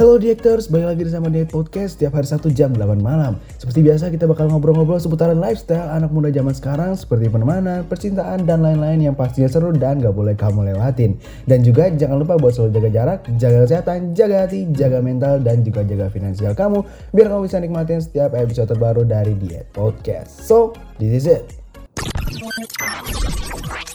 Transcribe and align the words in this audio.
Halo 0.00 0.16
Diectors, 0.16 0.72
balik 0.72 0.96
lagi 0.96 1.12
sama 1.12 1.28
Diet 1.28 1.52
Podcast 1.52 2.00
setiap 2.00 2.16
hari 2.16 2.24
Sabtu 2.24 2.48
jam 2.56 2.72
8 2.72 3.04
malam. 3.04 3.36
Seperti 3.60 3.84
biasa 3.84 4.08
kita 4.08 4.24
bakal 4.24 4.48
ngobrol-ngobrol 4.48 4.96
seputaran 4.96 5.36
lifestyle 5.36 5.92
anak 5.92 6.08
muda 6.08 6.32
zaman 6.32 6.56
sekarang 6.56 6.96
seperti 6.96 7.28
pertemanan, 7.28 7.84
percintaan, 7.84 8.48
dan 8.48 8.64
lain-lain 8.64 8.96
yang 8.96 9.12
pastinya 9.12 9.52
seru 9.52 9.76
dan 9.76 10.00
gak 10.00 10.16
boleh 10.16 10.32
kamu 10.32 10.72
lewatin. 10.72 11.20
Dan 11.44 11.60
juga 11.60 11.92
jangan 11.92 12.16
lupa 12.16 12.40
buat 12.40 12.56
selalu 12.56 12.80
jaga 12.80 12.88
jarak, 12.96 13.18
jaga 13.36 13.58
kesehatan, 13.68 14.16
jaga 14.16 14.48
hati, 14.48 14.72
jaga 14.72 15.04
mental, 15.04 15.36
dan 15.44 15.60
juga 15.60 15.84
jaga 15.84 16.08
finansial 16.08 16.56
kamu 16.56 16.80
biar 17.12 17.26
kamu 17.28 17.40
bisa 17.44 17.60
nikmatin 17.60 18.00
setiap 18.00 18.32
episode 18.32 18.72
terbaru 18.72 19.04
dari 19.04 19.36
Diet 19.36 19.68
Podcast. 19.76 20.48
So, 20.48 20.72
this 20.96 21.12
is 21.12 21.24
it. 21.28 21.44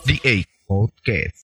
The 0.05 0.21
Eight 0.21 0.45
Podcast. 0.69 1.44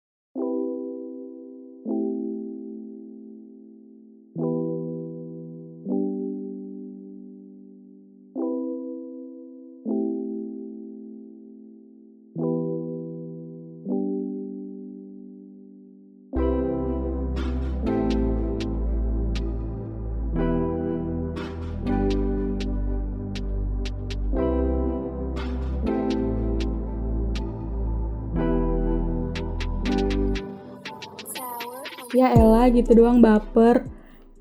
Ya 32.65 32.73
gitu 32.73 32.97
doang 32.97 33.21
baper. 33.21 33.85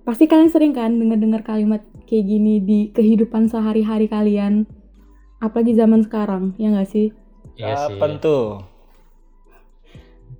Pasti 0.00 0.24
kalian 0.24 0.48
sering 0.48 0.72
kan 0.72 0.96
denger-dengar 0.96 1.44
kalimat 1.44 1.84
kayak 2.04 2.24
gini 2.24 2.56
di 2.56 2.88
kehidupan 2.88 3.46
sehari-hari 3.46 4.04
kalian. 4.06 4.64
Apalagi 5.38 5.76
zaman 5.76 6.00
sekarang, 6.00 6.56
ya 6.56 6.72
nggak 6.72 6.88
sih? 6.88 7.12
Iya 7.54 7.76
sih. 7.86 8.00
Tuh? 8.18 8.64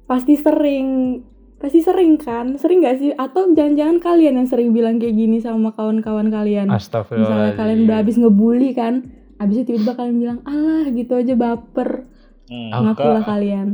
Pasti 0.05 0.35
sering. 0.35 1.21
Pasti 1.57 1.81
sering 1.81 2.17
kan? 2.17 2.57
Sering 2.57 2.81
nggak 2.81 2.97
sih? 2.99 3.11
Atau 3.13 3.53
jangan-jangan 3.53 4.01
kalian 4.01 4.35
yang 4.37 4.49
sering 4.49 4.73
bilang 4.73 4.97
kayak 4.97 5.13
gini 5.13 5.37
sama 5.39 5.73
kawan-kawan 5.73 6.29
kalian? 6.29 6.73
Misalnya 7.21 7.53
kalian 7.55 7.81
udah 7.85 7.97
habis 8.01 8.17
ngebully 8.17 8.73
kan? 8.73 9.05
Habis 9.37 9.61
itu 9.61 9.73
tiba-tiba 9.73 9.93
kalian 9.95 10.17
bilang, 10.19 10.39
alah 10.43 10.89
gitu 10.89 11.13
aja 11.15 11.35
baper. 11.35 12.09
Hmm, 12.47 12.69
Aku 12.71 12.81
Ngakulah 12.87 13.13
nggak- 13.15 13.29
kalian. 13.29 13.69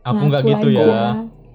Aku 0.00 0.22
nggak 0.26 0.42
Ngaku 0.42 0.50
gitu 0.64 0.68
aja. 0.72 0.82
ya. 0.82 1.06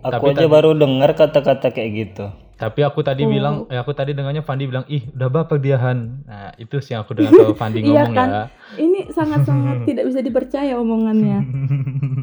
Aku 0.03 0.11
Tapi 0.11 0.25
aja 0.29 0.43
tadi- 0.43 0.51
baru 0.51 0.69
dengar 0.73 1.11
kata-kata 1.13 1.67
kayak 1.69 1.91
gitu. 1.93 2.25
Tapi 2.53 2.79
aku 2.81 2.99
tadi 3.01 3.23
Oh. 3.23 3.29
bilang, 3.29 3.55
eh, 3.65 3.75
aku 3.75 3.91
tadi 3.91 4.11
dengarnya 4.11 4.39
Fandi 4.39 4.63
bilang, 4.65 4.85
ih 4.87 5.07
udah 5.09 5.27
baper 5.27 5.57
dia 5.57 5.75
Han. 5.77 6.23
Nah 6.23 6.51
itu 6.55 6.79
sih 6.79 6.91
yang 6.91 7.03
aku 7.03 7.11
dengar 7.13 7.31
kalau 7.39 7.55
Fandi 7.55 7.79
Iya 7.79 8.03
ngomong 8.03 8.13
kan? 8.13 8.29
ya. 8.29 8.43
Ini 8.77 8.99
sangat-sangat 9.09 9.75
tidak 9.89 10.03
bisa 10.05 10.19
dipercaya 10.19 10.73
omongannya. 10.75 11.39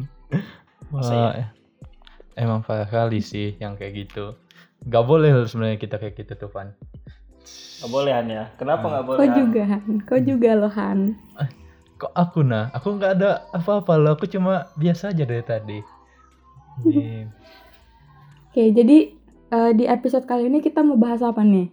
Masa 0.93 1.13
Wah, 1.13 1.33
emang 2.33 2.61
parah 2.61 2.85
kali 2.85 3.19
sih 3.19 3.57
yang 3.57 3.75
kayak 3.75 4.07
gitu. 4.07 4.37
Gak 4.83 5.03
boleh 5.03 5.29
loh 5.31 5.45
sebenarnya 5.45 5.77
kita 5.77 5.97
kayak 5.97 6.15
gitu 6.15 6.33
tuh 6.35 6.49
Fan. 6.49 6.73
Gak 7.79 7.89
boleh 7.89 8.11
Han 8.11 8.27
ya? 8.27 8.43
Kenapa 8.55 8.85
nggak 8.87 9.03
boleh? 9.03 9.17
Kau 9.17 9.25
Han? 9.25 9.35
juga, 9.35 9.61
Han. 9.67 9.83
Kau 10.03 10.19
juga 10.19 10.49
loh, 10.53 10.71
Han. 10.71 10.99
Kok 11.97 12.13
aku 12.13 12.39
nah? 12.41 12.69
Aku 12.71 12.93
nggak 12.93 13.11
ada 13.15 13.29
apa-apa 13.51 13.93
loh. 13.95 14.13
Aku 14.13 14.25
cuma 14.25 14.69
biasa 14.73 15.09
aja 15.09 15.21
dari 15.21 15.41
tadi. 15.41 15.79
Ini 16.83 17.29
Oke, 18.51 18.75
jadi 18.75 19.15
eh, 19.47 19.71
di 19.71 19.87
episode 19.87 20.27
kali 20.27 20.51
ini 20.51 20.59
kita 20.59 20.83
mau 20.83 20.99
bahas 20.99 21.23
apa 21.23 21.39
nih? 21.39 21.71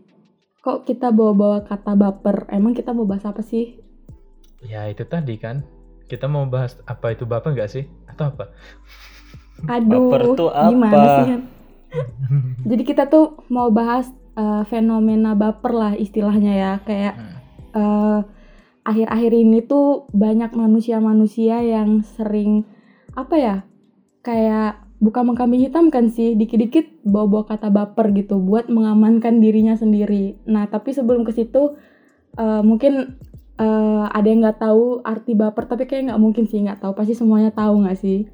Kok 0.62 0.87
kita 0.87 1.11
bawa-bawa 1.11 1.66
kata 1.66 1.99
baper? 1.99 2.47
Emang 2.50 2.71
kita 2.71 2.94
mau 2.94 3.03
bahas 3.03 3.27
apa 3.27 3.43
sih? 3.43 3.83
ya 4.59 4.87
itu 4.87 5.03
tadi 5.03 5.39
kan. 5.39 5.62
Kita 6.06 6.27
mau 6.27 6.43
bahas 6.47 6.78
apa 6.83 7.15
itu 7.15 7.27
baper 7.27 7.55
nggak 7.55 7.71
sih? 7.71 7.87
Atau 8.06 8.31
apa? 8.31 8.50
Aduh, 9.66 10.06
Baper 10.11 10.22
tuh 10.34 10.50
gimana 10.50 10.94
apa? 10.94 11.15
sih? 11.15 11.27
Han? 11.31 11.43
Jadi 12.62 12.83
kita 12.87 13.06
tuh 13.06 13.43
mau 13.50 13.71
bahas 13.71 14.06
eh, 14.34 14.62
fenomena 14.66 15.34
baper 15.34 15.72
lah 15.75 15.93
istilahnya 15.95 16.55
ya. 16.55 16.72
Kayak 16.83 17.15
Hmm. 17.19 17.34
eh, 17.75 18.19
akhir-akhir 18.83 19.33
ini 19.34 19.59
tuh 19.62 20.06
banyak 20.15 20.55
manusia-manusia 20.55 21.59
yang 21.59 22.06
sering 22.06 22.62
apa 23.15 23.34
ya? 23.34 23.56
Kayak 24.22 24.88
buka 24.98 25.22
mengkambing 25.22 25.62
hitam 25.62 25.94
kan 25.94 26.10
sih, 26.10 26.34
dikit-dikit 26.34 27.06
bawa-bawa 27.06 27.47
kata 27.54 27.70
baper 27.70 28.10
gitu 28.19 28.42
buat 28.42 28.66
mengamankan 28.66 29.38
dirinya 29.38 29.78
sendiri. 29.78 30.38
Nah, 30.50 30.66
tapi 30.66 30.91
sebelum 30.91 31.22
ke 31.22 31.31
situ 31.31 31.78
eh, 32.34 32.62
mungkin 32.66 33.14
eh, 33.59 34.04
ada 34.10 34.26
yang 34.26 34.42
nggak 34.42 34.59
tahu 34.59 35.03
arti 35.06 35.38
baper, 35.38 35.70
tapi 35.70 35.86
kayak 35.86 36.10
nggak 36.10 36.20
mungkin 36.22 36.44
sih 36.50 36.59
nggak 36.66 36.82
tahu. 36.82 36.92
Pasti 36.98 37.14
semuanya 37.14 37.54
tahu 37.54 37.86
nggak 37.86 37.98
sih? 37.98 38.26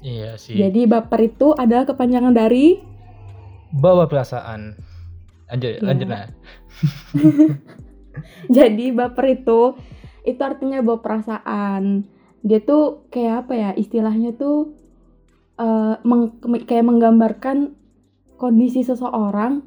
Iya 0.00 0.38
sih. 0.40 0.56
Jadi 0.56 0.86
baper 0.88 1.20
itu 1.26 1.52
adalah 1.52 1.84
kepanjangan 1.84 2.32
dari 2.32 2.78
bawa 3.68 4.08
perasaan. 4.08 4.78
Lanjut, 5.48 5.70
Iya. 5.76 5.80
lanjut 5.84 6.08
nah. 6.08 6.26
Jadi 8.56 8.86
baper 8.92 9.26
itu 9.40 9.60
itu 10.24 10.40
artinya 10.40 10.80
bawa 10.84 11.00
perasaan. 11.00 12.04
Dia 12.44 12.60
tuh 12.62 13.08
kayak 13.12 13.34
apa 13.46 13.52
ya? 13.56 13.70
Istilahnya 13.74 14.36
tuh 14.36 14.76
eh, 15.58 15.94
meng- 16.00 16.32
kayak 16.62 16.84
menggambarkan 16.84 17.72
kondisi 18.34 18.80
seseorang 18.80 19.60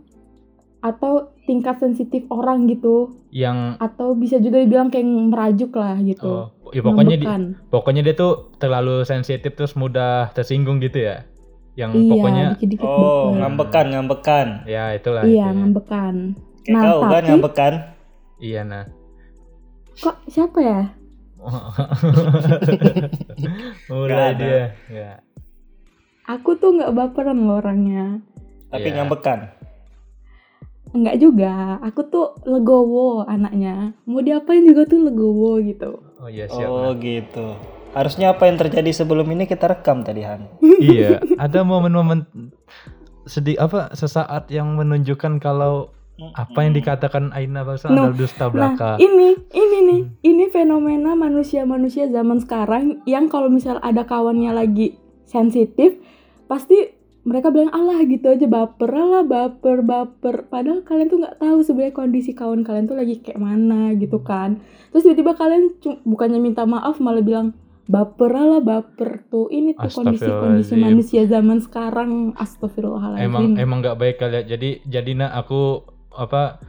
atau 0.79 1.29
tingkat 1.43 1.77
sensitif 1.77 2.23
orang 2.27 2.65
gitu 2.65 3.11
Yang 3.29 3.75
atau 3.77 4.13
bisa 4.13 4.37
juga 4.37 4.57
dibilang 4.57 4.87
kayak 4.87 5.03
merajuk 5.03 5.73
lah 5.73 5.97
gitu. 5.99 6.49
oh, 6.49 6.69
ya 6.69 6.79
pokoknya 6.79 7.15
di, 7.15 7.25
pokoknya 7.67 7.99
dia 8.01 8.13
tuh 8.13 8.49
terlalu 8.55 9.01
sensitif 9.03 9.51
terus 9.51 9.73
mudah 9.73 10.29
tersinggung 10.31 10.77
gitu 10.79 11.01
ya. 11.01 11.25
Yang 11.71 11.89
iya, 11.97 12.09
pokoknya 12.09 12.43
dikit-dikit 12.53 12.83
Oh, 12.83 13.29
baper. 13.29 13.37
ngambekan, 13.37 13.85
ngambekan. 13.89 14.47
ya 14.65 14.83
itulah 14.91 15.21
Iya, 15.21 15.45
intinya. 15.45 15.51
ngembekan. 15.61 16.13
Kayak 16.61 16.73
Nah, 16.73 16.81
kau 16.83 16.99
kan 16.99 17.09
tapi- 17.13 17.25
ngambekan? 17.27 17.73
Iya 18.37 18.61
nah. 18.63 18.83
Kok 19.93 20.15
siapa 20.27 20.57
ya? 20.59 20.79
Mulai 23.87 24.29
dia. 24.35 24.61
Ya. 24.87 25.11
Aku 26.31 26.55
tuh 26.55 26.71
nggak 26.73 26.91
baperan 26.91 27.39
loh 27.41 27.59
orangnya. 27.59 28.23
Tapi 28.67 28.87
Iya. 28.87 28.95
ngambekan. 28.97 29.39
Enggak 30.91 31.17
juga, 31.17 31.53
aku 31.79 32.03
tuh 32.05 32.27
legowo 32.43 33.23
anaknya. 33.23 33.95
Mau 34.03 34.19
diapain 34.19 34.59
juga 34.61 34.83
tuh 34.83 34.99
legowo 35.01 35.59
gitu. 35.59 36.03
Oh 36.17 36.27
iya 36.27 36.47
siap. 36.47 36.67
Oh 36.67 36.91
Nah. 36.91 36.95
gitu. 36.97 37.55
Harusnya 37.91 38.31
apa 38.31 38.47
yang 38.47 38.55
terjadi 38.55 38.91
sebelum 38.93 39.27
ini 39.29 39.43
kita 39.45 39.67
rekam 39.67 39.99
tadi 40.01 40.23
Han. 40.23 40.47
iya, 40.83 41.19
ada 41.37 41.63
momen-momen 41.63 42.27
sedih 43.23 43.55
apa 43.57 43.91
sesaat 43.91 44.47
yang 44.47 44.73
menunjukkan 44.73 45.37
kalau 45.37 45.91
apa 46.31 46.59
yang 46.61 46.71
dikatakan 46.71 47.31
Aina 47.31 47.63
barusan 47.63 47.91
Nah, 47.91 48.07
adalah 48.07 48.15
dusta 48.15 48.45
Nah, 48.45 48.51
belaka. 48.51 48.91
ini, 48.97 49.33
ini 49.49 49.77
nih, 49.81 50.01
ini 50.23 50.43
fenomena 50.47 51.11
manusia-manusia 51.13 52.07
zaman 52.07 52.37
sekarang 52.37 52.83
yang 53.05 53.25
kalau 53.25 53.47
misal 53.47 53.79
ada 53.79 54.03
kawannya 54.03 54.51
lagi 54.51 54.95
sensitif, 55.23 55.97
pasti 56.51 56.99
mereka 57.23 57.53
bilang 57.53 57.71
Allah 57.71 58.01
gitu 58.03 58.27
aja 58.27 58.43
baper 58.49 58.91
lah 58.91 59.23
baper 59.23 59.85
baper. 59.85 60.51
Padahal 60.51 60.83
kalian 60.83 61.07
tuh 61.07 61.19
nggak 61.23 61.37
tahu 61.39 61.63
sebenarnya 61.63 61.93
kondisi 61.95 62.35
kawan 62.35 62.65
kalian 62.65 62.89
tuh 62.91 62.97
lagi 62.97 63.23
kayak 63.23 63.39
mana 63.39 63.95
gitu 63.95 64.19
kan. 64.19 64.59
Terus 64.91 65.07
tiba-tiba 65.07 65.37
kalian 65.39 65.71
bukannya 66.03 66.43
minta 66.43 66.67
maaf 66.67 66.97
malah 66.99 67.23
bilang 67.23 67.53
baper 67.85 68.31
lah 68.33 68.59
baper 68.59 69.23
tuh 69.29 69.47
ini 69.53 69.77
tuh 69.77 69.91
kondisi-kondisi 69.91 70.75
manusia 70.81 71.23
zaman 71.29 71.61
sekarang 71.61 72.33
astagfirullahaladzim 72.35 73.27
emang 73.27 73.45
emang 73.55 73.77
nggak 73.85 73.99
baik 74.01 74.15
kali 74.17 74.41
ya. 74.41 74.43
Jadi 74.57 74.69
jadi 74.89 75.11
nak 75.21 75.31
aku 75.45 75.85
apa 76.17 76.59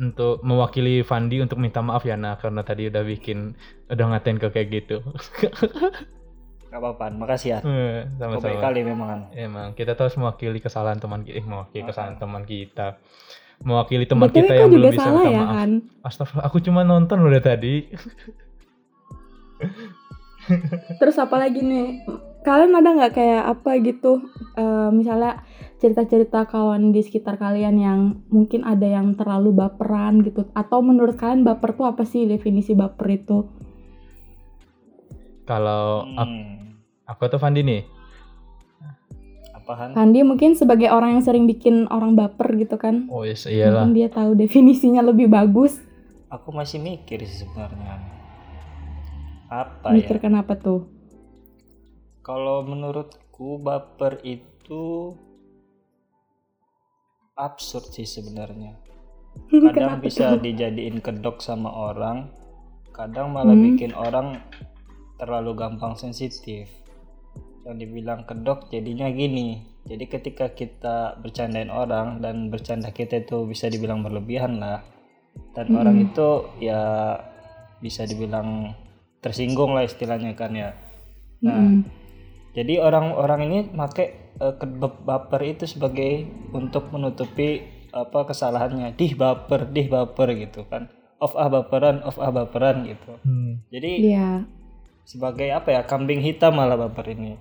untuk 0.00 0.42
mewakili 0.42 1.06
Fandi 1.06 1.38
untuk 1.38 1.60
minta 1.60 1.78
maaf 1.84 2.08
ya 2.08 2.16
nah 2.16 2.34
karena 2.40 2.64
tadi 2.64 2.88
udah 2.90 3.04
bikin 3.06 3.54
udah 3.86 4.04
ngatain 4.12 4.42
ke 4.42 4.48
kayak 4.50 4.68
gitu. 4.82 4.98
Gak 6.70 6.78
apa-apa, 6.78 7.10
makasih 7.10 7.48
ya. 7.48 7.58
Eh, 7.60 8.06
Kau 8.14 8.30
baik 8.30 8.40
Sama-sama. 8.40 8.62
kali 8.62 8.80
memang. 8.80 9.18
Emang 9.32 9.68
kita 9.74 9.92
terus 9.92 10.14
mewakili 10.14 10.58
kesalahan 10.58 10.96
teman 10.96 11.20
kita, 11.20 11.34
eh, 11.34 11.44
mewakili 11.44 11.82
kesalahan 11.82 12.16
teman 12.16 12.42
kita. 12.44 12.94
Mewakili 13.60 14.06
teman 14.06 14.30
BTW 14.30 14.38
kita 14.40 14.52
yang 14.54 14.70
belum 14.70 14.78
juga 14.80 14.90
bisa 14.90 15.02
salah 15.04 15.20
minta 15.20 15.28
ya 15.28 15.42
maaf. 15.42 15.52
kan 15.52 15.70
Astagfirullah, 16.00 16.46
aku 16.46 16.58
cuma 16.62 16.80
nonton 16.80 17.16
dari 17.20 17.40
tadi. 17.40 17.74
Terus 20.96 21.16
apa 21.16 21.36
lagi 21.36 21.60
nih? 21.60 21.88
kalian 22.40 22.72
ada 22.72 22.96
nggak 22.96 23.12
kayak 23.12 23.52
apa 23.52 23.70
gitu 23.84 24.24
eh, 24.56 24.88
misalnya 24.90 25.44
cerita-cerita 25.76 26.48
kawan 26.48 26.88
di 26.88 27.04
sekitar 27.04 27.36
kalian 27.36 27.76
yang 27.76 28.00
mungkin 28.28 28.64
ada 28.64 28.88
yang 28.88 29.12
terlalu 29.12 29.52
baperan 29.54 30.24
gitu 30.24 30.48
atau 30.56 30.80
menurut 30.80 31.20
kalian 31.20 31.44
baper 31.44 31.76
tuh 31.76 31.84
apa 31.84 32.08
sih 32.08 32.24
definisi 32.24 32.72
baper 32.72 33.08
itu 33.12 33.44
Kalau 35.44 36.08
aku, 36.16 36.32
Hmm. 36.32 36.59
Aku 37.10 37.26
tuh 37.26 37.36
Fandi 37.36 37.60
nih, 37.60 37.82
Apaan? 39.50 39.90
Fandi 39.92 40.22
mungkin 40.22 40.54
sebagai 40.54 40.88
orang 40.88 41.18
yang 41.18 41.24
sering 41.24 41.44
bikin 41.44 41.90
orang 41.90 42.14
baper 42.14 42.54
gitu 42.54 42.76
kan 42.76 43.10
oh 43.10 43.22
yes, 43.22 43.44
iyalah. 43.44 43.82
mungkin 43.82 43.92
dia 43.92 44.08
tahu 44.08 44.32
definisinya 44.34 45.02
lebih 45.02 45.26
bagus 45.26 45.82
Aku 46.30 46.54
masih 46.54 46.78
mikir 46.78 47.18
sih 47.20 47.42
sebenarnya. 47.42 47.98
Apa 49.50 49.90
mikir 49.90 50.16
ya? 50.16 50.22
kenapa 50.22 50.54
tuh 50.54 50.86
Kalau 52.20 52.62
menurutku 52.62 53.58
baper 53.58 54.22
itu 54.22 55.18
absurd 57.34 57.90
sih 57.90 58.06
sebenarnya. 58.06 58.78
Kadang 59.50 59.98
Kenapa 59.98 60.04
bisa 60.04 60.24
tuh? 60.30 60.40
dijadiin 60.40 61.00
kedok 61.00 61.40
sama 61.40 61.66
orang, 61.66 62.30
kadang 62.90 63.30
malah 63.30 63.54
Hmm. 63.54 63.66
bikin 63.66 63.90
orang 63.90 64.38
terlalu 65.16 65.56
gampang 65.56 65.94
sensitif. 65.94 66.70
Yang 67.66 67.76
dibilang 67.86 68.24
kedok 68.24 68.72
jadinya 68.72 69.08
gini. 69.12 69.68
Jadi 69.84 70.04
ketika 70.08 70.52
kita 70.52 71.16
bercandain 71.20 71.72
orang 71.72 72.20
dan 72.20 72.52
bercanda 72.52 72.92
kita 72.92 73.24
itu 73.24 73.48
bisa 73.48 73.68
dibilang 73.68 74.04
berlebihan 74.04 74.60
lah. 74.60 74.84
Dan 75.56 75.72
Mm-mm. 75.72 75.80
orang 75.80 75.96
itu 76.04 76.28
ya 76.60 77.16
bisa 77.80 78.04
dibilang 78.04 78.76
tersinggung 79.24 79.72
lah 79.72 79.84
istilahnya 79.84 80.36
kan 80.36 80.52
ya. 80.52 80.76
Nah, 81.40 81.56
Mm-mm. 81.56 81.84
jadi 82.52 82.84
orang-orang 82.84 83.40
ini 83.48 83.58
make 83.72 84.34
eh, 84.36 84.54
ke- 84.56 84.80
baper 85.04 85.40
itu 85.44 85.64
sebagai 85.64 86.28
untuk 86.52 86.92
menutupi 86.92 87.64
apa 87.90 88.28
kesalahannya. 88.28 88.94
Dih 88.94 89.16
baper, 89.16 89.68
dih 89.68 89.88
baper 89.88 90.28
gitu 90.36 90.68
kan. 90.68 90.92
Off 91.20 91.36
ah 91.36 91.52
baperan, 91.52 92.00
off 92.04 92.16
ah 92.16 92.32
baperan 92.32 92.88
gitu. 92.88 93.12
Hmm. 93.24 93.60
Jadi 93.68 94.12
Iya 94.12 94.44
sebagai 95.10 95.50
apa 95.50 95.74
ya 95.74 95.82
kambing 95.82 96.22
hitam 96.22 96.54
malah 96.54 96.78
baper 96.78 97.16
ini. 97.18 97.34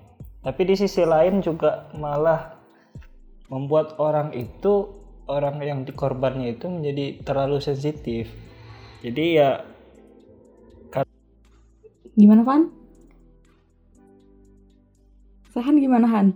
Tapi 0.50 0.66
di 0.66 0.74
sisi 0.74 1.06
lain 1.06 1.46
juga 1.46 1.94
malah 1.94 2.58
membuat 3.54 4.02
orang 4.02 4.34
itu 4.34 4.90
orang 5.30 5.62
yang 5.62 5.86
dikorbannya 5.86 6.58
itu 6.58 6.66
menjadi 6.66 7.22
terlalu 7.22 7.62
sensitif. 7.62 8.34
Jadi 9.06 9.38
ya 9.38 9.62
gimana 12.18 12.42
Van? 12.42 12.74
Sahan 15.54 15.78
gimana 15.78 16.10
Han? 16.10 16.28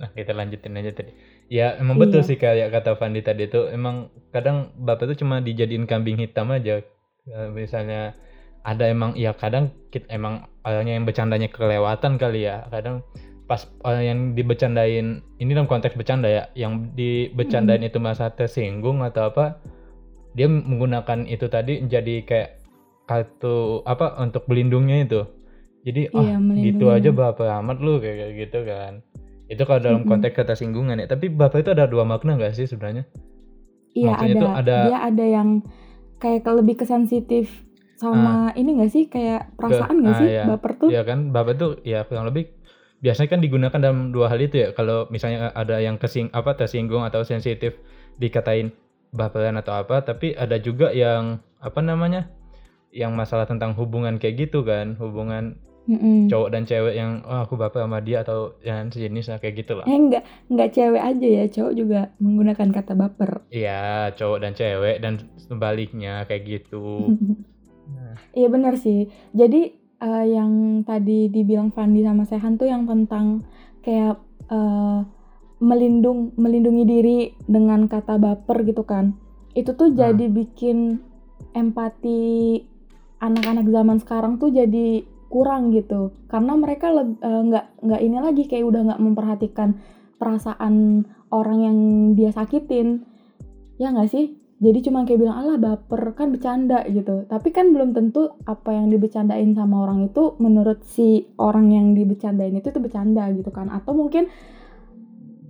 Nah, 0.00 0.08
kita 0.16 0.32
lanjutin 0.32 0.80
aja 0.80 0.90
tadi. 0.90 1.12
Ya, 1.52 1.76
emang 1.76 2.00
betul 2.00 2.24
Iya. 2.24 2.28
sih 2.32 2.36
kayak 2.40 2.72
kata 2.72 2.96
Fandi 2.96 3.20
tadi 3.20 3.46
itu 3.46 3.68
emang 3.68 4.08
kadang 4.32 4.72
bapak 4.74 5.12
itu 5.12 5.22
cuma 5.22 5.44
dijadiin 5.44 5.84
kambing 5.84 6.16
hitam 6.16 6.48
aja. 6.50 6.80
Eh, 7.28 7.48
misalnya 7.52 8.16
ada 8.64 8.88
emang 8.88 9.12
ya 9.14 9.36
kadang 9.36 9.70
kita 9.92 10.08
emang 10.08 10.48
awalnya 10.64 10.96
yang 10.96 11.04
bercandanya 11.04 11.52
kelewatan 11.52 12.16
kali 12.16 12.48
ya. 12.48 12.64
Kadang 12.72 13.04
pas 13.44 13.68
orang 13.84 14.02
yang 14.04 14.18
dibecandain 14.32 15.20
ini 15.36 15.50
dalam 15.52 15.68
konteks 15.68 15.94
bercanda 15.94 16.28
ya, 16.28 16.48
yang 16.56 16.92
dibecandain 16.96 17.84
itu 17.84 18.00
masa 18.00 18.32
tersinggung 18.32 19.04
atau 19.04 19.28
apa, 19.28 19.60
dia 20.32 20.48
menggunakan 20.48 21.28
itu 21.28 21.46
tadi 21.52 21.84
jadi 21.84 22.24
kayak 22.24 22.50
kartu 23.04 23.84
apa 23.84 24.16
untuk 24.20 24.48
belindungnya 24.48 25.04
itu. 25.04 25.20
Jadi 25.84 26.08
Iya, 26.08 26.16
ah 26.16 26.40
melindungi. 26.40 26.68
gitu 26.72 26.84
aja 26.88 27.10
bapak 27.12 27.48
amat 27.60 27.76
lu 27.84 28.00
kayak 28.00 28.32
gitu 28.32 28.64
kan. 28.64 29.04
Itu 29.44 29.68
kalau 29.68 29.80
dalam 29.84 30.02
konteks 30.08 30.32
ketersinggungan 30.32 31.04
ya. 31.04 31.06
Tapi 31.06 31.28
bapak 31.28 31.60
itu 31.60 31.70
ada 31.76 31.84
dua 31.84 32.08
makna 32.08 32.40
nggak 32.40 32.56
sih 32.56 32.64
sebenarnya? 32.64 33.04
Iya 33.92 34.16
Maksudnya 34.16 34.34
ada, 34.34 34.40
tuh 34.40 34.50
ada- 34.56 34.86
dia 34.88 34.98
ada 35.04 35.24
yang 35.28 35.48
kayak 36.16 36.40
ke- 36.40 36.56
lebih 36.56 36.74
ke 36.80 36.84
sensitif 36.88 37.52
sama 37.94 38.50
ini 38.58 38.80
gak 38.82 38.90
sih 38.90 39.06
kayak 39.06 39.54
perasaan 39.54 40.02
gak 40.02 40.12
ah, 40.12 40.18
sih 40.18 40.28
iya. 40.34 40.44
baper 40.50 40.72
tuh? 40.80 40.90
Ya 40.90 41.06
kan 41.06 41.30
bapak 41.30 41.54
tuh 41.60 41.78
ya 41.86 42.02
kurang 42.08 42.26
lebih 42.26 42.50
biasanya 43.04 43.28
kan 43.28 43.40
digunakan 43.44 43.76
dalam 43.76 44.08
dua 44.16 44.32
hal 44.32 44.40
itu 44.40 44.64
ya. 44.64 44.68
Kalau 44.72 45.04
misalnya 45.12 45.52
ada 45.52 45.76
yang 45.76 46.00
kesing 46.00 46.32
apa 46.32 46.56
tersinggung 46.56 47.04
atau 47.04 47.20
sensitif 47.20 47.76
dikatain 48.16 48.72
baperan 49.12 49.60
atau 49.60 49.76
apa, 49.76 50.00
tapi 50.00 50.32
ada 50.32 50.56
juga 50.56 50.88
yang 50.90 51.44
apa 51.60 51.84
namanya? 51.84 52.32
yang 52.94 53.10
masalah 53.18 53.42
tentang 53.42 53.74
hubungan 53.74 54.22
kayak 54.22 54.46
gitu 54.46 54.62
kan, 54.62 54.94
hubungan 55.02 55.58
Mm-mm. 55.84 56.30
cowok 56.30 56.48
dan 56.48 56.62
cewek 56.64 56.94
yang 56.96 57.20
oh 57.26 57.44
aku 57.44 57.60
baper 57.60 57.84
sama 57.84 58.00
dia 58.00 58.24
atau 58.24 58.56
yang 58.62 58.88
sejenis 58.88 59.34
lah 59.34 59.38
kayak 59.42 59.66
gitu 59.66 59.72
lah. 59.76 59.84
Eh 59.84 59.98
enggak, 59.98 60.22
enggak 60.48 60.70
cewek 60.72 61.02
aja 61.02 61.26
ya, 61.28 61.44
cowok 61.50 61.72
juga 61.74 62.00
menggunakan 62.22 62.68
kata 62.70 62.94
baper. 62.94 63.30
Iya, 63.50 64.14
cowok 64.14 64.38
dan 64.40 64.52
cewek 64.54 64.96
dan 65.02 65.14
sebaliknya 65.36 66.22
kayak 66.24 66.42
gitu. 66.46 67.12
Nah. 67.90 68.16
Iya 68.38 68.48
benar 68.48 68.78
sih. 68.78 69.10
Jadi 69.34 69.83
eh, 70.00 70.26
yang 70.34 70.82
tadi 70.86 71.28
dibilang 71.30 71.70
Fandi 71.70 72.02
sama 72.02 72.24
Sehan 72.26 72.56
tuh 72.56 72.70
yang 72.70 72.88
tentang 72.88 73.44
kayak 73.84 74.18
eh, 74.48 75.00
melindung 75.62 76.34
melindungi 76.36 76.84
diri 76.84 77.18
dengan 77.46 77.86
kata 77.86 78.18
baper 78.18 78.66
gitu 78.66 78.82
kan. 78.84 79.16
Itu 79.54 79.78
tuh 79.78 79.94
Nah. 79.94 80.10
jadi 80.10 80.26
bikin 80.28 80.98
empati 81.54 82.20
anak-anak 83.22 83.66
zaman 83.70 83.98
sekarang 84.02 84.36
tuh 84.36 84.50
jadi 84.52 85.06
kurang 85.32 85.72
gitu. 85.72 86.12
Karena 86.28 86.54
mereka 86.58 86.92
eh, 86.94 87.42
nggak 87.48 87.82
nggak 87.82 88.00
ini 88.02 88.18
lagi 88.20 88.42
kayak 88.46 88.66
udah 88.66 88.80
nggak 88.92 89.02
memperhatikan 89.02 89.78
perasaan 90.20 91.06
orang 91.32 91.58
yang 91.62 91.78
dia 92.14 92.30
sakitin. 92.30 93.02
Ya 93.80 93.90
nggak 93.90 94.10
sih? 94.10 94.38
Jadi 94.62 94.78
cuma 94.86 95.02
kayak 95.02 95.18
bilang 95.18 95.36
alah 95.42 95.58
baper 95.58 96.14
kan 96.14 96.30
bercanda 96.30 96.86
gitu. 96.86 97.26
Tapi 97.26 97.50
kan 97.50 97.74
belum 97.74 97.90
tentu 97.90 98.38
apa 98.46 98.70
yang 98.70 98.86
dibecandain 98.86 99.50
sama 99.50 99.82
orang 99.82 100.06
itu 100.06 100.38
menurut 100.38 100.86
si 100.86 101.26
orang 101.42 101.74
yang 101.74 101.90
dibecandain 101.92 102.54
itu 102.54 102.70
tuh 102.70 102.78
bercanda 102.78 103.26
gitu 103.34 103.50
kan. 103.50 103.66
Atau 103.66 103.98
mungkin 103.98 104.30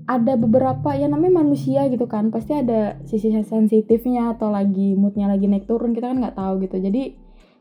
ada 0.05 0.37
beberapa 0.37 0.97
ya 0.97 1.09
namanya 1.09 1.41
manusia 1.41 1.89
gitu 1.89 2.05
kan 2.05 2.29
pasti 2.29 2.53
ada 2.53 3.01
sisi 3.09 3.33
sensitifnya 3.33 4.37
atau 4.37 4.53
lagi 4.53 4.93
moodnya 4.93 5.33
lagi 5.33 5.49
naik 5.49 5.65
turun 5.65 5.97
kita 5.97 6.09
kan 6.09 6.19
nggak 6.25 6.37
tahu 6.37 6.65
gitu. 6.65 6.81
Jadi 6.81 7.03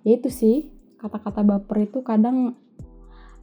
ya 0.08 0.12
itu 0.16 0.32
sih 0.32 0.72
kata-kata 1.00 1.44
baper 1.44 1.92
itu 1.92 2.00
kadang 2.08 2.56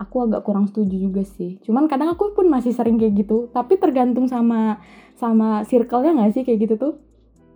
aku 0.01 0.25
agak 0.25 0.49
kurang 0.49 0.73
setuju 0.73 0.97
juga 0.97 1.21
sih. 1.21 1.61
Cuman 1.61 1.85
kadang 1.85 2.17
aku 2.17 2.33
pun 2.33 2.49
masih 2.49 2.73
sering 2.73 2.97
kayak 2.97 3.29
gitu. 3.29 3.53
Tapi 3.53 3.77
tergantung 3.77 4.25
sama 4.25 4.81
sama 5.21 5.69
circle-nya 5.69 6.17
nggak 6.17 6.33
sih 6.33 6.43
kayak 6.49 6.65
gitu 6.65 6.75
tuh 6.81 6.95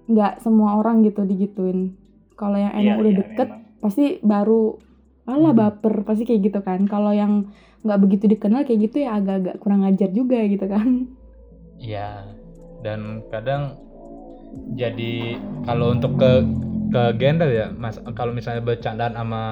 nggak 0.04 0.38
semua 0.38 0.76
orang 0.76 1.00
gitu 1.00 1.22
digituin 1.22 1.96
kalau 2.34 2.56
yang 2.56 2.72
emang 2.72 2.84
Iya, 2.84 3.00
udah 3.00 3.10
iya, 3.10 3.20
deket 3.20 3.48
memang. 3.48 3.80
pasti 3.80 4.04
baru 4.20 4.62
alah 5.24 5.50
Hmm. 5.50 5.60
baper 5.62 5.94
pasti 6.02 6.22
kayak 6.22 6.42
gitu 6.42 6.60
kan 6.60 6.84
kalau 6.84 7.10
yang 7.10 7.48
nggak 7.80 8.00
begitu 8.00 8.24
dikenal 8.26 8.62
kayak 8.62 8.80
gitu 8.82 8.96
ya 9.00 9.16
agak-agak 9.16 9.56
kurang 9.58 9.82
ajar 9.82 10.08
juga 10.08 10.40
gitu 10.42 10.64
kan 10.64 11.08
Iya. 11.76 12.28
Dan 12.80 13.00
kadang 13.28 13.76
jadi 14.72 15.36
kalau 15.64 15.90
untuk 15.90 16.16
ke 16.16 16.44
ke 16.88 17.02
gender 17.16 17.50
ya, 17.50 17.66
Mas 17.72 17.98
kalau 18.12 18.30
misalnya 18.30 18.60
bercandaan 18.60 19.12
sama 19.12 19.42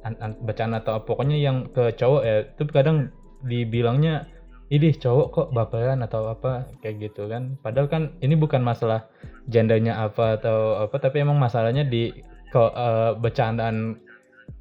an- 0.00 0.20
an- 0.20 0.38
bercanda 0.38 0.78
atau 0.78 1.00
pokoknya 1.00 1.36
yang 1.36 1.66
ke 1.68 1.90
cowok 1.92 2.22
ya, 2.22 2.36
itu 2.46 2.62
kadang 2.68 3.08
dibilangnya 3.42 4.30
ini 4.68 4.94
cowok 4.94 5.26
kok 5.28 5.48
baperan 5.50 6.00
atau 6.00 6.30
apa 6.30 6.70
kayak 6.78 7.10
gitu 7.10 7.26
kan. 7.26 7.58
Padahal 7.58 7.88
kan 7.88 8.02
ini 8.18 8.32
bukan 8.32 8.62
masalah 8.62 9.10
gendernya 9.48 9.98
apa 9.98 10.38
atau 10.38 10.82
apa, 10.82 10.96
tapi 10.98 11.22
emang 11.22 11.38
masalahnya 11.38 11.86
di 11.86 12.12
ke 12.52 12.62
eh, 12.62 13.12
bercandaan 13.16 13.98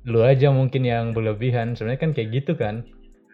lu 0.08 0.26
aja 0.26 0.50
mungkin 0.50 0.86
yang 0.86 1.14
berlebihan. 1.14 1.78
Sebenarnya 1.78 2.02
kan 2.02 2.12
kayak 2.16 2.30
gitu 2.42 2.54
kan. 2.58 2.86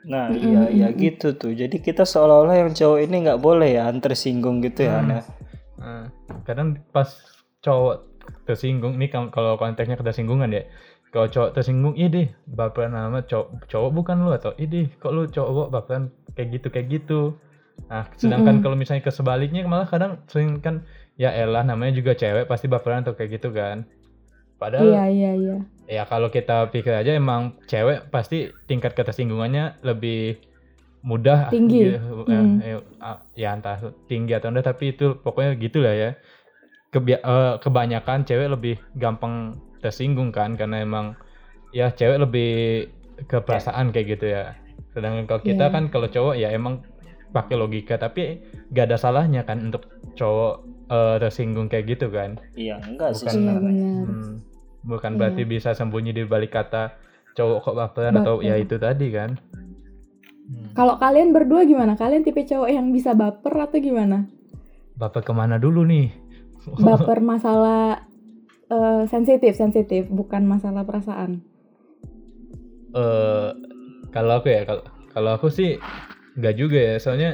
Nah, 0.08 0.32
iya 0.32 0.72
iya 0.72 0.88
gitu 0.96 1.36
tuh. 1.36 1.52
Jadi 1.52 1.84
kita 1.84 2.08
seolah-olah 2.08 2.56
yang 2.68 2.72
cowok 2.72 3.00
ini 3.04 3.16
nggak 3.28 3.42
boleh 3.44 3.76
ya 3.76 3.92
tersinggung 4.00 4.64
gitu 4.64 4.88
ya. 4.88 5.04
Hmm. 5.04 5.12
Nah, 5.12 5.22
Nah, 5.78 6.10
kadang 6.42 6.82
pas 6.90 7.06
cowok 7.62 8.02
tersinggung 8.44 8.98
ini 8.98 9.08
kalau 9.08 9.56
konteksnya 9.56 9.96
ketersinggungan 9.96 10.50
ya 10.52 10.64
kalau 11.14 11.32
cowok 11.32 11.56
tersinggung 11.56 11.96
ih 11.96 12.12
deh 12.12 12.28
baperan 12.44 12.92
amat 13.08 13.30
cowok 13.32 13.48
cowok 13.72 13.92
bukan 13.96 14.16
lu 14.28 14.32
atau 14.36 14.52
ih 14.60 14.68
deh 14.68 14.88
kok 15.00 15.14
lu 15.16 15.30
cowok 15.32 15.72
baperan 15.72 16.12
kayak 16.36 16.60
gitu 16.60 16.68
kayak 16.68 16.88
gitu 16.92 17.20
nah 17.88 18.10
sedangkan 18.20 18.60
Mm-mm. 18.60 18.64
kalau 18.66 18.76
misalnya 18.76 19.06
ke 19.06 19.14
sebaliknya 19.14 19.64
malah 19.64 19.88
kadang 19.88 20.20
sering 20.28 20.60
kan 20.60 20.84
ya 21.18 21.34
elah 21.34 21.62
namanya 21.62 21.94
juga 21.94 22.14
cewek 22.14 22.46
pasti 22.46 22.66
baperan 22.66 23.02
atau 23.02 23.14
kayak 23.14 23.42
gitu 23.42 23.50
kan 23.50 23.90
padahal 24.56 24.86
iya 24.88 25.04
iya 25.10 25.32
iya 25.34 25.58
ya 25.88 26.04
kalau 26.04 26.30
kita 26.30 26.70
pikir 26.70 26.94
aja 26.94 27.14
emang 27.14 27.58
cewek 27.66 28.08
pasti 28.08 28.54
tingkat 28.66 28.94
ketersinggungannya 28.94 29.82
lebih 29.82 30.38
mudah 31.02 31.48
Tinggi. 31.48 31.96
gitu. 31.96 32.26
Eh, 32.28 32.36
Hmm. 32.36 32.58
eh, 32.60 32.78
ah, 33.00 33.24
ya 33.32 33.56
entah 33.56 33.80
tinggi 34.06 34.36
atau 34.36 34.52
enggak 34.52 34.68
tapi 34.68 34.92
itu 34.92 35.16
pokoknya 35.18 35.56
gitulah 35.56 35.94
ya 35.94 36.10
Kebia- 36.88 37.20
eh, 37.20 37.54
kebanyakan 37.60 38.24
cewek 38.24 38.48
lebih 38.50 38.76
gampang 38.94 39.56
tersinggung 39.80 40.32
kan 40.32 40.56
karena 40.56 40.82
emang 40.82 41.16
ya 41.72 41.92
cewek 41.92 42.20
lebih 42.20 42.52
ke 43.26 43.38
perasaan 43.40 43.90
kayak 43.90 44.18
gitu 44.18 44.26
ya 44.30 44.54
sedangkan 44.92 45.26
kalau 45.26 45.42
kita 45.42 45.66
Iya. 45.68 45.74
kan 45.74 45.84
kalau 45.88 46.08
cowok 46.08 46.36
ya 46.36 46.50
emang 46.50 46.82
pakai 47.30 47.56
logika 47.56 47.96
tapi 47.96 48.40
gak 48.72 48.88
ada 48.90 48.98
salahnya 48.98 49.44
kan 49.44 49.62
untuk 49.62 49.84
cowok 50.16 50.67
eh, 50.88 51.16
tersinggung 51.18 51.68
kayak 51.68 51.86
gitu 51.90 52.08
kan 52.10 52.40
Iya, 52.54 52.80
enggak 52.82 53.14
sih 53.14 53.24
Bukan. 53.24 53.34
Iya 53.34 53.34
sebenarnya. 53.34 53.92
benar. 53.94 54.08
Hmm, 54.08 54.34
bukan 54.82 55.12
Iya. 55.12 55.20
berarti 55.20 55.42
bisa 55.44 55.70
sembunyi 55.72 56.12
di 56.12 56.24
balik 56.24 56.52
kata 56.52 56.96
cowok 57.34 57.60
kok 57.62 57.76
baperan 57.76 58.16
atau 58.18 58.40
ya 58.40 58.56
itu 58.56 58.76
tadi 58.78 59.08
kan 59.10 59.36
Hmm. 60.48 60.72
Kalau 60.72 60.96
kalian 60.96 61.36
berdua 61.36 61.68
gimana? 61.68 61.94
Kalian 61.94 62.24
tipe 62.24 62.40
cowok 62.42 62.72
yang 62.72 62.88
bisa 62.90 63.12
baper 63.12 63.52
atau 63.60 63.78
gimana? 63.78 64.32
baper 64.96 65.22
ke 65.22 65.30
mana 65.30 65.60
dulu 65.60 65.84
nih 65.84 66.08
Baper 66.80 67.20
masalah 67.20 68.08
eh, 68.68 69.04
sensitif, 69.06 69.54
sensitif, 69.54 70.08
bukan 70.08 70.44
masalah 70.44 70.82
perasaan. 70.82 71.44
eh 72.90 73.50
kalau 74.10 74.40
aku 74.40 74.48
ya 74.50 74.64
kalau 74.64 74.84
kalau 75.12 75.32
aku 75.36 75.48
sih 75.52 75.76
nggak 76.34 76.56
juga 76.56 76.80
ya 76.80 76.96
soalnya 76.98 77.32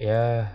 ya 0.00 0.48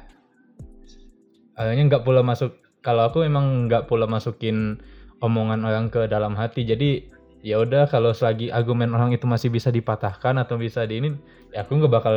akhirnya 1.58 1.84
nggak 1.90 2.04
pula 2.06 2.22
masuk 2.26 2.58
kalau 2.84 3.08
aku 3.08 3.24
emang 3.24 3.72
nggak 3.72 3.88
pula 3.88 4.06
masukin 4.06 4.78
omongan 5.24 5.64
orang 5.64 5.88
ke 5.88 6.06
dalam 6.12 6.36
hati. 6.36 6.68
Jadi 6.68 7.08
ya 7.44 7.60
udah 7.64 7.88
kalau 7.88 8.12
selagi 8.12 8.52
argumen 8.52 8.92
orang 8.92 9.16
itu 9.16 9.24
masih 9.24 9.52
bisa 9.52 9.72
dipatahkan 9.72 10.36
atau 10.40 10.60
bisa 10.60 10.84
di 10.84 11.00
ini 11.00 11.10
ya 11.56 11.64
aku 11.64 11.80
nggak 11.80 11.92
bakal 11.92 12.16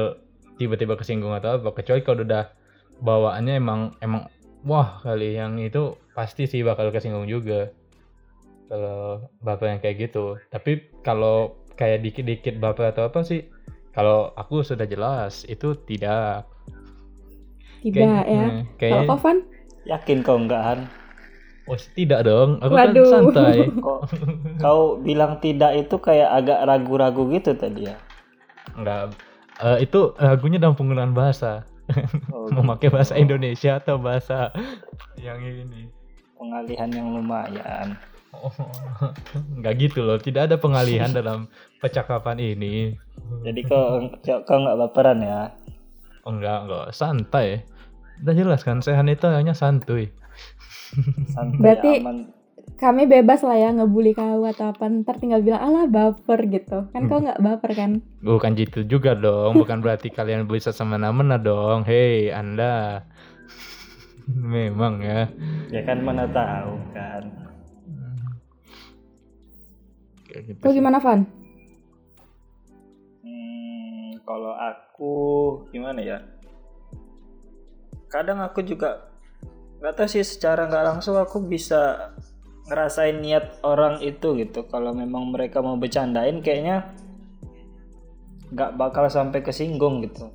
tiba-tiba 0.59 0.99
kesinggung 0.99 1.33
atau 1.33 1.63
apa. 1.63 1.71
Kecuali 1.71 2.03
kalau 2.03 2.27
udah 2.27 2.51
bawaannya 3.01 3.55
emang 3.63 3.95
emang 4.03 4.27
wah 4.67 4.99
kali 5.05 5.39
yang 5.39 5.61
itu 5.63 5.95
pasti 6.19 6.51
sih 6.51 6.67
bakal 6.67 6.91
kesinggung 6.91 7.31
juga. 7.31 7.71
Kalau 8.67 9.31
bapak 9.47 9.67
yang 9.71 9.81
kayak 9.81 10.11
gitu. 10.11 10.43
Tapi 10.51 10.91
kalau 11.07 11.55
kayak 11.79 12.03
dikit-dikit 12.03 12.59
bapak 12.59 12.97
atau 12.97 13.07
apa 13.07 13.23
sih 13.23 13.47
kalau 13.95 14.35
aku 14.35 14.67
sudah 14.67 14.89
jelas 14.89 15.47
itu 15.47 15.79
tidak 15.87 16.49
Tidak 17.87 17.95
Kayak- 17.95 18.27
ya. 18.27 18.43
hmm, 18.43 18.51
Kalau 18.51 18.75
kayaknya 18.77 19.07
Kovan? 19.09 19.37
Yakin 19.87 20.19
kau 20.21 20.37
enggak 20.37 20.63
Han? 20.65 20.81
oh 21.65 21.75
tidak 21.93 22.23
dong 22.23 22.59
aku 22.59 22.73
Waduh. 22.73 22.95
kan 22.95 22.95
santai 23.11 23.59
Kok 23.83 23.99
kau 24.57 24.81
bilang 24.99 25.39
tidak 25.39 25.75
itu 25.77 25.97
kayak 25.97 26.31
agak 26.33 26.63
ragu-ragu 26.63 27.27
gitu 27.29 27.55
tadi 27.55 27.87
ya? 27.87 27.97
enggak 28.73 29.15
Eh, 29.57 29.83
itu 29.83 30.13
lagunya 30.17 30.59
dalam 30.59 30.75
penggunaan 30.75 31.11
bahasa 31.11 31.65
Oh, 32.31 32.51
memakai 32.53 32.87
bahasa 32.87 33.15
Indonesia 33.17 33.79
atau 33.79 33.97
bahasa 33.97 34.51
yang 35.17 35.39
ini 35.39 35.87
pengalihan 36.37 36.91
yang 36.93 37.09
lumayan. 37.11 37.95
Oh, 38.31 38.53
nggak 39.59 39.75
gitu 39.81 40.03
loh 40.03 40.19
tidak 40.19 40.47
ada 40.47 40.57
pengalihan 40.57 41.09
dalam 41.09 41.47
percakapan 41.79 42.37
ini 42.37 42.95
Jadi 43.41 43.61
kau 43.65 44.07
kau 44.45 44.59
nggak 44.61 44.79
baperan 44.79 45.19
ya? 45.19 45.51
oh, 46.23 46.31
enggak 46.31 46.59
enggak 46.63 46.87
santai 46.93 47.65
udah 48.23 48.35
jelas 48.37 48.61
kan 48.65 48.81
sehan 48.81 49.11
itu 49.11 49.27
hanya 49.29 49.53
santuy 49.53 50.13
Santai 51.35 51.61
Berarti 51.61 51.91
aman. 52.03 52.19
Kami 52.77 53.09
bebas 53.09 53.41
lah 53.41 53.57
ya 53.57 53.73
ngebully 53.73 54.13
kau 54.13 54.45
atau 54.45 54.69
apa. 54.69 54.85
Ntar 54.85 55.17
tinggal 55.17 55.41
bilang, 55.41 55.65
alah 55.65 55.89
baper 55.89 56.45
gitu. 56.45 56.85
Kan 56.93 57.09
kau 57.09 57.25
nggak 57.25 57.41
baper 57.41 57.73
kan? 57.73 57.91
Bukan 58.21 58.53
gitu 58.53 58.85
juga 58.85 59.17
dong, 59.17 59.57
bukan 59.57 59.81
berarti 59.81 60.13
kalian 60.13 60.45
bisa 60.45 60.77
semena-mena 60.77 61.41
dong. 61.41 61.89
Hei, 61.89 62.29
Anda. 62.29 63.07
Memang 64.29 65.01
ya. 65.01 65.31
Ya 65.73 65.81
kan 65.89 66.05
mana 66.05 66.29
tahu 66.29 66.77
kan. 66.93 67.25
Gitu 70.29 70.61
Kau 70.61 70.75
gimana, 70.75 71.01
Van? 71.01 71.25
Hmm, 73.25 74.21
kalau 74.27 74.53
aku 74.53 75.15
gimana 75.73 76.05
ya? 76.05 76.21
Kadang 78.09 78.43
aku 78.43 78.63
juga 78.63 79.11
nggak 79.83 79.95
tahu 79.95 80.09
sih 80.09 80.25
secara 80.25 80.67
nggak 80.71 80.85
langsung 80.97 81.21
aku 81.21 81.45
bisa 81.45 82.13
ngerasain 82.67 83.23
niat 83.23 83.63
orang 83.63 84.03
itu 84.03 84.35
gitu. 84.41 84.67
Kalau 84.67 84.97
memang 84.97 85.31
mereka 85.31 85.63
mau 85.63 85.79
bercandain 85.79 86.43
kayaknya 86.43 86.91
nggak 88.51 88.79
bakal 88.79 89.07
sampai 89.11 89.43
kesinggung 89.43 90.03
gitu. 90.07 90.31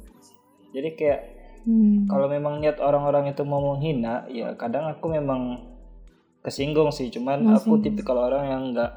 Jadi 0.72 0.90
kayak 0.96 1.22
Hmm. 1.62 2.10
kalau 2.10 2.25
memang 2.25 2.58
niat 2.58 2.82
orang-orang 2.82 3.30
itu 3.38 3.46
mau 3.46 3.62
menghina, 3.62 4.25
ya 4.34 4.58
kadang 4.58 4.90
aku 4.90 5.13
memang 5.13 5.62
kesinggung 6.42 6.90
sih. 6.90 7.13
Cuman 7.13 7.54
aku 7.54 7.78
Masih. 7.78 7.94
tipikal 7.94 8.18
orang 8.18 8.46
yang 8.50 8.63
nggak 8.74 8.92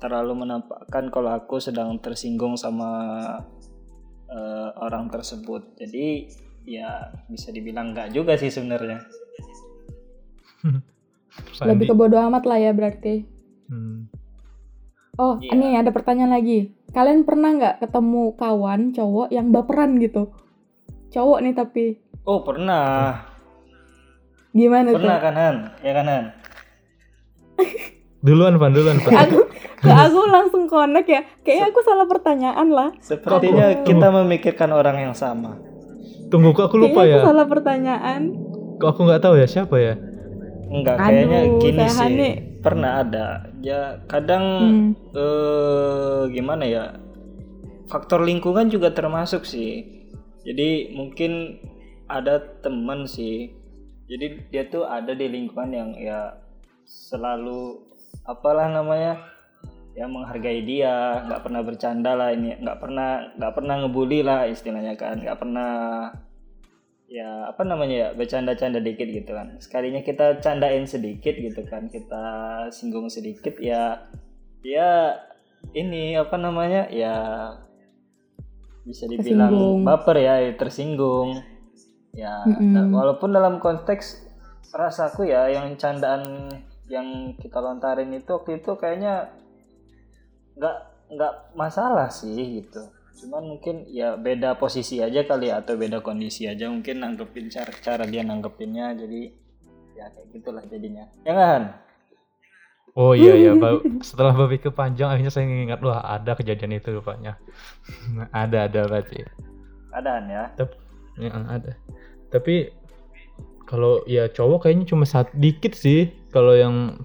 terlalu 0.00 0.40
menampakkan 0.40 1.12
kalau 1.12 1.30
aku 1.36 1.60
sedang 1.60 2.00
tersinggung 2.00 2.56
sama 2.56 2.88
eh, 4.32 4.70
orang 4.80 5.12
tersebut. 5.12 5.76
Jadi 5.76 6.32
ya 6.62 7.10
bisa 7.26 7.50
dibilang 7.50 7.92
nggak 7.92 8.12
juga 8.12 8.38
sih 8.38 8.48
sebenarnya. 8.48 9.02
Lebih 11.64 11.90
ke 11.90 11.94
bodo 11.96 12.16
amat 12.18 12.44
lah 12.44 12.58
ya 12.60 12.70
berarti. 12.72 13.24
Hmm. 13.66 14.06
Oh, 15.16 15.36
Iya. 15.38 15.52
ini 15.52 15.76
ada 15.76 15.92
pertanyaan 15.92 16.32
lagi. 16.32 16.72
Kalian 16.92 17.24
pernah 17.24 17.52
nggak 17.52 17.76
ketemu 17.84 18.32
kawan 18.36 18.92
cowok 18.92 19.28
yang 19.28 19.52
baperan 19.52 20.00
gitu? 20.00 20.32
Cowok 21.12 21.38
nih 21.44 21.52
tapi 21.52 21.84
Oh 22.22 22.40
pernah, 22.46 23.18
gimana 24.54 24.94
pernah 24.94 25.18
tuh? 25.18 25.24
kan 25.26 25.34
Han, 25.34 25.56
ya 25.82 25.92
kan 25.92 26.06
Han. 26.06 26.24
Duluan, 28.24 28.54
Van, 28.54 28.70
duluan, 28.70 29.02
Van. 29.02 29.26
Aku, 29.26 29.50
ke 29.82 29.90
aku 29.90 30.20
langsung 30.30 30.70
connect 30.70 31.10
ya. 31.10 31.26
Kayaknya 31.42 31.66
aku 31.74 31.80
salah 31.82 32.06
pertanyaan 32.06 32.68
lah. 32.70 32.94
Sepertinya 33.02 33.82
kita 33.82 34.14
memikirkan 34.14 34.70
orang 34.70 35.10
yang 35.10 35.14
sama. 35.18 35.58
Tunggu, 36.32 36.56
kok 36.56 36.64
aku 36.66 36.76
lupa 36.80 37.04
Kayaknya 37.04 37.20
ya? 37.20 37.26
salah 37.28 37.46
pertanyaan. 37.46 38.20
Kok 38.80 38.88
aku 38.88 39.00
nggak 39.04 39.22
tahu 39.22 39.34
ya 39.36 39.46
siapa 39.46 39.76
ya? 39.76 39.94
Enggak, 40.72 40.96
Aduh, 40.96 41.04
kayaknya 41.04 41.40
gini 41.60 41.84
sih. 41.86 42.08
nih. 42.08 42.34
Pernah 42.64 42.92
ada. 43.04 43.26
Ya 43.60 44.00
kadang 44.08 44.44
Hmm. 44.44 44.90
eh 45.12 46.22
gimana 46.32 46.64
ya? 46.64 46.96
Faktor 47.86 48.24
lingkungan 48.24 48.72
juga 48.72 48.88
termasuk 48.90 49.44
sih. 49.44 49.84
Jadi 50.42 50.96
mungkin 50.96 51.60
ada 52.08 52.40
teman 52.64 53.04
sih. 53.04 53.52
Jadi 54.08 54.48
dia 54.48 54.64
tuh 54.66 54.82
ada 54.82 55.12
di 55.12 55.28
lingkungan 55.28 55.70
yang 55.70 55.90
ya 55.94 56.32
selalu 56.84 57.76
apalah 58.24 58.66
namanya 58.66 59.20
yang 59.92 60.08
menghargai 60.08 60.64
dia, 60.64 61.20
nggak 61.28 61.42
pernah 61.44 61.60
bercanda 61.60 62.16
lah 62.16 62.32
ini, 62.32 62.56
nggak 62.56 62.78
pernah 62.80 63.10
nggak 63.36 63.52
pernah 63.52 63.74
ngebully 63.84 64.20
lah 64.24 64.48
istilahnya 64.48 64.96
kan, 64.96 65.20
nggak 65.20 65.36
pernah 65.36 65.72
ya 67.12 67.44
apa 67.52 67.60
namanya 67.68 67.96
ya 67.96 68.08
bercanda-canda 68.16 68.80
dikit 68.80 69.04
gitu 69.04 69.36
kan 69.36 69.60
sekalinya 69.60 70.00
kita 70.00 70.40
candain 70.40 70.88
sedikit 70.88 71.36
gitu 71.36 71.60
kan 71.68 71.92
kita 71.92 72.24
singgung 72.72 73.12
sedikit 73.12 73.60
ya 73.60 74.08
ya 74.64 75.20
ini 75.76 76.16
apa 76.16 76.40
namanya 76.40 76.88
ya 76.88 77.14
bisa 78.88 79.04
dibilang 79.04 79.52
Tersinggung. 79.52 79.80
baper 79.84 80.16
ya 80.24 80.34
tersinggung 80.56 81.28
ya 82.16 82.48
Mm-mm. 82.48 82.72
da- 82.72 82.88
walaupun 82.88 83.28
dalam 83.36 83.60
konteks 83.60 84.24
rasaku 84.72 85.28
ya 85.28 85.52
yang 85.52 85.76
candaan 85.76 86.48
yang 86.88 87.36
kita 87.36 87.60
lontarin 87.60 88.08
itu 88.16 88.32
waktu 88.32 88.64
itu 88.64 88.72
kayaknya 88.80 89.28
nggak 90.62 90.76
nggak 91.18 91.32
masalah 91.58 92.06
sih 92.06 92.62
gitu 92.62 92.86
cuman 93.26 93.42
mungkin 93.54 93.86
ya 93.90 94.14
beda 94.14 94.54
posisi 94.54 95.02
aja 95.02 95.26
kali 95.26 95.50
ya 95.50 95.58
atau 95.58 95.74
beda 95.74 95.98
kondisi 96.00 96.46
aja 96.46 96.70
mungkin 96.70 97.02
nanggepin 97.02 97.50
cara 97.50 97.74
cara 97.82 98.06
dia 98.06 98.22
nanggepinnya 98.22 98.94
jadi 98.94 99.34
ya 99.98 100.06
kayak 100.14 100.26
gitulah 100.30 100.64
jadinya 100.70 101.10
ya 101.26 101.34
kan 101.34 101.62
Oh 102.92 103.16
iya 103.16 103.32
ya, 103.40 103.56
setelah 104.04 104.36
berpikir 104.36 104.68
panjang 104.68 105.08
akhirnya 105.08 105.32
saya 105.32 105.48
ingat 105.48 105.80
wah 105.80 106.04
ada 106.04 106.36
kejadian 106.36 106.76
itu 106.76 106.92
rupanya. 106.92 107.40
ada 108.36 108.68
ada 108.68 108.84
berarti. 108.84 109.24
adaan 109.96 110.24
ya 110.28 110.44
Tapi 110.60 110.76
ya, 111.16 111.32
ada. 111.32 111.72
Tapi 112.28 112.68
kalau 113.64 114.04
ya 114.04 114.28
cowok 114.28 114.68
kayaknya 114.68 114.84
cuma 114.92 115.08
satu 115.08 115.32
dikit 115.40 115.72
sih 115.72 116.12
kalau 116.28 116.52
yang 116.52 117.00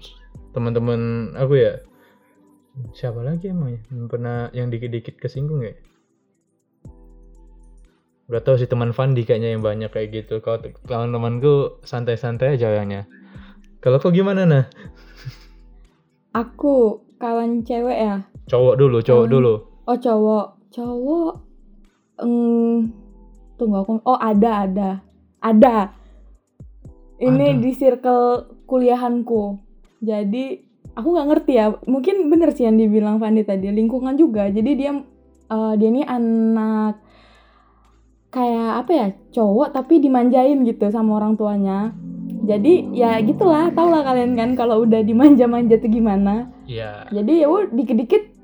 teman-teman 0.52 1.32
aku 1.40 1.56
ya. 1.56 1.80
Siapa 2.94 3.20
lagi 3.22 3.50
emang 3.50 3.74
ya? 3.74 3.80
Yang 3.90 4.06
pernah 4.08 4.36
yang 4.54 4.68
dikit-dikit 4.70 5.18
kesinggung 5.18 5.62
ya? 5.62 5.74
Gak 8.28 8.44
tau 8.44 8.60
sih 8.60 8.68
teman 8.68 8.92
Fandi 8.92 9.24
kayaknya 9.24 9.56
yang 9.56 9.64
banyak 9.64 9.88
kayak 9.88 10.12
gitu. 10.12 10.44
Kalau 10.44 10.60
kalau 10.84 11.08
temanku 11.08 11.54
santai-santai 11.82 12.60
aja 12.60 12.68
orangnya. 12.68 13.08
Kalau 13.80 13.96
kau 13.96 14.12
gimana 14.12 14.44
nah? 14.44 14.64
Aku 16.36 17.00
kawan 17.16 17.64
cewek 17.64 17.98
ya. 17.98 18.16
Cowok 18.46 18.74
dulu, 18.76 18.98
cowok 19.00 19.26
Hmm. 19.26 19.32
dulu. 19.32 19.54
Oh 19.88 19.96
cowok, 19.96 20.46
cowok. 20.68 21.32
Eng, 22.20 22.92
tunggu 23.56 23.76
aku. 23.80 23.92
Oh 24.04 24.20
ada 24.20 24.68
ada 24.68 24.90
ada. 25.40 25.96
Ini 27.18 27.56
Ada. 27.56 27.60
di 27.64 27.70
circle 27.72 28.26
kuliahanku. 28.68 29.56
Jadi 30.04 30.67
aku 30.98 31.14
nggak 31.14 31.28
ngerti 31.30 31.52
ya. 31.54 31.66
Mungkin 31.86 32.26
bener 32.26 32.50
sih 32.50 32.66
yang 32.66 32.74
dibilang 32.74 33.22
Fandi 33.22 33.46
tadi. 33.46 33.70
Lingkungan 33.70 34.18
juga. 34.18 34.50
Jadi 34.50 34.70
dia 34.74 34.92
eh, 35.48 35.72
dia 35.78 35.88
ini 35.88 36.02
anak 36.02 36.98
kayak 38.28 38.84
apa 38.84 38.90
ya 38.92 39.06
cowok 39.32 39.72
tapi 39.72 40.04
dimanjain 40.04 40.60
gitu 40.68 40.92
sama 40.92 41.16
orang 41.16 41.40
tuanya 41.40 41.96
jadi 42.44 42.84
ya 42.92 43.10
gitulah 43.24 43.72
tau 43.72 43.88
lah 43.88 44.04
kalian 44.04 44.36
kan 44.36 44.52
kalau 44.52 44.84
udah 44.84 45.00
dimanja-manja 45.00 45.80
tuh 45.80 45.88
gimana 45.88 46.52
Iya. 46.68 47.08
jadi 47.08 47.44
ya 47.44 47.46
udah 47.48 47.72
dikit-dikit 47.72 48.36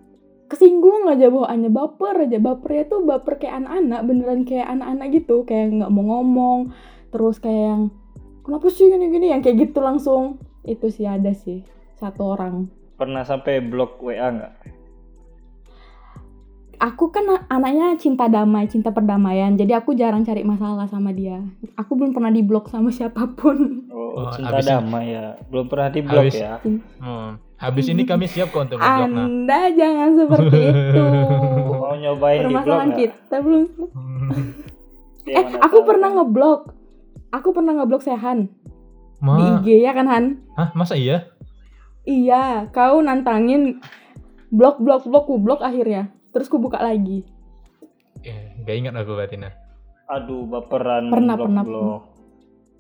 kesinggung 0.49 1.05
aja 1.13 1.29
bawaannya 1.29 1.69
baper 1.69 2.25
aja 2.25 2.41
bapernya 2.41 2.85
tuh 2.89 3.05
baper 3.05 3.37
kayak 3.37 3.65
anak-anak 3.65 4.01
beneran 4.09 4.41
kayak 4.49 4.69
anak-anak 4.73 5.07
gitu 5.13 5.37
kayak 5.45 5.77
nggak 5.77 5.93
mau 5.93 6.05
ngomong 6.17 6.61
terus 7.13 7.37
kayak 7.37 7.65
yang 7.77 7.83
kenapa 8.41 8.67
sih 8.73 8.89
gini-gini 8.89 9.37
yang 9.37 9.45
kayak 9.45 9.69
gitu 9.69 9.85
langsung 9.85 10.41
itu 10.65 10.89
sih 10.89 11.05
ada 11.05 11.37
sih 11.37 11.61
satu 11.95 12.23
orang 12.29 12.67
Pernah 12.95 13.23
sampai 13.23 13.59
blok 13.61 13.99
WA 14.01 14.29
nggak? 14.29 14.55
aku 16.77 17.09
kan 17.09 17.23
anaknya 17.47 17.97
cinta 17.97 18.27
damai 18.27 18.67
cinta 18.67 18.91
perdamaian 18.91 19.55
jadi 19.55 19.79
aku 19.79 19.95
jarang 19.95 20.21
cari 20.21 20.43
masalah 20.43 20.85
sama 20.85 21.11
dia 21.11 21.41
aku 21.73 21.95
belum 21.95 22.11
pernah 22.11 22.29
diblok 22.29 22.67
sama 22.67 22.91
siapa 22.95 23.25
pun 23.31 23.89
Oh, 23.89 24.03
Oh, 24.17 24.31
cinta 24.31 24.55
habis- 24.55 24.69
damai 24.69 25.11
ya. 25.11 25.35
Belum 25.45 25.67
pernah 25.67 25.89
di 25.89 25.99
blok 25.99 26.23
Habis- 26.23 26.39
ya. 26.39 26.63
Hmm. 26.97 27.35
Habis 27.57 27.87
ini 27.89 28.03
kami 28.05 28.27
siap 28.27 28.51
kok 28.51 28.63
untuk 28.65 28.79
ngeblok 28.79 29.11
nah. 29.11 29.27
anda 29.27 29.61
jangan 29.73 30.11
seperti 30.15 30.55
itu 30.61 31.03
Mau 31.75 31.95
nyobain 31.97 32.39
di 32.39 32.47
blok 32.47 32.55
permasalahan 32.55 32.87
nggak? 32.87 32.99
kita 33.01 33.37
belum 33.41 33.63
Dia 35.21 35.33
eh 35.33 35.43
mana 35.43 35.59
aku 35.61 35.77
tahu. 35.77 35.87
pernah 35.89 36.09
ngeblok 36.13 36.61
aku 37.33 37.49
pernah 37.51 37.73
ngeblok 37.75 38.03
Sehan 38.03 38.39
di 39.17 39.25
Ma, 39.25 39.59
IG 39.59 39.67
ya 39.81 39.93
kan 39.93 40.07
Han 40.07 40.25
Hah, 40.53 40.69
masa 40.75 40.95
iya? 40.95 41.34
Iya, 42.05 42.69
kau 42.69 43.01
nantangin 43.01 43.81
blok 44.53 44.77
blok 44.79 45.09
blok 45.09 45.25
ku 45.25 45.41
blok 45.41 45.65
akhirnya. 45.65 46.13
Terus 46.37 46.53
ku 46.53 46.61
buka 46.61 46.77
lagi. 46.77 47.25
Eh, 48.25 48.61
gak 48.65 48.77
ingat 48.77 48.95
aku 48.97 49.17
berarti 49.17 49.37
nah. 49.41 49.53
Aduh, 50.05 50.45
baperan 50.45 51.09
Pernah, 51.09 51.35
blok 51.37 51.47
pernah, 51.49 51.63
blok. 51.65 52.03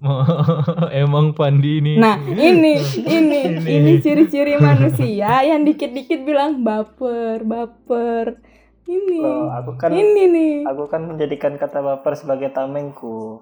Emang 1.05 1.33
Pandi 1.33 1.81
ini. 1.81 1.93
Nah, 1.97 2.21
ini 2.49 2.77
ini 3.09 3.41
Ini. 3.57 3.93
ciri-ciri 4.05 4.61
manusia 4.61 5.41
yang 5.41 5.65
dikit-dikit 5.65 6.21
bilang 6.21 6.61
baper, 6.61 7.41
baper. 7.49 8.45
Ini. 8.85 9.25
Loh, 9.25 9.49
aku 9.49 9.81
kan 9.81 9.97
Ini 9.97 10.23
nih. 10.29 10.55
aku 10.69 10.85
kan 10.93 11.09
menjadikan 11.09 11.57
kata 11.57 11.81
baper 11.81 12.13
sebagai 12.21 12.53
tamengku. 12.53 13.41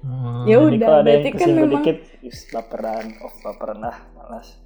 Hmm. 0.00 0.48
Ya 0.48 0.56
Jadi 0.56 0.80
udah, 0.80 0.88
berarti 1.04 1.30
kan 1.36 1.48
memang 1.52 1.72
dikit, 1.84 1.98
"Is, 2.24 2.48
baperan, 2.48 3.20
oh 3.20 3.32
baperan 3.44 3.84
ah, 3.84 3.96
malas. 4.16 4.65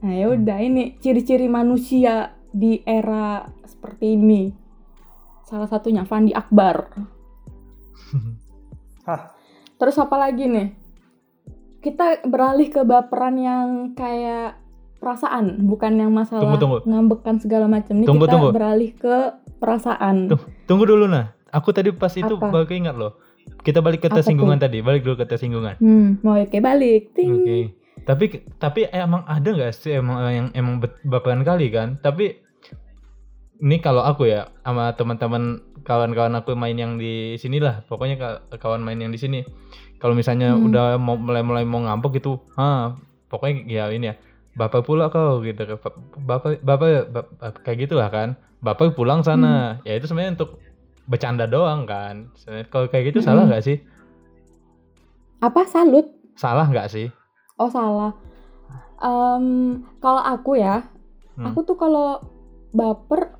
Nah, 0.00 0.12
ya 0.12 0.26
udah 0.28 0.58
ini 0.58 0.96
ciri-ciri 0.96 1.46
manusia 1.46 2.34
di 2.48 2.80
era 2.82 3.44
seperti 3.62 4.16
ini. 4.16 4.42
Salah 5.44 5.66
satunya 5.66 6.04
Fandi 6.04 6.32
Akbar. 6.32 6.88
Hah, 9.06 9.32
Terus 9.76 9.96
apa 9.96 10.14
lagi 10.14 10.44
nih? 10.44 10.68
Kita 11.80 12.20
beralih 12.28 12.68
ke 12.68 12.84
baperan 12.84 13.34
yang 13.34 13.68
kayak 13.96 14.60
perasaan, 15.00 15.64
bukan 15.64 15.96
yang 15.96 16.12
masalah 16.12 16.44
Tunggu, 16.44 16.60
tunggu. 16.60 16.78
ngambekan 16.84 17.40
segala 17.40 17.64
macam. 17.64 17.96
Ini 17.96 18.04
Tunggu, 18.04 18.28
kita 18.28 18.36
tunggu. 18.36 18.48
beralih 18.52 18.92
ke 18.92 19.16
perasaan. 19.56 20.28
Tuh, 20.28 20.40
tunggu 20.68 20.84
dulu 20.84 21.08
nah. 21.08 21.32
Aku 21.48 21.72
tadi 21.72 21.90
pas 21.90 22.12
itu 22.12 22.30
Apa? 22.30 22.52
baru 22.52 22.68
ingat 22.68 22.94
loh. 22.94 23.16
Kita 23.64 23.80
balik 23.80 24.04
ke 24.04 24.06
Apa 24.06 24.20
tersinggungan 24.20 24.60
tadi, 24.60 24.84
balik 24.84 25.02
dulu 25.02 25.16
ke 25.16 25.26
tersinggungan. 25.26 25.80
Hmm, 25.80 26.20
mau 26.20 26.36
oke 26.36 26.60
balik. 26.60 27.16
Ting. 27.16 27.32
Oke. 27.32 27.58
Tapi 28.04 28.24
tapi 28.56 28.88
emang 28.90 29.22
ada 29.24 29.48
nggak 29.48 29.72
sih 29.72 29.96
emang 29.96 30.16
yang 30.30 30.48
emang 30.52 30.80
baperan 31.04 31.42
kali 31.42 31.70
kan? 31.70 32.00
Tapi 32.00 32.40
ini 33.60 33.76
kalau 33.78 34.00
aku 34.00 34.24
ya 34.24 34.48
sama 34.64 34.96
teman-teman 34.96 35.60
kawan-kawan 35.84 36.32
aku 36.36 36.56
main 36.56 36.76
yang 36.76 36.96
di 36.96 37.36
sini 37.36 37.60
lah, 37.60 37.84
pokoknya 37.84 38.16
ka- 38.16 38.40
kawan 38.56 38.80
main 38.80 39.00
yang 39.00 39.12
di 39.12 39.20
sini. 39.20 39.40
Kalau 40.00 40.16
misalnya 40.16 40.56
Hmm. 40.56 40.64
udah 40.68 40.96
mau 40.96 41.16
mulai-mulai 41.16 41.68
mau 41.68 41.84
ngambek 41.84 42.20
gitu, 42.20 42.40
ah 42.56 42.96
pokoknya 43.28 43.68
ya 43.68 43.84
ini 43.92 44.08
ya, 44.08 44.14
bapak 44.56 44.88
pula 44.88 45.12
kau 45.12 45.44
gitu, 45.44 45.76
bapak 45.76 45.92
bapak, 46.64 47.04
bapak 47.04 47.24
kayak 47.60 47.84
gitulah 47.84 48.08
kan, 48.08 48.32
bapak 48.64 48.96
pulang 48.96 49.20
sana, 49.20 49.76
Hmm. 49.76 49.84
ya 49.84 50.00
itu 50.00 50.08
sebenarnya 50.08 50.40
untuk 50.40 50.56
bercanda 51.04 51.44
doang 51.44 51.84
kan. 51.84 52.32
Kalau 52.72 52.88
kayak 52.88 53.12
gitu 53.12 53.20
salah 53.20 53.44
Mm-mm. 53.44 53.52
nggak 53.52 53.64
sih? 53.64 53.76
Apa 55.40 55.68
salut? 55.68 56.08
Salah 56.36 56.64
nggak 56.64 56.88
sih? 56.88 57.12
Oh 57.60 57.68
salah. 57.68 58.16
Em, 58.96 59.44
kalau 60.00 60.22
aku 60.24 60.56
ya, 60.56 60.88
Hmm. 61.36 61.52
aku 61.52 61.60
tuh 61.62 61.76
kalau 61.76 62.20
baper 62.72 63.36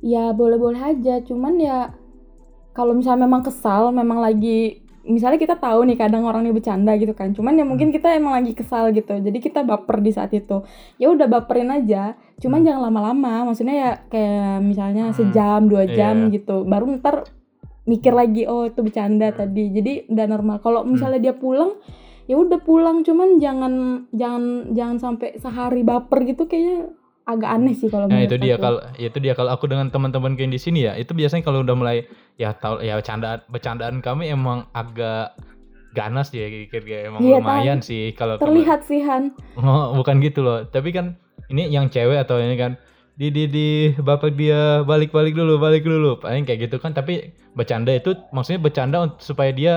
ya 0.00 0.30
boleh-boleh 0.30 0.78
aja. 0.94 1.18
Cuman 1.22 1.58
ya 1.58 1.90
kalau 2.70 2.94
misalnya 2.94 3.26
memang 3.26 3.42
kesal, 3.42 3.90
memang 3.90 4.22
lagi 4.22 4.82
misalnya 5.06 5.38
kita 5.38 5.54
tahu 5.54 5.86
nih 5.86 5.94
kadang 5.94 6.26
orang 6.26 6.42
ini 6.42 6.50
bercanda 6.50 6.90
gitu 6.98 7.14
kan. 7.14 7.30
Cuman 7.30 7.54
ya 7.54 7.62
mungkin 7.62 7.94
kita 7.94 8.10
emang 8.14 8.42
lagi 8.42 8.58
kesal 8.58 8.90
gitu. 8.90 9.14
Jadi 9.14 9.38
kita 9.38 9.62
baper 9.62 10.02
di 10.02 10.10
saat 10.10 10.34
itu. 10.34 10.66
Ya 10.98 11.10
udah 11.14 11.30
baperin 11.30 11.70
aja. 11.70 12.18
Cuman 12.42 12.66
jangan 12.66 12.90
lama-lama. 12.90 13.46
Maksudnya 13.46 13.74
ya 13.74 13.90
kayak 14.10 14.66
misalnya 14.66 15.10
Hmm. 15.10 15.14
sejam, 15.14 15.60
dua 15.70 15.86
jam 15.86 16.26
Iya. 16.26 16.42
gitu. 16.42 16.66
Baru 16.66 16.90
ntar 16.98 17.22
mikir 17.86 18.10
lagi 18.10 18.50
oh 18.50 18.66
itu 18.66 18.82
bercanda 18.82 19.30
Hmm. 19.30 19.38
tadi. 19.38 19.64
Jadi 19.70 19.92
udah 20.10 20.26
normal. 20.26 20.56
Kalau 20.58 20.82
misalnya 20.82 21.22
dia 21.22 21.34
pulang 21.38 21.78
ya 22.26 22.36
udah 22.36 22.58
pulang. 22.58 23.02
Cuman 23.02 23.38
jangan 23.38 23.72
jangan 24.10 24.42
jangan 24.70 24.96
sampai 24.98 25.38
sehari 25.38 25.82
baper 25.82 26.22
gitu 26.24 26.44
kayaknya 26.44 26.90
agak 27.24 27.50
aneh 27.50 27.74
sih 27.74 27.90
kalau 27.90 28.06
Nah 28.06 28.22
itu 28.22 28.38
dia 28.38 28.54
kalau 28.56 28.78
itu 28.94 29.18
dia. 29.18 29.34
Kalau 29.34 29.50
aku 29.50 29.66
dengan 29.66 29.90
teman-teman 29.90 30.34
kayak 30.34 30.52
di 30.52 30.60
sini 30.60 30.86
ya 30.86 30.94
itu 30.94 31.10
biasanya 31.10 31.42
kalau 31.42 31.62
udah 31.62 31.74
mulai 31.74 32.06
ya 32.36 32.54
tahu 32.54 32.78
ya 32.80 32.94
bercandaan 32.94 33.42
bercandaan 33.46 33.98
kami 33.98 34.30
emang 34.30 34.70
agak 34.70 35.34
ganas 35.90 36.28
ya 36.28 36.46
kira-kira 36.68 37.08
emang 37.08 37.24
Iya, 37.24 37.40
lumayan 37.40 37.80
sih 37.80 38.12
kalau 38.12 38.36
terlihat 38.36 38.84
sih 38.84 39.00
Han. 39.00 39.32
Oh, 39.56 39.96
bukan 39.96 40.20
gitu 40.20 40.44
loh. 40.44 40.62
Tapi 40.62 40.92
kan 40.92 41.16
ini 41.48 41.66
yang 41.66 41.88
cewek 41.88 42.20
atau 42.20 42.36
ini 42.36 42.54
kan 42.54 42.76
di 43.16 43.32
di 43.32 43.48
di 43.48 43.68
bapak 43.96 44.36
dia 44.36 44.84
balik 44.84 45.10
balik 45.10 45.32
dulu 45.32 45.56
balik 45.56 45.82
dulu. 45.82 46.20
Paling 46.20 46.44
kayak 46.44 46.68
gitu 46.68 46.76
kan. 46.78 46.92
Tapi 46.92 47.32
bercanda 47.56 47.90
itu 47.90 48.12
maksudnya 48.30 48.60
bercanda 48.60 48.96
untuk- 49.02 49.24
supaya 49.24 49.50
dia 49.50 49.74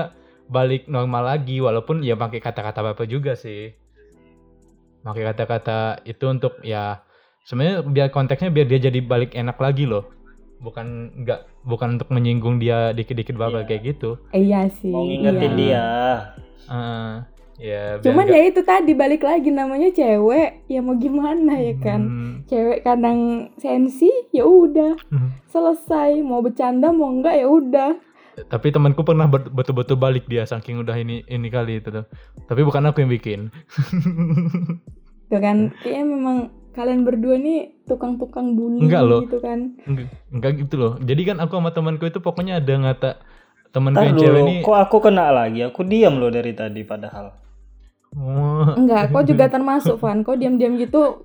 balik 0.50 0.84
normal 0.86 1.22
lagi 1.28 1.58
walaupun 1.58 2.02
ya 2.02 2.14
pakai 2.14 2.38
kata-kata 2.38 2.82
bapak 2.84 3.06
juga 3.06 3.32
sih 3.34 3.70
pakai 5.00 5.22
kata-kata 5.24 5.78
itu 6.04 6.24
untuk 6.26 6.58
ya 6.60 7.00
sebenarnya 7.42 7.80
biar 7.82 8.08
konteksnya 8.08 8.50
biar 8.50 8.66
dia 8.66 8.80
jadi 8.82 9.00
balik 9.00 9.32
enak 9.32 9.56
lagi 9.56 9.86
loh 9.86 10.10
bukan 10.60 10.86
enggak 11.16 11.48
bukan 11.62 11.96
untuk 11.96 12.10
menyinggung 12.10 12.58
dia 12.58 12.90
dikit-dikit 12.90 13.32
bapak 13.32 13.64
Iya. 13.64 13.68
kayak 13.70 13.82
gitu 13.86 14.10
Eh, 14.30 14.42
iya 14.44 14.68
sih 14.68 14.90
mau 14.90 15.02
ngingetin 15.02 15.52
iya. 15.52 15.56
dia. 15.56 15.86
Heeh. 16.66 17.10
ya 17.60 17.82
biar 17.92 18.02
cuman 18.02 18.24
enggak- 18.24 18.36
ya 18.36 18.44
itu 18.46 18.60
tadi 18.62 18.92
balik 18.94 19.22
lagi 19.22 19.50
namanya 19.50 19.88
cewek 19.90 20.64
ya 20.66 20.80
mau 20.80 20.96
gimana 20.96 21.52
ya 21.54 21.74
kan 21.78 22.00
Hmm, 22.02 22.34
cewek 22.44 22.80
kadang 22.80 23.18
sensi 23.54 24.08
ya 24.30 24.42
udah 24.42 24.96
hmm. 25.06 25.28
selesai 25.46 26.20
mau 26.20 26.40
bercanda 26.40 26.88
mau 26.90 27.08
enggak 27.08 27.36
ya 27.36 27.46
udah 27.46 27.90
tapi 28.46 28.70
temanku 28.70 29.02
pernah 29.04 29.26
bet- 29.26 29.50
betul-betul 29.50 29.98
balik 29.98 30.24
dia 30.30 30.46
saking 30.46 30.80
udah 30.80 30.96
ini 30.96 31.26
ini 31.26 31.48
kali 31.50 31.82
itu 31.82 31.90
tuh 31.90 32.06
tapi 32.48 32.64
bukan 32.64 32.88
aku 32.88 33.04
yang 33.04 33.12
bikin 33.12 33.40
tuh 35.30 35.40
kan 35.40 35.70
kayaknya 35.82 36.04
memang 36.06 36.36
kalian 36.70 37.02
berdua 37.02 37.36
nih 37.36 37.74
tukang-tukang 37.84 38.54
bully 38.54 38.86
Enggak 38.86 39.02
loh. 39.02 39.20
gitu 39.26 39.38
kan 39.42 39.74
enggak, 39.84 40.06
enggak 40.30 40.52
gitu 40.64 40.74
loh 40.78 40.92
jadi 41.02 41.22
kan 41.34 41.36
aku 41.42 41.52
sama 41.58 41.70
temanku 41.74 42.04
itu 42.06 42.18
pokoknya 42.22 42.62
ada 42.62 42.74
ngata 42.78 43.10
temanku 43.70 43.98
Ntar 43.98 44.06
yang 44.06 44.18
cewek 44.18 44.40
ini 44.42 44.54
kok 44.66 44.78
aku 44.78 44.96
kena 44.98 45.30
lagi? 45.30 45.62
Aku 45.62 45.86
diam 45.86 46.18
loh 46.18 46.30
dari 46.30 46.52
tadi 46.54 46.82
padahal. 46.82 47.38
Wah, 48.18 48.74
enggak 48.74 49.14
kau 49.14 49.22
juga 49.22 49.46
termasuk 49.46 50.02
Van 50.02 50.26
kau 50.26 50.34
diam-diam 50.34 50.74
gitu 50.74 51.22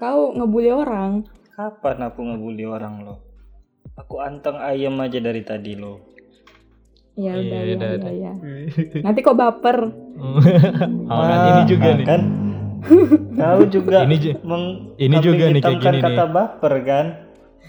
kau 0.00 0.32
ngebully 0.32 0.72
orang 0.72 1.28
Kapan 1.52 2.08
aku 2.08 2.24
ngebully 2.24 2.64
orang 2.64 3.04
lo? 3.04 3.14
Aku 3.98 4.22
anteng 4.22 4.56
ayam 4.62 4.94
aja 5.02 5.18
dari 5.18 5.42
tadi 5.44 5.74
lo. 5.74 5.98
Ya 7.18 7.32
udah 7.34 7.42
Iya, 7.58 7.58
ya, 7.60 7.74
udah, 7.74 7.88
ya, 7.88 7.96
udah. 7.98 8.12
ya. 8.14 8.32
nanti 9.02 9.20
kok 9.20 9.34
baper 9.34 9.78
oh, 11.10 11.20
kan 11.20 11.38
ini 11.44 11.62
juga 11.66 11.88
nih 11.92 12.06
kan? 12.06 12.22
Kau 13.34 13.62
juga 13.66 13.98
Ini 14.02 14.16
ju- 14.16 14.38
meng- 14.40 14.94
ini 14.96 15.16
juga 15.18 15.44
nih 15.48 15.60
kayak 15.60 15.78
gini 15.80 15.98
kata 16.00 16.24
baper 16.26 16.74
kan? 16.80 17.06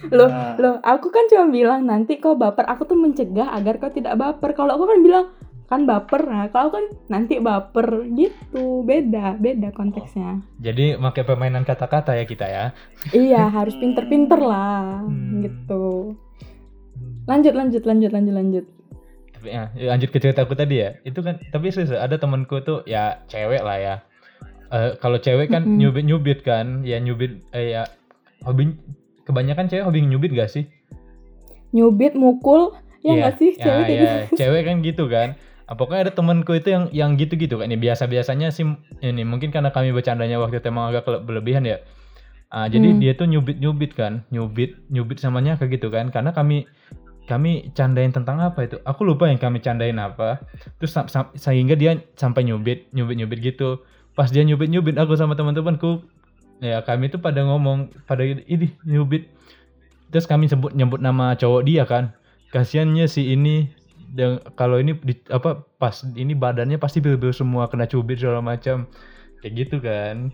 loh 0.08 0.26
Nah. 0.26 0.56
loh 0.56 0.76
aku 0.80 1.10
kan 1.10 1.28
cuma 1.28 1.50
bilang 1.50 1.84
nanti 1.84 2.16
kau 2.16 2.32
baper 2.34 2.64
aku 2.64 2.86
tuh 2.86 2.96
mencegah 2.96 3.52
agar 3.52 3.78
kau 3.78 3.90
tidak 3.90 4.16
baper 4.16 4.54
kalau 4.54 4.72
aku 4.72 4.88
kan 4.88 5.00
bilang 5.02 5.26
kan 5.66 5.84
baper 5.84 6.24
nah 6.24 6.48
kalau 6.48 6.72
kan 6.72 6.82
nanti 7.08 7.38
baper 7.38 7.86
gitu 8.10 8.82
beda 8.82 9.36
beda 9.36 9.70
konteksnya 9.70 10.40
jadi 10.56 10.96
pakai 10.96 11.22
permainan 11.24 11.62
kata-kata 11.62 12.14
ya 12.14 12.24
kita 12.24 12.48
ya 12.48 12.66
iya 13.12 13.46
harus 13.46 13.76
pinter-pinter 13.76 14.40
lah 14.40 15.04
Hmm. 15.04 15.42
gitu 15.42 16.16
lanjut 17.26 17.54
lanjut 17.54 17.84
lanjut 17.84 18.10
lanjut 18.10 18.34
lanjut 18.34 18.66
ya, 19.44 19.72
ya, 19.74 19.86
lanjut 19.96 20.10
ke 20.10 20.20
cerita 20.20 20.44
aku 20.44 20.56
tadi 20.56 20.82
ya 20.84 20.96
itu 21.04 21.20
kan 21.20 21.40
tapi 21.50 21.72
serius 21.72 21.92
ada 21.92 22.16
temanku 22.16 22.60
tuh 22.62 22.84
ya 22.84 23.24
cewek 23.28 23.64
lah 23.64 23.78
ya 23.80 23.96
Eh, 24.70 25.02
kalau 25.02 25.18
cewek 25.18 25.50
kan 25.50 25.66
Mm-mm. 25.66 25.82
nyubit 25.82 26.06
nyubit 26.06 26.40
kan 26.46 26.86
ya 26.86 27.02
nyubit 27.02 27.42
eh, 27.58 27.74
ya 27.74 27.90
hobi 28.46 28.78
kebanyakan 29.26 29.66
cewek 29.66 29.82
hobi 29.82 30.06
nyubit 30.06 30.30
gak 30.38 30.46
sih? 30.46 30.70
Nyubit, 31.74 32.14
mukul, 32.14 32.78
ya 33.02 33.14
Iya, 33.14 33.14
nggak 33.18 33.36
sih 33.42 33.52
ya, 33.58 33.64
cewek 33.66 33.88
ya, 33.90 33.98
gitu. 33.98 34.18
cewek 34.38 34.62
kan 34.70 34.76
gitu 34.86 35.04
kan. 35.10 35.28
Ah, 35.66 35.74
Pokoknya 35.74 36.10
ada 36.10 36.14
temanku 36.14 36.54
itu 36.54 36.70
yang 36.70 36.86
yang 36.94 37.12
gitu-gitu 37.18 37.58
kan. 37.58 37.66
Ini 37.66 37.82
biasa-biasanya 37.82 38.54
sih 38.54 38.66
ini 39.02 39.22
mungkin 39.26 39.50
karena 39.50 39.74
kami 39.74 39.90
bercandanya 39.90 40.38
waktu 40.38 40.62
itu 40.62 40.70
emang 40.70 40.94
agak 40.94 41.06
berlebihan 41.26 41.66
ya. 41.66 41.82
Ah, 42.50 42.66
jadi 42.66 42.94
Hmm. 42.94 43.02
dia 43.02 43.14
tuh 43.14 43.26
nyubit-nyubit 43.26 43.94
kan, 43.94 44.26
nyubit, 44.30 44.78
nyubit 44.90 45.18
samanya 45.18 45.58
kayak 45.58 45.78
gitu 45.78 45.90
kan. 45.90 46.10
Karena 46.10 46.30
kami 46.30 46.66
kami 47.30 47.70
candain 47.78 48.10
tentang 48.10 48.42
apa 48.42 48.66
itu? 48.66 48.82
Aku 48.82 49.06
lupa 49.06 49.30
yang 49.30 49.38
kami 49.38 49.62
candain 49.62 49.96
apa. 50.02 50.42
Terus 50.82 50.98
sehingga 51.38 51.78
dia 51.78 52.02
sampai 52.18 52.50
nyubit, 52.50 52.90
nyubit-nyubit 52.90 53.40
gitu. 53.46 53.86
Pas 54.18 54.34
dia 54.34 54.42
nyubit-nyubit 54.42 54.98
aku 54.98 55.14
sama 55.14 55.38
teman-temanku 55.38 56.02
ya 56.60 56.84
kami 56.84 57.08
tuh 57.08 57.24
pada 57.24 57.46
ngomong 57.46 57.94
pada 58.10 58.26
ini 58.26 58.74
nyubit. 58.84 59.30
Terus 60.10 60.26
kami 60.26 60.50
sebut 60.50 60.74
nyebut 60.74 60.98
nama 60.98 61.38
cowok 61.38 61.62
dia 61.64 61.86
kan. 61.86 62.18
Kasiannya 62.50 63.06
si 63.06 63.38
ini 63.38 63.70
dan 64.10 64.42
kalau 64.58 64.82
ini 64.82 64.98
di, 65.06 65.14
apa 65.30 65.62
pas 65.78 66.02
ini 66.18 66.34
badannya 66.34 66.82
pasti 66.82 66.98
bil-bil 66.98 67.30
semua 67.30 67.70
kena 67.70 67.86
cubit 67.86 68.18
segala 68.18 68.42
macam. 68.42 68.90
Kayak 69.40 69.54
gitu 69.54 69.78
kan. 69.80 70.34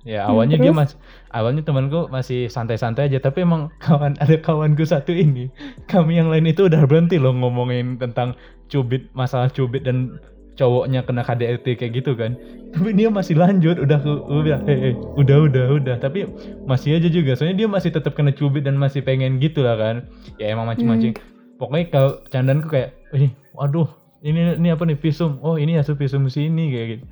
Ya 0.00 0.24
Hmm, 0.24 0.32
awalnya 0.32 0.56
dia 0.56 0.72
terus? 0.72 0.80
mas 0.80 0.90
awalnya 1.28 1.60
temanku 1.60 2.08
masih 2.08 2.48
santai-santai 2.48 3.12
aja 3.12 3.20
tapi 3.20 3.44
emang 3.44 3.68
kawan 3.84 4.16
ada 4.16 4.36
kawanku 4.40 4.80
satu 4.88 5.12
ini 5.12 5.52
kami 5.92 6.16
yang 6.16 6.32
lain 6.32 6.48
itu 6.48 6.72
udah 6.72 6.88
berhenti 6.88 7.20
loh 7.20 7.36
ngomongin 7.36 8.00
tentang 8.00 8.32
cubit 8.72 9.12
masalah 9.12 9.52
cubit 9.52 9.84
dan 9.84 10.16
cowoknya 10.56 11.04
kena 11.08 11.24
KDRT 11.24 11.66
kayak 11.76 11.92
gitu 12.04 12.12
kan. 12.20 12.36
Tapi 12.72 12.92
dia 12.92 13.08
masih 13.08 13.32
lanjut 13.40 13.80
udah 13.80 13.98
ke- 14.04 14.24
udah 14.28 14.58
eh, 14.68 14.78
eh, 14.92 14.94
udah 15.16 15.36
udah 15.48 15.64
udah. 15.80 15.96
Tapi 15.96 16.28
masih 16.68 17.00
aja 17.00 17.08
juga 17.08 17.32
soalnya 17.36 17.64
dia 17.64 17.68
masih 17.70 17.90
tetap 17.96 18.12
kena 18.12 18.32
cubit 18.36 18.62
dan 18.68 18.76
masih 18.76 19.00
pengen 19.00 19.40
gitu 19.40 19.64
lah 19.64 19.76
kan. 19.80 19.96
Ya 20.36 20.52
emang 20.52 20.68
mancing-mancing. 20.68 21.16
Pokoknya 21.56 21.86
kalau 21.92 22.10
candanku 22.28 22.68
kayak 22.68 22.92
ini 23.16 23.32
waduh 23.56 23.88
ini 24.20 24.56
ini 24.60 24.68
apa 24.68 24.84
nih 24.84 24.96
visum? 25.00 25.40
Oh 25.40 25.56
ini 25.56 25.76
hasil 25.80 25.96
visum 25.96 26.28
sini 26.28 26.68
kayak 26.72 26.86
gitu 27.00 27.04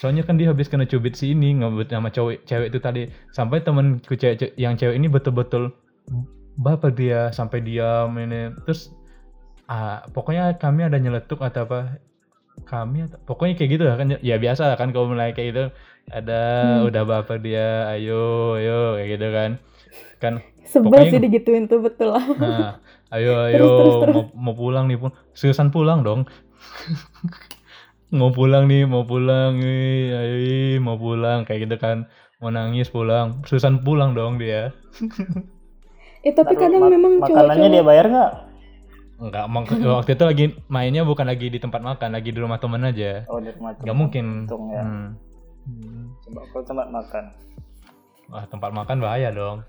soalnya 0.00 0.22
kan 0.22 0.34
dia 0.34 0.48
habis 0.48 0.66
kena 0.66 0.84
cubit 0.84 1.12
si 1.12 1.30
ini 1.30 1.52
ngebut 1.54 1.86
sama 1.86 2.08
cewek 2.08 2.42
cewek 2.42 2.66
itu 2.66 2.78
tadi 2.78 3.02
sampai 3.30 3.60
temanku 3.60 4.12
cewek 4.12 4.36
ce- 4.38 4.54
yang 4.56 4.74
cewek 4.74 4.96
ini 4.96 5.06
betul-betul 5.06 5.76
baper 6.56 6.90
dia 6.90 7.28
sampai 7.30 7.60
diam 7.60 8.08
ini 8.14 8.48
terus 8.64 8.96
ah 9.66 10.00
pokoknya 10.08 10.56
kami 10.56 10.82
ada 10.82 10.96
nyeletuk 10.96 11.38
atau 11.38 11.62
apa 11.62 12.00
kami 12.62 13.04
atau 13.04 13.20
pokoknya 13.22 13.54
kayak 13.54 13.70
gitu 13.70 13.84
lah 13.84 13.94
kan 13.94 14.16
ya 14.18 14.36
biasa 14.36 14.74
kan 14.74 14.88
kalau 14.90 15.06
mulai 15.06 15.30
kayak 15.30 15.48
gitu 15.48 15.64
ada 16.10 16.40
Hmm. 16.74 16.88
udah 16.88 17.02
baper 17.04 17.38
dia 17.38 17.68
ayo 17.90 18.24
ayo 18.56 18.96
kayak 18.96 19.08
gitu 19.10 19.26
kan 19.30 19.50
kan 20.18 20.34
Sebel 20.62 20.86
Pokoknya- 20.86 21.10
sih 21.10 21.20
digituin 21.20 21.64
tuh 21.66 21.82
betul 21.82 22.14
lah. 22.14 22.22
Nah, 22.32 22.70
ayo 23.10 23.32
ayo 23.44 23.58
Terus, 23.58 23.72
terus, 23.74 23.94
terus. 23.96 24.14
mau 24.14 24.24
mau 24.32 24.54
pulang 24.54 24.86
nih 24.86 24.96
pun 24.96 25.10
seriusan 25.32 25.68
pulang 25.68 26.00
dong. 26.00 26.24
mau 28.10 28.30
pulang 28.30 28.66
nih, 28.66 28.84
mau 28.84 29.02
pulang 29.02 29.58
nih, 29.58 30.14
ayo 30.14 30.36
ih, 30.38 30.74
mau 30.78 30.98
pulang 30.98 31.46
kayak 31.46 31.66
gitu 31.66 31.76
kan. 31.78 32.06
Mau 32.40 32.48
nangis 32.48 32.88
pulang, 32.88 33.44
seriusan 33.44 33.84
pulang 33.84 34.12
dong 34.12 34.36
dia. 34.36 34.70
Eh 36.20 36.36
tapi 36.36 36.52
Taruh 36.52 36.68
kadang 36.68 36.82
mak- 36.84 36.92
memang 36.92 37.12
makanannya 37.16 37.68
dia 37.72 37.80
bayar 37.80 38.06
nggak? 38.12 38.32
Enggak, 39.24 39.44
emang 39.48 39.64
waktu 40.04 40.12
itu 40.12 40.24
lagi 40.28 40.44
mainnya 40.68 41.00
bukan 41.00 41.24
lagi 41.24 41.48
di 41.48 41.56
tempat 41.56 41.80
makan, 41.80 42.12
lagi 42.12 42.28
di 42.28 42.36
rumah 42.36 42.60
temen 42.60 42.84
aja. 42.84 43.24
Oh 43.32 43.40
di 43.40 43.48
rumah 43.56 43.72
Gak 43.72 43.88
teman. 43.88 43.96
mungkin. 43.96 44.24
Untung 44.44 44.68
ya. 44.68 44.84
Hmm. 44.84 45.08
Hmm. 45.64 46.04
Coba 46.28 46.40
kalau 46.52 46.64
tempat 46.68 46.86
makan. 46.92 47.24
Wah, 48.28 48.44
tempat 48.52 48.70
makan 48.70 48.96
bahaya 49.00 49.32
dong. 49.32 49.64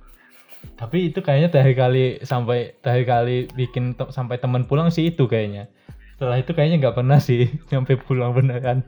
Tapi 0.76 1.08
itu 1.08 1.24
kayaknya 1.24 1.48
terakhir 1.56 1.76
kali 1.80 2.04
sampai 2.22 2.76
terakhir 2.84 3.06
kali 3.08 3.36
bikin 3.56 3.96
te- 3.96 4.12
sampai 4.12 4.36
teman 4.36 4.68
pulang 4.68 4.92
sih 4.92 5.08
itu 5.08 5.32
kayaknya. 5.32 5.72
Setelah 6.22 6.38
itu 6.38 6.54
kayaknya 6.54 6.78
nggak 6.86 7.02
pernah 7.02 7.18
sih 7.18 7.50
sampai 7.74 7.98
pulang 7.98 8.38
beneran. 8.38 8.86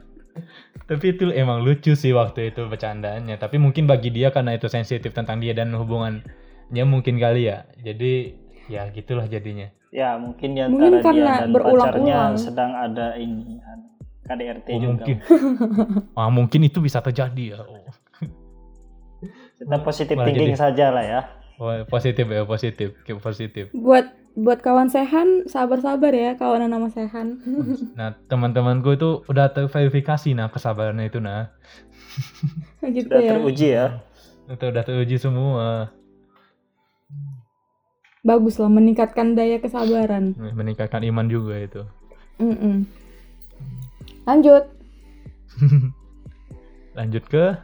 Tapi 0.86 1.18
itu 1.18 1.34
emang 1.34 1.66
lucu 1.66 1.98
sih 1.98 2.14
waktu 2.14 2.54
itu 2.54 2.62
bercandaannya. 2.70 3.42
Tapi 3.42 3.58
mungkin 3.58 3.90
bagi 3.90 4.14
dia 4.14 4.30
karena 4.30 4.54
itu 4.54 4.70
sensitif 4.70 5.18
tentang 5.18 5.42
dia 5.42 5.58
dan 5.58 5.74
hubungannya 5.74 6.84
mungkin 6.86 7.18
kali 7.18 7.50
ya. 7.50 7.66
Jadi 7.82 8.38
ya 8.70 8.86
gitulah 8.94 9.26
jadinya. 9.26 9.74
Ya 9.90 10.14
mungkin 10.22 10.54
di 10.54 10.62
Mungkin 10.62 11.02
antara 11.02 11.10
dia 11.10 11.26
dan 11.42 11.50
berulang-ulang. 11.50 11.90
pacarnya 11.90 12.20
sedang 12.38 12.72
ada 12.78 13.18
ini 13.18 13.58
KDRT 14.30 14.68
Oh, 14.70 14.78
juga. 14.78 14.90
mungkin. 14.94 15.18
ah 16.22 16.30
mungkin 16.30 16.62
itu 16.70 16.86
bisa 16.86 17.02
terjadi 17.02 17.58
ya. 17.58 17.60
Oh. 17.66 17.90
Kita 19.58 19.78
positif 19.82 20.14
thinking 20.14 20.54
jadi- 20.54 20.62
saja 20.70 20.86
lah 20.94 21.02
ya. 21.02 21.22
Oh, 21.58 21.74
positif 21.86 22.26
ya, 22.26 22.46
positif, 22.46 22.94
keep 23.06 23.18
positif. 23.18 23.70
buat 23.74 24.06
buat 24.34 24.66
kawan 24.66 24.90
Sehan 24.90 25.46
sabar-sabar 25.46 26.10
ya 26.14 26.34
kawanan 26.38 26.74
nama 26.74 26.90
Sehan. 26.90 27.38
Nah, 27.94 28.18
teman-temanku 28.26 28.98
itu 28.98 29.22
udah 29.30 29.54
terverifikasi 29.54 30.34
nah 30.34 30.50
kesabarannya 30.50 31.10
itu 31.10 31.22
nah. 31.22 31.54
gitu 32.82 33.10
Sudah 33.14 33.22
ya. 33.22 33.32
teruji 33.38 33.68
ya. 33.70 33.86
Itu 34.50 34.66
udah 34.74 34.84
teruji 34.84 35.16
semua. 35.22 35.94
Bagus 38.24 38.56
lah 38.58 38.72
meningkatkan 38.72 39.36
daya 39.36 39.60
kesabaran. 39.60 40.34
meningkatkan 40.36 41.04
iman 41.04 41.28
juga 41.28 41.60
itu. 41.60 41.82
Mm-mm. 42.40 42.88
Lanjut, 44.24 44.64
Lanjut 46.98 47.26
ke 47.26 47.58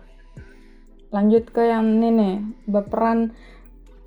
lanjut 1.10 1.50
ke 1.50 1.66
yang 1.66 1.98
ini 1.98 2.10
nih, 2.14 2.36
berperan 2.70 3.34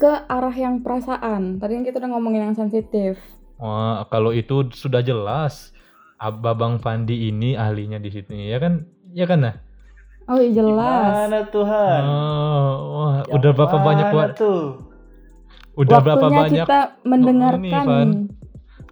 ke 0.03 0.27
arah 0.27 0.51
yang 0.53 0.83
perasaan. 0.83 1.63
Tadi 1.63 1.73
kan 1.73 1.85
kita 1.87 2.03
udah 2.03 2.11
ngomongin 2.11 2.43
yang 2.45 2.59
sensitif. 2.59 3.23
wah 3.55 4.03
kalau 4.05 4.35
itu 4.35 4.67
sudah 4.75 4.99
jelas 4.99 5.71
Babang 6.19 6.79
Fandi 6.79 7.31
ini 7.31 7.55
ahlinya 7.55 7.99
di 7.99 8.11
sini 8.11 8.51
ya 8.51 8.59
kan? 8.59 8.83
Ya 9.11 9.23
kan 9.25 9.39
nah? 9.41 9.55
Oh 10.25 10.39
iya 10.39 10.51
jelas. 10.53 11.15
Mana 11.27 11.41
Tuhan? 11.47 12.01
Oh, 12.01 12.71
wah, 12.93 13.17
Yang 13.23 13.35
udah 13.35 13.51
berapa 13.53 13.77
banyak 13.77 14.07
wa- 14.09 14.31
tuh? 14.33 14.63
udah 15.73 15.99
berapa 15.99 16.19
Waktunya 16.21 16.41
banyak 16.43 16.67
kita 16.67 16.81
mendengarkan. 17.03 17.59
ini, 17.59 17.71
Van. 17.87 18.09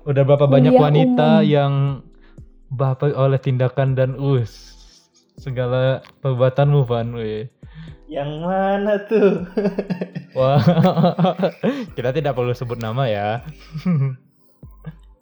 udah 0.03 0.23
berapa 0.25 0.47
banyak 0.47 0.73
wanita 0.75 1.31
umum. 1.39 1.47
yang 1.47 1.73
baper 2.67 3.11
oleh 3.13 3.39
tindakan 3.39 3.95
dan 3.95 4.11
us 4.17 4.53
segala 5.37 6.03
perbuatanmu 6.19 6.83
Van 6.83 7.15
weh. 7.15 7.47
Yang 8.11 8.31
mana 8.39 8.93
tuh? 9.07 9.31
Wah, 10.39 10.59
kita 11.97 12.11
tidak 12.11 12.35
perlu 12.35 12.51
sebut 12.51 12.79
nama 12.79 13.07
ya. 13.07 13.43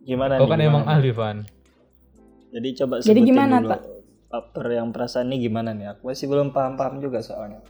Gimana 0.03 0.41
Kau 0.41 0.45
nih? 0.45 0.51
kan 0.51 0.59
gimana 0.59 0.63
emang 0.63 0.85
ahli 0.85 1.13
Van. 1.13 1.45
Jadi 2.49 2.69
coba 2.81 2.95
Jadi 3.01 3.21
sebutin 3.21 3.29
gimana, 3.29 3.57
dulu. 3.61 3.69
Pak? 3.73 3.81
Baper 4.29 4.67
yang 4.73 4.89
perasaan 4.89 5.29
ini 5.29 5.37
gimana 5.43 5.73
nih? 5.73 5.93
Aku 5.93 6.09
masih 6.09 6.29
belum 6.29 6.49
paham-paham 6.49 7.01
juga 7.01 7.21
soalnya. 7.21 7.61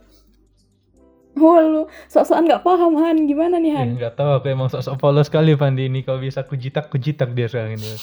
Wah 1.35 1.59
lu 1.61 1.81
sok-sokan 2.07 2.43
nggak 2.43 2.63
paham 2.63 2.99
Han, 2.99 3.23
gimana 3.23 3.55
nih 3.57 3.71
Han? 3.71 3.87
Eh, 3.89 3.95
nggak 3.97 4.15
tahu 4.15 4.31
aku 4.35 4.51
emang 4.51 4.67
sok-sok 4.67 4.99
polos 4.99 5.27
sekali 5.27 5.55
Fandi 5.55 5.87
ini 5.87 6.03
kalau 6.03 6.19
bisa 6.19 6.43
kujitak 6.43 6.91
kujitak 6.91 7.31
dia 7.31 7.47
sekarang 7.47 7.79
ini. 7.79 7.87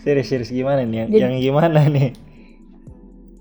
Serius, 0.00 0.28
serius 0.28 0.48
gimana 0.48 0.84
nih? 0.84 1.04
Yang, 1.04 1.08
Jadi- 1.08 1.20
yang 1.24 1.34
gimana 1.40 1.80
nih? 1.88 2.08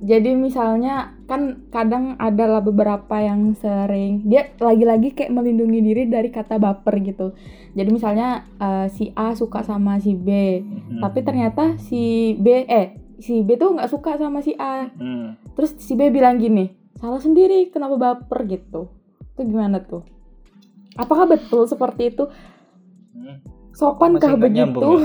Jadi 0.04 0.36
misalnya 0.36 1.14
kan 1.30 1.70
kadang 1.70 2.18
adalah 2.18 2.60
beberapa 2.60 3.22
yang 3.22 3.54
sering 3.56 4.26
dia 4.26 4.52
lagi-lagi 4.58 5.14
kayak 5.14 5.32
melindungi 5.32 5.80
diri 5.80 6.04
dari 6.10 6.34
kata 6.34 6.58
baper 6.58 6.98
gitu. 7.06 7.38
Jadi 7.78 7.90
misalnya 7.94 8.48
eh, 8.58 8.88
si 8.90 9.14
A 9.14 9.38
suka 9.38 9.62
sama 9.62 10.02
si 10.02 10.18
B, 10.18 10.60
tapi 11.00 11.20
ternyata 11.22 11.78
si 11.78 12.34
B 12.40 12.66
eh 12.68 13.04
si 13.24 13.40
B 13.40 13.56
tuh 13.56 13.80
nggak 13.80 13.88
suka 13.88 14.20
sama 14.20 14.44
si 14.44 14.52
A. 14.60 14.92
Hmm. 14.92 15.40
Terus 15.56 15.80
si 15.80 15.96
B 15.96 16.12
bilang 16.12 16.36
gini, 16.36 16.76
salah 17.00 17.24
sendiri 17.24 17.72
kenapa 17.72 17.96
baper 17.96 18.44
gitu. 18.52 18.92
Itu 19.34 19.42
gimana 19.48 19.80
tuh? 19.80 20.04
Apakah 21.00 21.32
betul 21.32 21.64
seperti 21.66 22.12
itu? 22.12 22.28
Hmm. 23.16 23.40
Sopankah 23.74 24.38
begitu? 24.38 24.54
nyambung 24.54 25.02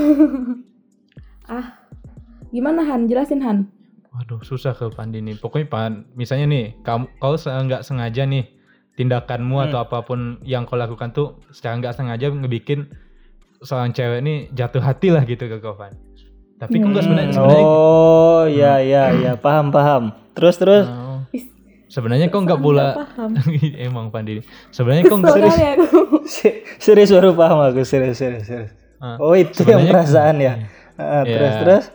ah, 1.49 1.81
gimana 2.53 2.85
Han? 2.85 3.09
Jelasin 3.09 3.41
Han. 3.41 3.78
Waduh 4.09 4.41
susah 4.41 4.73
ke 4.73 4.89
Fandi 4.89 5.19
ini. 5.19 5.33
Pokoknya 5.33 5.67
Pan, 5.67 5.91
misalnya 6.13 6.45
nih 6.45 6.65
kamu 6.81 7.05
kau 7.15 7.37
nggak 7.37 7.81
sengaja 7.81 8.23
nih 8.23 8.49
tindakanmu 8.93 9.55
Hmm. 9.55 9.65
atau 9.65 9.79
apa 9.79 10.01
pun 10.01 10.19
yang 10.43 10.63
kau 10.63 10.75
lakukan 10.75 11.09
tuh 11.09 11.27
secara 11.47 11.77
nggak 11.77 11.93
sengaja 11.93 12.27
ngebikin 12.27 12.89
seorang 13.59 13.91
cewek 13.91 14.19
ini 14.19 14.33
jatuh 14.51 14.79
hati 14.79 15.07
lah 15.07 15.23
gitu 15.23 15.45
ke 15.45 15.57
kau 15.57 15.73
Van. 15.73 15.93
Tapi 16.57 16.75
kok 16.75 16.89
nggak 16.89 17.03
sebenarnya 17.05 17.27
Hmm, 17.29 17.37
sebenarnya 17.37 17.63
Oh, 17.63 18.43
ya 18.45 18.73
ya 18.79 19.03
ya, 19.13 19.33
paham 19.35 19.69
paham. 19.69 20.03
Terus 20.33 20.55
terus. 20.55 20.85
Oh. 20.85 21.23
Is, 21.29 21.45
sebenarnya 21.87 22.27
kau 22.27 22.41
nggak 22.41 22.59
pula 22.59 23.07
emang 23.79 24.09
Fandi. 24.09 24.41
Sebenarnya 24.69 25.05
kau 25.05 25.17
nggak 25.17 25.37
Kesel 25.37 25.47
kali 25.47 25.65
aku. 25.77 25.99
Se- 26.25 26.59
serius 26.77 27.09
baru 27.09 27.31
paham 27.31 27.61
aku, 27.63 27.81
serius 27.83 28.17
serius 28.17 28.43
serius. 28.43 28.71
Ah, 28.97 29.15
Oh, 29.15 29.31
itu 29.31 29.63
yang 29.63 29.85
perasaan 29.85 30.35
ya. 30.37 30.53
Ah, 30.95 31.23
Iya. 31.23 31.31
Terus 31.31 31.53
terus. 31.55 31.85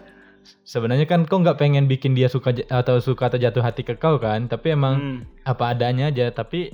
Sebenarnya 0.62 1.04
kan 1.04 1.24
kau 1.24 1.40
nggak 1.40 1.56
pengen 1.56 1.84
bikin 1.84 2.12
dia 2.12 2.28
suka 2.28 2.52
atau 2.68 2.98
suka 2.98 3.32
atau 3.32 3.38
jatuh 3.38 3.60
hati 3.60 3.82
ke 3.82 3.96
kau 3.96 4.16
kan, 4.16 4.46
tapi 4.46 4.72
emang 4.72 4.94
Hmm. 4.96 5.18
apa 5.42 5.72
adanya 5.72 6.08
aja. 6.08 6.28
Tapi 6.28 6.72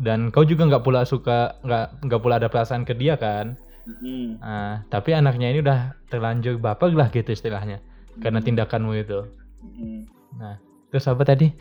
dan 0.00 0.32
kau 0.32 0.42
juga 0.42 0.64
nggak 0.64 0.80
pula 0.80 1.04
suka 1.04 1.60
nggak 1.60 2.08
nggak 2.08 2.20
pula 2.20 2.40
ada 2.40 2.48
perasaan 2.48 2.88
ke 2.88 2.96
dia 2.96 3.20
kan 3.20 3.60
Mm-mm. 3.84 4.40
Nah, 4.40 4.80
tapi 4.88 5.12
anaknya 5.12 5.52
ini 5.52 5.60
udah 5.60 5.92
terlanjur 6.08 6.56
baper 6.56 6.96
lah 6.96 7.12
gitu 7.12 7.28
istilahnya 7.28 7.84
karena 8.16 8.40
tindakanmu 8.40 8.96
itu 8.96 9.28
Mm-mm. 9.60 10.08
nah 10.36 10.56
terus 10.88 11.04
apa 11.04 11.20
tadi 11.22 11.52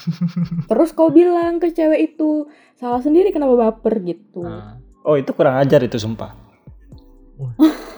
Terus 0.70 0.96
kau 0.96 1.12
bilang 1.12 1.60
ke 1.60 1.70
cewek 1.70 2.16
itu 2.16 2.48
salah 2.74 3.04
sendiri 3.04 3.28
kenapa 3.30 3.68
baper 3.68 4.00
gitu. 4.00 4.40
Nah, 4.40 4.80
Oh 5.04 5.20
itu 5.20 5.36
kurang 5.36 5.60
ajar 5.60 5.84
itu 5.84 6.00
sumpah. 6.00 6.32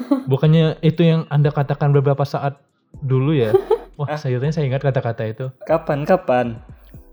bukannya 0.30 0.76
itu 0.80 1.02
yang 1.02 1.24
anda 1.28 1.50
katakan 1.50 1.90
beberapa 1.90 2.22
saat 2.22 2.59
dulu 2.96 3.32
ya 3.32 3.52
wah 3.98 4.12
sayurnya 4.12 4.50
saya 4.50 4.66
ingat 4.66 4.82
kata-kata 4.82 5.22
itu 5.26 5.46
Kapan 5.64 6.04
kapan? 6.04 6.46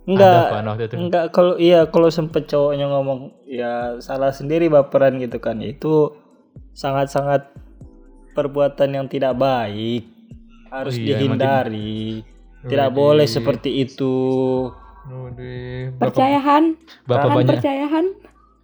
ada 0.03 0.11
Enggak. 0.11 0.43
kan 0.51 0.63
waktu 0.67 0.83
itu 0.83 0.95
Enggak 0.99 1.25
kalau 1.31 1.55
iya 1.55 1.87
kalau 1.87 2.11
sempet 2.11 2.43
cowoknya 2.45 2.91
ngomong 2.91 3.19
ya 3.47 3.95
salah 3.97 4.35
sendiri 4.35 4.67
baperan 4.67 5.15
gitu 5.15 5.39
kan 5.39 5.63
itu 5.63 6.11
sangat-sangat 6.73 7.47
perbuatan 8.33 8.89
yang 8.91 9.07
tidak 9.07 9.31
baik 9.33 10.03
harus 10.67 10.95
Oh 10.95 10.99
iya, 10.99 11.15
dihindari 11.15 12.25
tidak 12.65 12.89
Widih. 12.89 12.97
boleh 12.97 13.27
seperti 13.27 13.69
itu 13.79 14.15
Waduh, 15.03 15.91
bapak, 15.93 16.15
Percayahan, 16.15 16.63
bapak 17.03 17.27
Han 17.27 17.35
banyak 17.35 17.51
percayahan. 17.55 18.05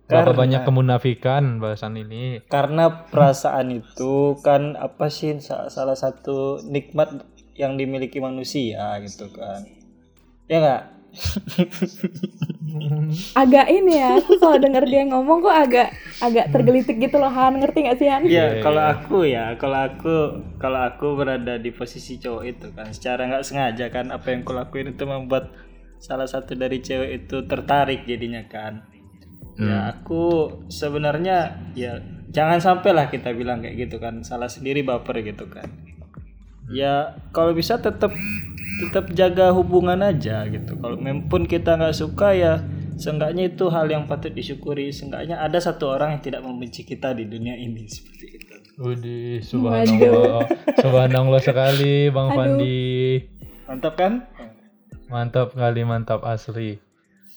Karena- 0.10 0.34
banyak 0.34 0.62
kemunafikan 0.66 1.44
bahasan 1.62 1.94
ini? 1.96 2.42
Karena 2.46 3.06
perasaan 3.08 3.70
itu 3.70 4.42
kan 4.42 4.74
apa 4.74 5.08
sih 5.08 5.38
sa- 5.38 5.70
salah 5.70 5.94
satu 5.94 6.66
nikmat 6.66 7.22
yang 7.54 7.78
dimiliki 7.78 8.18
manusia 8.18 8.98
gitu 9.00 9.30
kan. 9.30 9.70
Ya 10.50 10.58
enggak 10.58 10.84
Agak 13.34 13.66
ini 13.68 13.98
ya, 13.98 14.22
aku 14.22 14.38
kalau 14.38 14.62
denger 14.62 14.86
dia 14.86 15.02
ngomong 15.10 15.42
kok 15.42 15.58
agak 15.58 15.88
agak 16.22 16.54
tergelitik 16.54 17.02
gitu 17.02 17.18
loh 17.18 17.30
Han, 17.30 17.58
ngerti 17.58 17.90
gak 17.90 17.98
sih 17.98 18.06
Han? 18.06 18.22
Iya, 18.26 18.30
Ya 18.30 18.62
kalau 18.62 18.84
aku 18.84 19.18
ya, 19.26 19.58
kalau 19.58 19.90
aku 19.90 20.16
kalau 20.62 20.80
aku 20.86 21.18
berada 21.18 21.58
di 21.58 21.74
posisi 21.74 22.22
cowok 22.22 22.44
itu 22.46 22.68
kan, 22.72 22.94
secara 22.94 23.26
nggak 23.26 23.42
sengaja 23.42 23.90
kan 23.90 24.14
apa 24.14 24.28
yang 24.30 24.46
kulakuin 24.46 24.94
itu 24.94 25.04
membuat 25.04 25.50
salah 25.98 26.30
satu 26.30 26.54
dari 26.54 26.80
cewek 26.80 27.26
itu 27.26 27.42
tertarik 27.46 28.06
jadinya 28.06 28.46
kan. 28.46 28.86
Ya 29.60 29.92
aku 29.92 30.24
sebenarnya 30.72 31.60
ya 31.76 32.00
jangan 32.32 32.64
sampailah 32.64 33.12
kita 33.12 33.36
bilang 33.36 33.60
kayak 33.60 33.76
gitu 33.76 34.00
kan, 34.00 34.24
salah 34.24 34.48
sendiri 34.48 34.88
baper 34.88 35.20
gitu 35.20 35.52
kan. 35.52 35.68
Ya 36.72 37.20
kalau 37.36 37.52
bisa 37.52 37.82
tetap 37.82 38.16
tetap 38.80 39.12
jaga 39.12 39.52
hubungan 39.52 40.00
aja 40.00 40.48
gitu. 40.48 40.80
Kalau 40.80 40.96
memang 40.96 41.44
kita 41.44 41.76
nggak 41.76 41.98
suka 41.98 42.32
ya 42.32 42.64
seenggaknya 42.96 43.52
itu 43.52 43.68
hal 43.68 43.92
yang 43.92 44.08
patut 44.08 44.32
disyukuri. 44.32 44.96
Seenggaknya 44.96 45.44
ada 45.44 45.60
satu 45.60 45.92
orang 45.92 46.16
yang 46.16 46.24
tidak 46.24 46.42
membenci 46.48 46.88
kita 46.88 47.12
di 47.12 47.28
dunia 47.28 47.60
ini 47.60 47.84
seperti 47.84 48.26
itu. 48.40 48.56
Waduh, 48.80 49.44
subhanallah. 49.44 50.44
subhanallah 50.80 51.42
sekali 51.44 52.08
Bang 52.16 52.32
Aduh. 52.32 52.38
Fandi. 52.40 52.88
Mantap 53.68 53.94
kan? 54.00 54.14
Mantap 55.12 55.52
kali, 55.52 55.82
mantap 55.84 56.24
asli. 56.24 56.80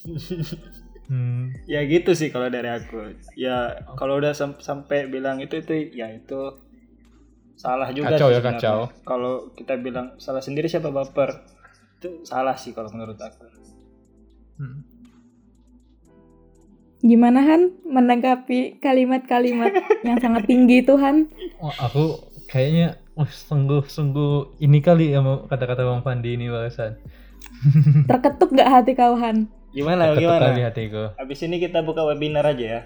Hmm. 1.10 1.52
Ya 1.68 1.80
gitu 1.86 2.10
sih 2.16 2.28
kalau 2.34 2.48
dari 2.50 2.68
aku. 2.70 3.14
Ya 3.38 3.82
kalau 3.98 4.18
udah 4.20 4.32
sam- 4.34 4.60
sampai 4.62 5.06
bilang 5.10 5.38
itu 5.42 5.54
itu 5.62 5.72
ya 5.94 6.08
itu 6.10 6.40
salah 7.54 7.88
juga 7.94 8.16
Kacau 8.16 8.28
sih 8.28 8.34
ya, 8.34 8.40
sebenarnya. 8.40 8.58
kacau. 8.58 8.78
Kalau 9.06 9.34
kita 9.54 9.74
bilang 9.78 10.06
salah 10.18 10.42
sendiri 10.42 10.66
siapa 10.66 10.90
baper? 10.90 11.30
Itu 12.00 12.26
salah 12.26 12.56
sih 12.58 12.72
kalau 12.74 12.90
menurut 12.90 13.18
aku. 13.20 13.46
Hmm. 14.58 14.82
Gimana 17.02 17.42
Han 17.42 17.62
menanggapi 17.82 18.78
kalimat-kalimat 18.78 19.74
yang 20.06 20.18
sangat 20.22 20.46
tinggi 20.46 20.86
itu 20.86 20.94
Han? 21.02 21.26
Wah, 21.58 21.74
aku 21.90 22.18
kayaknya 22.46 22.98
wah, 23.18 23.26
sungguh-sungguh 23.26 24.62
ini 24.62 24.78
kali 24.78 25.10
ya 25.14 25.18
mau 25.22 25.46
kata-kata 25.50 25.82
Bang 25.82 26.02
Fandi 26.06 26.38
ini 26.38 26.46
bahasan. 26.46 26.94
Terketuk 28.08 28.54
gak 28.54 28.70
hati 28.70 28.92
kau 28.94 29.14
Han? 29.18 29.50
Gimana 29.72 30.12
Ketuk 30.12 30.20
gimana? 30.22 30.44
kali 30.46 30.60
hatiku. 30.62 31.02
Habis 31.16 31.38
ini 31.42 31.56
kita 31.58 31.80
buka 31.80 32.04
webinar 32.04 32.44
aja 32.44 32.60
ya. 32.60 32.80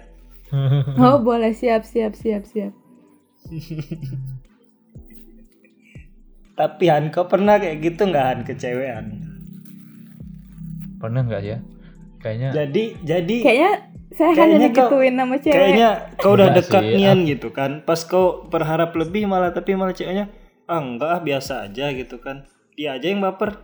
Oh 0.97 1.19
boleh 1.19 1.51
siap 1.51 1.83
siap 1.83 2.13
siap 2.13 2.43
siap. 2.43 2.71
Tapi 6.53 6.85
Han, 6.87 7.11
kau 7.11 7.27
pernah 7.27 7.55
kayak 7.55 7.77
gitu 7.81 8.01
nggak 8.03 8.25
Han 8.25 8.39
ke 8.41 8.53
cewek 8.53 8.89
Han? 8.89 9.07
Pernah 10.97 11.21
nggak 11.23 11.41
ya? 11.43 11.57
Kayaknya 12.17 12.49
Jadi 12.55 12.83
jadi 13.03 13.35
Kayaknya 13.37 13.71
saya 14.09 14.29
hanya 14.29 14.35
Kayaknya 14.39 14.57
kau- 14.57 14.89
digituin 14.89 15.13
sama 15.13 15.35
cewek. 15.37 15.53
kayaknya 15.53 15.89
kau 16.17 16.31
udah 16.33 16.49
dekat 16.49 16.81
sih, 16.81 16.95
nian 16.95 17.19
gitu 17.23 17.47
kan. 17.51 17.71
Pas 17.83 17.99
kau 18.01 18.25
berharap 18.45 18.95
lebih 18.95 19.27
malah 19.27 19.51
tapi 19.51 19.75
malah 19.75 19.91
ceweknya 19.91 20.31
ah 20.65 20.79
enggak 20.79 21.09
ah 21.09 21.21
biasa 21.21 21.67
aja 21.67 21.91
gitu 21.91 22.17
kan. 22.17 22.47
Dia 22.73 22.95
aja 22.95 23.05
yang 23.05 23.19
baper. 23.19 23.59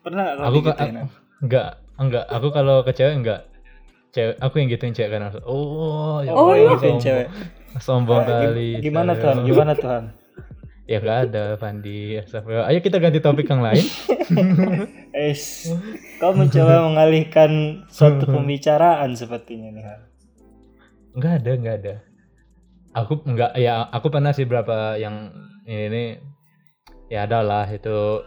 Pernah 0.00 0.22
nggak 0.24 0.36
kau 0.36 0.46
aku 0.46 0.56
digituin, 0.56 0.94
Han? 0.96 1.06
enggak, 1.40 1.68
enggak. 2.00 2.24
Aku 2.26 2.48
kalau 2.50 2.80
ke 2.80 2.90
cewek 2.90 3.20
enggak. 3.20 3.40
Cewek, 4.10 4.34
aku 4.40 4.54
yang 4.58 4.68
gituin 4.68 4.90
cewek 4.90 5.10
kan. 5.12 5.30
Oh, 5.44 6.18
ya 6.24 6.32
Oh, 6.34 6.50
Oh, 6.50 6.56
yang 6.56 6.66
Allah, 6.66 6.74
gituin 6.74 6.96
sombong. 6.96 7.00
cewek. 7.00 7.26
Sombong 7.78 8.22
kali. 8.24 8.70
Gimana. 8.80 9.12
Tuhan? 9.14 9.36
Gimana 9.44 9.72
Tuhan? 9.76 10.04
Ya 10.90 10.98
enggak 10.98 11.18
ada, 11.30 11.44
Fandi. 11.54 12.18
Ayo 12.18 12.78
kita 12.82 12.98
ganti 12.98 13.22
topik 13.22 13.46
yang 13.46 13.62
lain. 13.62 13.78
Es, 15.10 15.66
kau 16.18 16.34
mencoba 16.34 16.86
mengalihkan 16.86 17.82
suatu 17.86 18.26
pembicaraan 18.26 19.14
sepertinya 19.14 19.70
nih 19.70 19.84
Han. 19.86 20.00
Enggak 21.14 21.32
ada, 21.42 21.50
enggak 21.54 21.76
ada. 21.82 21.94
Aku 22.90 23.22
enggak 23.22 23.54
ya 23.54 23.86
aku 23.86 24.10
pernah 24.10 24.30
sih 24.30 24.46
berapa 24.46 24.98
yang 24.98 25.30
ini 25.62 26.18
ya 27.06 27.26
ada 27.26 27.42
lah 27.42 27.66
itu 27.66 28.22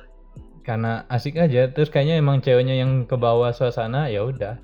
karena 0.63 1.03
asik 1.07 1.35
aja 1.35 1.67
terus 1.67 1.91
kayaknya 1.91 2.17
emang 2.17 2.39
ceweknya 2.39 2.73
yang 2.73 3.03
ke 3.03 3.15
bawah 3.15 3.51
suasana 3.51 4.07
ya 4.07 4.23
udah. 4.23 4.57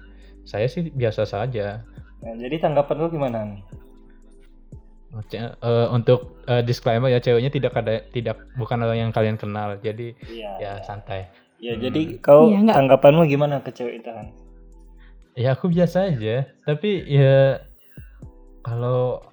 Saya 0.47 0.65
sih 0.65 0.89
biasa 0.89 1.27
saja. 1.27 1.83
Nah, 2.19 2.33
jadi 2.35 2.57
tanggapan 2.57 2.95
lu 2.97 3.07
gimana? 3.11 3.39
Ce- 5.27 5.41
eh, 5.41 5.87
untuk 5.89 6.41
eh, 6.45 6.61
disclaimer 6.61 7.09
ya 7.09 7.19
ceweknya 7.19 7.49
tidak 7.49 7.73
ada 7.75 8.01
tidak 8.09 8.37
bukan 8.55 8.81
orang 8.81 9.09
yang 9.09 9.11
kalian 9.11 9.35
kenal. 9.35 9.77
Jadi 9.77 10.13
Iya. 10.25 10.51
ya 10.57 10.71
santai. 10.81 11.29
Ya 11.59 11.75
jadi 11.75 12.17
kau 12.23 12.47
nggak- 12.47 12.71
tanggapanmu 12.71 13.27
gimana 13.27 13.59
ke 13.59 13.75
cewek 13.75 13.99
itu 13.99 14.09
Han? 14.09 14.31
Ya 15.35 15.55
aku 15.55 15.67
biasa 15.67 16.11
aja, 16.11 16.47
tapi 16.63 17.03
ya 17.05 17.59
kalau 18.61 19.23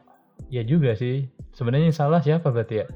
ya 0.51 0.63
juga 0.63 0.95
sih 0.95 1.27
sebenarnya 1.51 1.91
yang 1.91 1.99
salah 1.99 2.21
siapa 2.23 2.51
berarti 2.51 2.83
ya? 2.83 2.87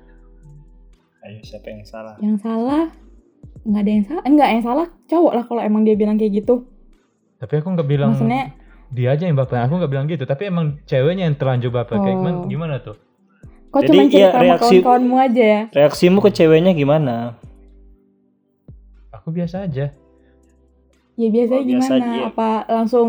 Ayo 1.20 1.38
siapa 1.42 1.66
yang 1.68 1.82
salah? 1.84 2.14
Yang 2.18 2.36
salah 2.42 2.84
nggak 3.60 3.80
ada 3.80 3.90
yang 3.90 4.04
salah, 4.04 4.22
enggak 4.24 4.48
yang 4.48 4.62
salah 4.62 4.86
cowok 5.04 5.32
lah 5.32 5.44
kalau 5.44 5.60
emang 5.60 5.82
dia 5.82 5.94
bilang 5.94 6.16
kayak 6.16 6.32
gitu. 6.38 6.64
Tapi 7.36 7.54
aku 7.56 7.68
nggak 7.70 7.86
bilang 7.86 8.12
Maksudnya 8.12 8.52
dia 8.88 9.08
aja 9.10 9.24
yang 9.24 9.34
baper. 9.34 9.60
Aku 9.60 9.76
nggak 9.76 9.88
bilang 9.88 10.06
gitu, 10.06 10.24
tapi 10.24 10.46
emang 10.46 10.80
ceweknya 10.82 11.24
yang 11.24 11.36
terlanjur 11.36 11.70
baper. 11.70 11.96
Kayak 11.96 12.10
Oh. 12.10 12.20
gimana, 12.20 12.36
gimana 12.46 12.74
tuh? 12.78 12.96
kok 13.70 13.80
Jadi, 13.80 13.88
cuma 13.88 14.02
iya, 14.02 14.10
cerita 14.10 14.26
sama 14.28 14.42
reaksi- 14.42 14.60
kawan-kawanmu 14.82 15.16
aja 15.16 15.44
ya? 15.46 15.62
Reaksimu 15.70 16.18
ke 16.18 16.30
ceweknya 16.32 16.72
gimana? 16.72 17.14
Aku 19.12 19.30
biasa 19.30 19.62
aja. 19.62 19.94
Ya 21.14 21.28
biasanya 21.28 21.60
Oh, 21.60 21.68
biasa 21.68 21.86
gimana? 21.86 22.02
aja, 22.02 22.10
iya. 22.10 22.24
Apa 22.26 22.48
langsung 22.66 23.08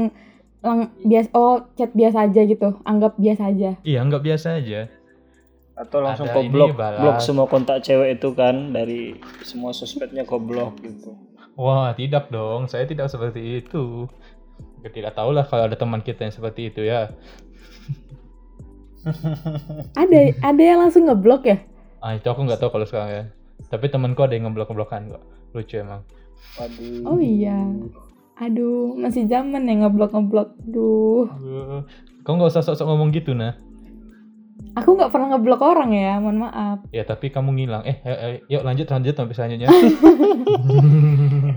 lang 0.61 0.79
bias 1.01 1.27
oh 1.33 1.65
chat 1.73 1.89
biasa 1.91 2.29
aja 2.29 2.41
gitu, 2.43 2.77
anggap 2.83 3.17
biasa 3.17 3.49
aja. 3.49 3.71
Iya, 3.81 3.99
nggak 4.03 4.21
biasa 4.21 4.47
aja. 4.53 4.85
Atau 5.81 6.05
langsung 6.05 6.29
Ada 6.29 6.37
kau 6.37 6.45
ini, 6.45 6.53
blok, 6.53 7.17
semua 7.25 7.49
kontak 7.49 7.81
cewek 7.81 8.21
itu 8.21 8.29
kan 8.37 8.69
dari 8.69 9.17
semua 9.41 9.73
sosmednya 9.73 10.21
kau 10.29 10.37
blok 10.37 10.77
gitu. 10.85 11.17
Wah, 11.57 11.89
tidak 11.97 12.29
dong. 12.29 12.69
Saya 12.69 12.85
tidak 12.85 13.09
seperti 13.09 13.65
itu. 13.65 14.05
Ya, 14.85 14.93
Tidak 14.93 15.13
tahu 15.17 15.33
lah 15.33 15.45
kalau 15.49 15.65
ada 15.65 15.73
teman 15.73 16.05
kita 16.05 16.21
yang 16.29 16.33
seperti 16.33 16.69
itu 16.69 16.85
ya. 16.85 17.09
Ada 19.97 20.37
ada 20.45 20.61
yang 20.61 20.77
langsung 20.85 21.09
ngeblok 21.09 21.49
ya? 21.49 21.57
Ah, 22.05 22.13
itu 22.13 22.29
aku 22.29 22.45
nggak 22.45 22.61
tahu 22.61 22.69
kalau 22.69 22.85
sekarang 22.85 23.09
ya. 23.09 23.23
Tapi 23.65 23.89
temanku 23.89 24.21
ada 24.21 24.37
yang 24.37 24.45
ngeblok-ngeblokan 24.45 25.09
kok. 25.17 25.23
Lucu 25.57 25.81
emang. 25.81 26.05
Waduh. 26.61 27.09
Oh 27.09 27.17
iya. 27.17 27.57
Aduh, 28.37 28.93
masih 28.93 29.25
zaman 29.25 29.65
ya 29.65 29.73
ngeblok-ngeblok. 29.81 30.53
Duh. 30.69 31.25
Uh, 31.33 31.81
Kau 32.21 32.37
nggak 32.37 32.53
usah 32.53 32.61
sok-sok 32.61 32.93
ngomong 32.93 33.09
gitu 33.09 33.33
nah. 33.33 33.57
Aku 34.71 34.95
nggak 34.95 35.11
pernah 35.11 35.35
ngeblok 35.35 35.59
orang 35.59 35.91
ya, 35.91 36.15
mohon 36.23 36.47
maaf. 36.47 36.79
Ya 36.95 37.03
tapi 37.03 37.27
kamu 37.27 37.51
ngilang. 37.59 37.83
Eh, 37.83 37.99
eh, 38.07 38.17
eh, 38.23 38.33
yuk 38.47 38.63
lanjut 38.63 38.87
lanjut 38.87 39.13
sampai 39.15 39.35
selanjutnya. 39.35 39.67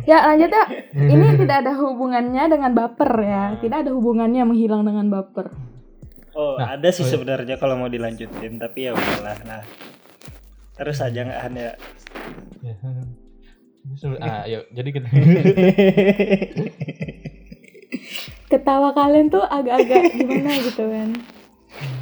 Ya 0.05 0.21
lanjut 0.21 0.53
ya. 0.53 0.65
Ini 0.93 1.41
tidak 1.41 1.65
ada 1.65 1.73
hubungannya 1.81 2.45
dengan 2.45 2.77
baper 2.77 3.13
ya. 3.25 3.57
Tidak 3.57 3.79
ada 3.89 3.91
hubungannya 3.97 4.45
menghilang 4.45 4.85
dengan 4.85 5.09
baper. 5.09 5.49
Oh, 6.37 6.61
Nah, 6.61 6.77
ada 6.77 6.93
sih 6.93 7.01
oh 7.01 7.09
iya. 7.09 7.13
sebenarnya 7.17 7.57
kalau 7.57 7.81
mau 7.81 7.89
dilanjutin, 7.89 8.61
tapi 8.61 8.91
ya 8.91 8.93
udahlah. 8.93 9.39
Nah, 9.49 9.63
terus 10.77 11.01
aja 11.01 11.25
nggak 11.25 11.41
Han 11.41 11.55
ya. 11.57 11.73
Ya. 12.61 12.75
ah, 14.21 14.45
yuk. 14.45 14.69
Jadi 14.77 14.89
kita 14.93 15.09
ketawa 18.53 18.93
kalian 18.93 19.33
tuh 19.33 19.43
agak-agak 19.43 20.15
gimana 20.15 20.53
gitu 20.61 20.85
kan 20.87 21.11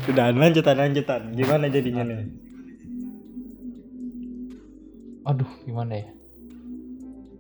Udah 0.09 0.35
lanjutan 0.35 0.77
lanjutan. 0.79 1.21
Gimana 1.37 1.71
jadinya 1.71 2.03
nih? 2.03 2.43
aduh 5.23 5.51
gimana 5.63 6.03
ya 6.03 6.09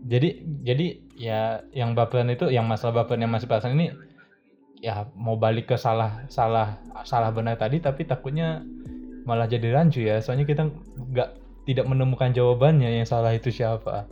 jadi 0.03 0.29
jadi 0.62 0.87
ya 1.18 1.40
yang 1.75 1.94
baperan 1.94 2.31
itu 2.31 2.51
yang 2.51 2.66
masalah 2.66 3.03
baperan 3.03 3.27
yang 3.27 3.33
masih 3.35 3.46
perasaan 3.46 3.79
ini 3.79 3.94
ya 4.83 5.07
mau 5.14 5.38
balik 5.38 5.70
ke 5.70 5.77
salah 5.79 6.27
salah 6.27 6.79
salah 7.07 7.31
benar 7.31 7.59
tadi 7.59 7.79
tapi 7.79 8.03
takutnya 8.07 8.66
malah 9.22 9.46
jadi 9.46 9.70
rancu 9.70 10.03
ya 10.03 10.18
soalnya 10.18 10.46
kita 10.46 10.66
nggak 10.98 11.31
tidak 11.62 11.87
menemukan 11.87 12.35
jawabannya 12.35 12.90
yang 12.90 13.07
salah 13.07 13.31
itu 13.35 13.55
siapa 13.55 14.11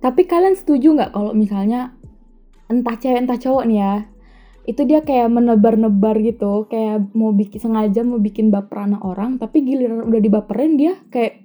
tapi 0.00 0.24
kalian 0.24 0.56
setuju 0.56 0.96
nggak 0.96 1.12
kalau 1.12 1.36
misalnya 1.36 1.92
entah 2.72 2.96
cewek 2.96 3.28
entah 3.28 3.36
cowok 3.36 3.64
nih 3.68 3.78
ya 3.80 3.94
itu 4.70 4.86
dia 4.86 5.02
kayak 5.02 5.34
menebar-nebar 5.34 6.14
gitu 6.22 6.70
kayak 6.70 7.10
mau 7.10 7.34
bikin 7.34 7.58
sengaja 7.58 8.06
mau 8.06 8.22
bikin 8.22 8.54
baperan 8.54 8.94
orang 9.02 9.42
tapi 9.42 9.66
giliran 9.66 10.06
udah 10.06 10.20
dibaperin 10.22 10.78
dia 10.78 10.94
kayak 11.10 11.42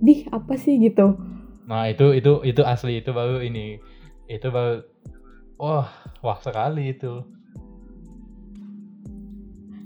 dih 0.00 0.24
apa 0.32 0.56
sih 0.56 0.80
gitu 0.80 1.20
nah 1.68 1.84
itu 1.84 2.16
itu 2.16 2.40
itu 2.48 2.64
asli 2.64 3.04
itu 3.04 3.12
baru 3.12 3.44
ini 3.44 3.76
itu 4.24 4.48
baru 4.48 4.80
wah 5.60 5.92
wah 6.24 6.38
sekali 6.40 6.96
itu 6.96 7.20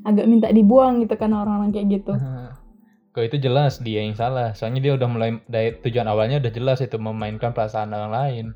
agak 0.06 0.30
minta 0.30 0.54
dibuang 0.54 1.02
gitu 1.02 1.18
kan 1.18 1.34
orang-orang 1.34 1.74
kayak 1.74 2.00
gitu 2.00 2.14
Kok 3.16 3.32
itu 3.32 3.48
jelas 3.48 3.80
dia 3.80 4.04
yang 4.04 4.12
salah. 4.12 4.52
Soalnya 4.52 4.84
dia 4.84 4.92
udah 4.92 5.08
mulai 5.08 5.40
dari 5.48 5.72
tujuan 5.80 6.04
awalnya 6.04 6.36
udah 6.36 6.52
jelas 6.52 6.84
itu 6.84 7.00
memainkan 7.00 7.56
perasaan 7.56 7.88
orang 7.96 8.12
lain. 8.12 8.46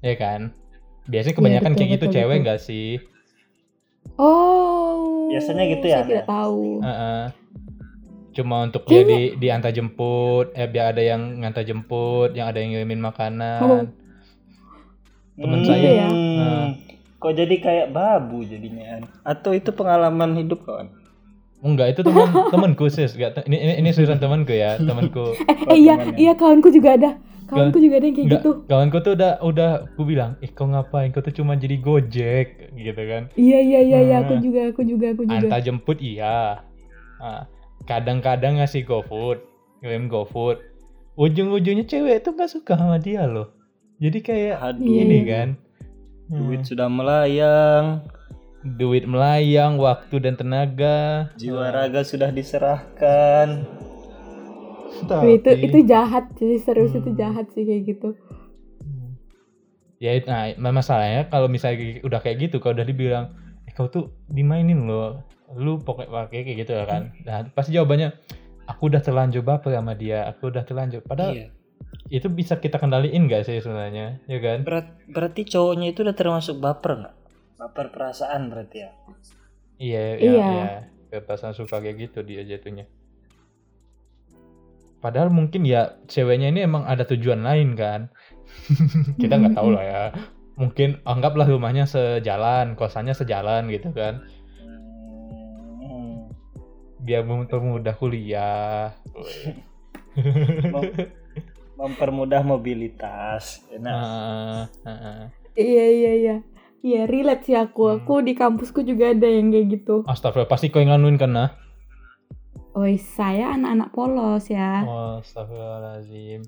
Ya 0.00 0.16
kan? 0.16 0.56
Biasanya 1.04 1.36
kebanyakan 1.36 1.72
betul, 1.76 1.78
kayak 1.84 1.92
gitu 1.92 2.06
betul, 2.08 2.16
cewek 2.16 2.36
nggak 2.48 2.60
sih? 2.64 3.11
Oh 4.16 5.28
Biasanya 5.28 5.64
gitu 5.66 5.86
ya, 5.86 5.98
saya 5.98 6.06
tidak 6.06 6.26
tahu 6.26 6.80
Heeh. 6.80 7.22
Cuma 8.32 8.56
untuk 8.62 8.84
dia 8.84 9.00
Kayaknya- 9.02 9.12
di 9.12 9.22
diantar 9.38 9.70
jemput, 9.70 10.46
eh 10.52 10.64
biar 10.64 10.92
ada 10.92 11.02
yang 11.02 11.20
ngantar 11.38 11.62
jemput, 11.62 12.32
yang 12.32 12.48
ada 12.48 12.58
yang 12.58 12.72
ngirimin 12.72 13.00
makanan. 13.02 13.60
Oh. 13.62 13.84
Temen 15.34 15.58
Hmm, 15.58 15.66
saya, 15.66 15.90
ya? 15.94 16.08
Nah. 16.08 16.66
Kok 17.16 17.32
jadi 17.34 17.54
kayak 17.56 17.88
babu 17.90 18.40
jadinya? 18.42 19.04
Atau 19.22 19.52
itu 19.52 19.68
pengalaman 19.70 20.32
hidup 20.34 20.60
kawan? 20.62 20.88
Enggak, 21.60 21.92
itu 21.92 22.00
teman 22.02 22.28
temanku 22.52 22.88
sis. 22.88 23.12
Nggak 23.12 23.30
te- 23.34 23.46
ini 23.46 23.56
ini, 23.58 23.72
ini 23.78 23.88
seriusan 23.90 24.16
temanku 24.16 24.50
ya, 24.50 24.76
temanku. 24.76 25.36
eh, 25.42 25.56
eh 25.68 25.78
iya 25.78 25.94
temannya. 25.94 26.16
iya 26.18 26.32
kawanku 26.32 26.68
juga 26.68 26.88
ada 26.94 27.10
kawanku 27.52 27.78
juga 27.78 27.94
ada 28.00 28.06
yang 28.08 28.16
kayak 28.16 28.28
gitu 28.32 28.50
kawanku 28.64 28.96
tuh 29.00 29.12
udah 29.12 29.32
udah 29.44 29.70
aku 29.92 30.02
bilang, 30.02 30.40
"Eh, 30.40 30.48
kau 30.48 30.64
ngapain? 30.64 31.12
Kau 31.12 31.20
tuh 31.20 31.30
cuma 31.30 31.52
jadi 31.54 31.76
Gojek." 31.76 32.72
gitu 32.72 33.02
kan. 33.04 33.28
iya 33.36 33.60
iya 33.60 33.80
iya 33.84 33.98
iya 34.00 34.16
Nah. 34.18 34.26
aku 34.26 34.34
juga 34.40 34.60
aku 34.72 34.80
juga 34.82 35.06
aku 35.12 35.22
juga 35.28 35.48
antar 35.52 35.60
jemput 35.60 35.98
iya 36.00 36.64
Ah, 37.20 37.46
kadang-kadang 37.84 38.58
ngasih 38.58 38.82
GoFood 38.82 39.38
kirim 39.78 40.10
GoFood 40.10 40.58
ujung-ujungnya 41.14 41.84
cewek 41.84 42.18
itu 42.18 42.28
nggak 42.32 42.50
suka 42.50 42.74
sama 42.74 42.96
dia 42.96 43.28
loh 43.28 43.52
jadi 44.00 44.18
kayak 44.18 44.56
Aduh, 44.58 44.82
Iya, 44.82 45.00
ini 45.04 45.18
iya. 45.20 45.30
kan 45.30 45.48
duit 46.32 46.64
sudah 46.64 46.88
melayang, 46.88 48.00
Hmm, 48.62 48.74
duit 48.74 49.04
melayang 49.04 49.76
waktu 49.76 50.16
dan 50.18 50.34
tenaga 50.34 51.28
jiwa 51.36 51.68
raga 51.68 52.00
sudah 52.02 52.32
diserahkan. 52.32 53.62
Wih, 54.92 55.38
itu 55.38 55.48
Tapi- 55.48 55.64
itu 55.64 55.78
jahat 55.84 56.24
sih 56.34 56.56
serius 56.56 56.92
itu 56.92 57.06
Hmm. 57.06 57.18
jahat 57.18 57.46
sih 57.50 57.62
kayak 57.62 57.82
gitu 57.86 58.08
ya 59.96 60.18
nah 60.26 60.72
masalahnya 60.72 61.26
kalau 61.26 61.46
misalnya 61.46 62.02
udah 62.02 62.18
kayak 62.18 62.42
gitu 62.42 62.58
kalau 62.58 62.74
udah 62.74 62.84
dibilang 62.84 63.26
eh 63.62 63.72
kau 63.72 63.86
tuh 63.86 64.10
dimainin 64.26 64.82
loh 64.82 65.22
lu 65.52 65.78
pokoknya 65.78 66.10
pakai 66.26 66.42
kayak 66.42 66.58
gitu 66.60 66.72
kan 66.82 67.14
nah 67.22 67.46
pasti 67.48 67.70
jawabannya 67.70 68.10
aku 68.64 68.90
udah 68.90 68.98
terlanjur 68.98 69.40
baper 69.40 69.70
sama 69.70 69.94
dia 69.94 70.26
aku 70.26 70.50
udah 70.50 70.62
terlanjur 70.62 71.00
padahal 71.00 71.32
Iya. 71.32 71.48
itu 72.10 72.26
bisa 72.26 72.56
kita 72.56 72.76
kendaliin 72.76 73.24
gak 73.24 73.44
sih 73.44 73.58
sebenarnya 73.58 74.18
ya 74.26 74.38
kan 74.38 74.66
Berat, 74.66 74.86
berarti 75.06 75.42
cowoknya 75.44 75.86
itu 75.88 76.02
udah 76.02 76.12
termasuk 76.12 76.58
baper 76.58 76.92
nggak? 76.98 77.14
Baper 77.54 77.86
perasaan 77.88 78.50
berarti 78.50 78.76
ya. 78.80 78.90
Iya, 79.78 80.02
iya, 80.16 80.30
Iya. 80.32 80.46
iya. 80.48 80.68
Kepasan 81.12 81.52
suka 81.52 81.78
kayak 81.78 81.94
gitu 82.00 82.22
dia 82.22 82.42
jatuhnya. 82.42 82.90
Padahal 85.02 85.34
mungkin 85.34 85.66
ya 85.66 85.98
ceweknya 86.06 86.54
ini 86.54 86.62
emang 86.62 86.86
ada 86.86 87.02
tujuan 87.02 87.42
lain 87.42 87.74
kan. 87.74 88.08
Kita 89.20 89.34
nggak 89.34 89.58
tahu 89.58 89.74
lah 89.74 89.84
ya. 89.84 90.04
Mungkin 90.54 91.02
anggaplah 91.02 91.50
rumahnya 91.50 91.90
sejalan, 91.90 92.78
kosannya 92.78 93.12
sejalan 93.12 93.66
gitu 93.66 93.90
kan. 93.90 94.22
Biar 97.02 97.26
mempermudah 97.26 97.98
kuliah. 97.98 98.94
Mem- 100.70 101.10
mempermudah 101.74 102.46
mobilitas. 102.46 103.66
Enak. 103.74 103.90
Nah, 103.90 104.70
nah. 104.86 105.26
iya 105.58 105.86
iya 105.90 106.12
iya 106.14 106.36
iya 106.82 107.02
relate 107.06 107.46
sih 107.46 107.56
aku 107.56 107.86
Hmm. 107.88 107.96
aku 108.02 108.14
di 108.22 108.34
kampusku 108.34 108.82
juga 108.82 109.14
ada 109.14 109.26
yang 109.26 109.54
kayak 109.54 109.66
gitu 109.70 110.02
Astagfirullah, 110.04 110.50
pasti 110.50 110.68
kau 110.68 110.82
yang 110.82 110.90
nganuin 110.94 111.16
kan 111.16 111.30
nah? 111.30 111.48
Oh 112.72 112.88
saya 112.98 113.52
anak-anak 113.56 113.92
polos 113.92 114.48
ya 114.48 114.84
Oh, 114.84 115.20
astagfirullahaladzim. 115.20 116.42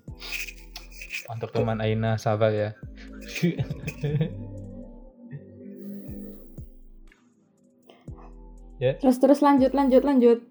Untuk 1.24 1.56
teman 1.56 1.80
Aina, 1.80 2.20
sabar 2.20 2.52
ya. 2.52 2.76
ya, 8.82 8.92
terus 9.00 9.16
terus 9.16 9.40
lanjut 9.40 9.72
lanjut 9.72 10.04
lanjut 10.04 10.44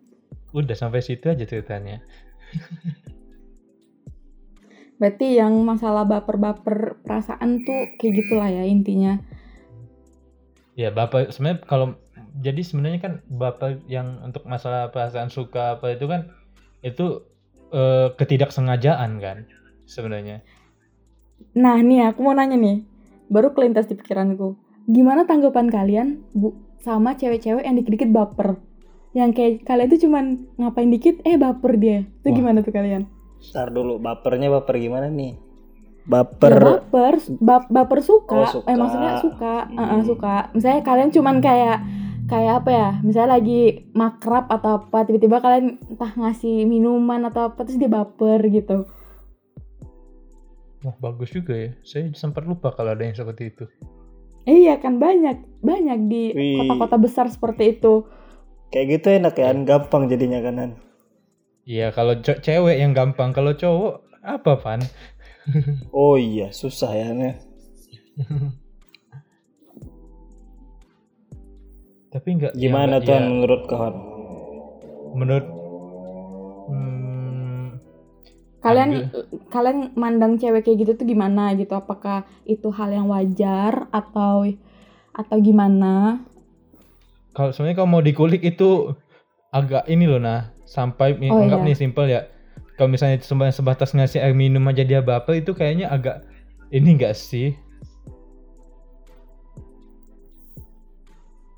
udah 0.53 0.77
sampai 0.77 1.01
situ 1.01 1.29
aja 1.29 1.45
ceritanya. 1.49 2.01
berarti 5.01 5.35
yang 5.35 5.51
masalah 5.67 6.07
baper-baper 6.07 6.95
perasaan 7.03 7.65
tuh 7.67 7.91
kayak 7.99 8.23
gitulah 8.23 8.47
ya 8.47 8.63
intinya 8.63 9.19
Ya, 10.73 10.89
bapak 10.89 11.29
sebenarnya 11.29 11.69
kalau 11.69 12.01
jadi 12.33 12.61
sebenarnya 12.61 12.99
kan 12.99 13.13
bapak 13.27 13.85
yang 13.85 14.21
untuk 14.21 14.43
masalah 14.43 14.89
perasaan 14.89 15.29
suka 15.29 15.77
apa 15.77 15.93
itu 15.93 16.05
kan 16.05 16.33
itu 16.81 17.21
eh, 17.69 18.09
ketidaksengajaan 18.13 19.11
kan 19.17 19.45
sebenarnya. 19.85 20.41
Nah 21.53 21.77
nih 21.77 22.09
aku 22.09 22.23
mau 22.23 22.33
nanya 22.33 22.57
nih, 22.57 22.81
baru 23.27 23.53
kelintas 23.53 23.85
di 23.85 23.93
pikiranku. 23.93 24.57
Gimana 24.85 25.23
tanggapan 25.23 25.69
kalian 25.69 26.07
bu 26.33 26.53
sama 26.81 27.15
cewek-cewek 27.15 27.63
yang 27.63 27.75
dikit-dikit 27.77 28.09
baper? 28.09 28.57
Yang 29.13 29.29
kayak 29.37 29.53
kalian 29.63 29.87
tuh 29.87 30.01
cuman 30.01 30.25
ngapain 30.57 30.89
dikit, 30.89 31.21
eh 31.21 31.37
baper 31.37 31.77
dia. 31.77 32.01
Itu 32.01 32.33
Wah. 32.33 32.35
gimana 32.35 32.65
tuh 32.65 32.73
kalian? 32.73 33.05
Ntar 33.43 33.69
dulu 33.69 34.01
bapernya 34.01 34.49
baper 34.49 34.81
gimana 34.81 35.07
nih? 35.07 35.37
Ya, 36.03 36.09
Baper. 36.19 36.59
baper, 36.59 37.15
ba- 37.39 37.69
baper 37.69 37.99
suka. 38.03 38.35
Oh, 38.35 38.47
suka. 38.49 38.67
Eh 38.67 38.75
maksudnya 38.75 39.23
suka, 39.23 39.55
Hmm. 39.71 39.77
Heeh, 39.79 40.01
suka. 40.03 40.35
Misalnya 40.51 40.81
kalian 40.83 41.09
cuman 41.15 41.39
kayak 41.39 41.77
kayak 42.33 42.53
apa 42.65 42.71
ya? 42.73 42.89
Misalnya 43.05 43.37
lagi 43.37 43.61
makrab 43.93 44.49
atau 44.49 44.81
apa, 44.81 45.05
tiba-tiba 45.05 45.37
kalian 45.37 45.77
entah 45.85 46.11
ngasih 46.17 46.65
minuman 46.65 47.29
atau 47.29 47.53
apa 47.53 47.61
terus 47.61 47.77
dia 47.77 47.91
baper 47.93 48.41
gitu. 48.49 48.89
Wah, 50.81 50.97
bagus 50.97 51.29
juga 51.29 51.53
ya. 51.53 51.69
Saya 51.85 52.09
sempat 52.17 52.49
lupa 52.49 52.73
kalau 52.73 52.97
ada 52.97 53.05
yang 53.05 53.13
seperti 53.13 53.53
itu. 53.53 53.65
Iya 54.43 54.81
kan 54.81 54.99
banyak, 54.99 55.63
banyak 55.63 55.99
di 56.11 56.23
kota-kota 56.33 56.97
besar 56.99 57.25
seperti 57.29 57.79
itu. 57.79 58.03
Kayak 58.73 58.99
gitu 58.99 59.07
enak 59.13 59.33
ya, 59.37 59.53
An. 59.53 59.63
gampang 59.69 60.09
jadinya 60.09 60.41
kanan. 60.41 60.81
Iya, 61.63 61.95
kalau 61.95 62.19
cewek 62.19 62.75
yang 62.75 62.91
gampang, 62.91 63.31
kalau 63.31 63.55
cowok 63.55 64.03
apa, 64.25 64.59
Pan? 64.59 64.81
Oh 65.95 66.19
iya, 66.19 66.51
susah 66.51 66.91
ya. 66.91 67.07
Tapi 72.13 72.27
enggak 72.37 72.53
Gimana 72.53 73.01
ya, 73.01 73.05
tuh 73.05 73.17
ya, 73.17 73.19
menurut 73.19 73.61
kawan? 73.67 73.95
menurut 75.13 75.45
hmm, 76.69 77.65
kalian 78.65 78.91
Ambil. 78.91 79.25
kalian 79.53 79.77
mandang 80.01 80.33
cewek 80.41 80.63
kayak 80.65 80.77
gitu 80.85 80.91
tuh 80.99 81.07
gimana 81.07 81.53
gitu 81.59 81.73
apakah 81.75 82.23
itu 82.47 82.67
hal 82.77 82.89
yang 82.97 83.07
wajar 83.11 83.87
atau 83.91 84.47
atau 85.13 85.37
gimana 85.47 86.23
kalau 87.33 87.49
sebenarnya 87.53 87.77
kalau 87.81 87.89
mau 87.89 88.03
dikulik 88.03 88.41
itu 88.45 88.93
agak 89.53 89.85
ini 89.89 90.05
loh 90.09 90.21
nah 90.21 90.53
sampai 90.65 91.17
Oh, 91.29 91.41
anggap 91.43 91.61
iya. 91.61 91.65
nih 91.65 91.75
simpel 91.77 92.05
ya 92.09 92.21
kalau 92.77 92.89
misalnya 92.93 93.21
sebatas 93.53 93.93
ngasih 93.93 94.19
air 94.23 94.33
minum 94.33 94.63
aja 94.69 94.83
dia 94.85 95.01
baper 95.05 95.41
itu 95.41 95.53
kayaknya 95.53 95.89
agak 95.89 96.25
ini 96.73 96.97
enggak 96.97 97.13
sih 97.17 97.53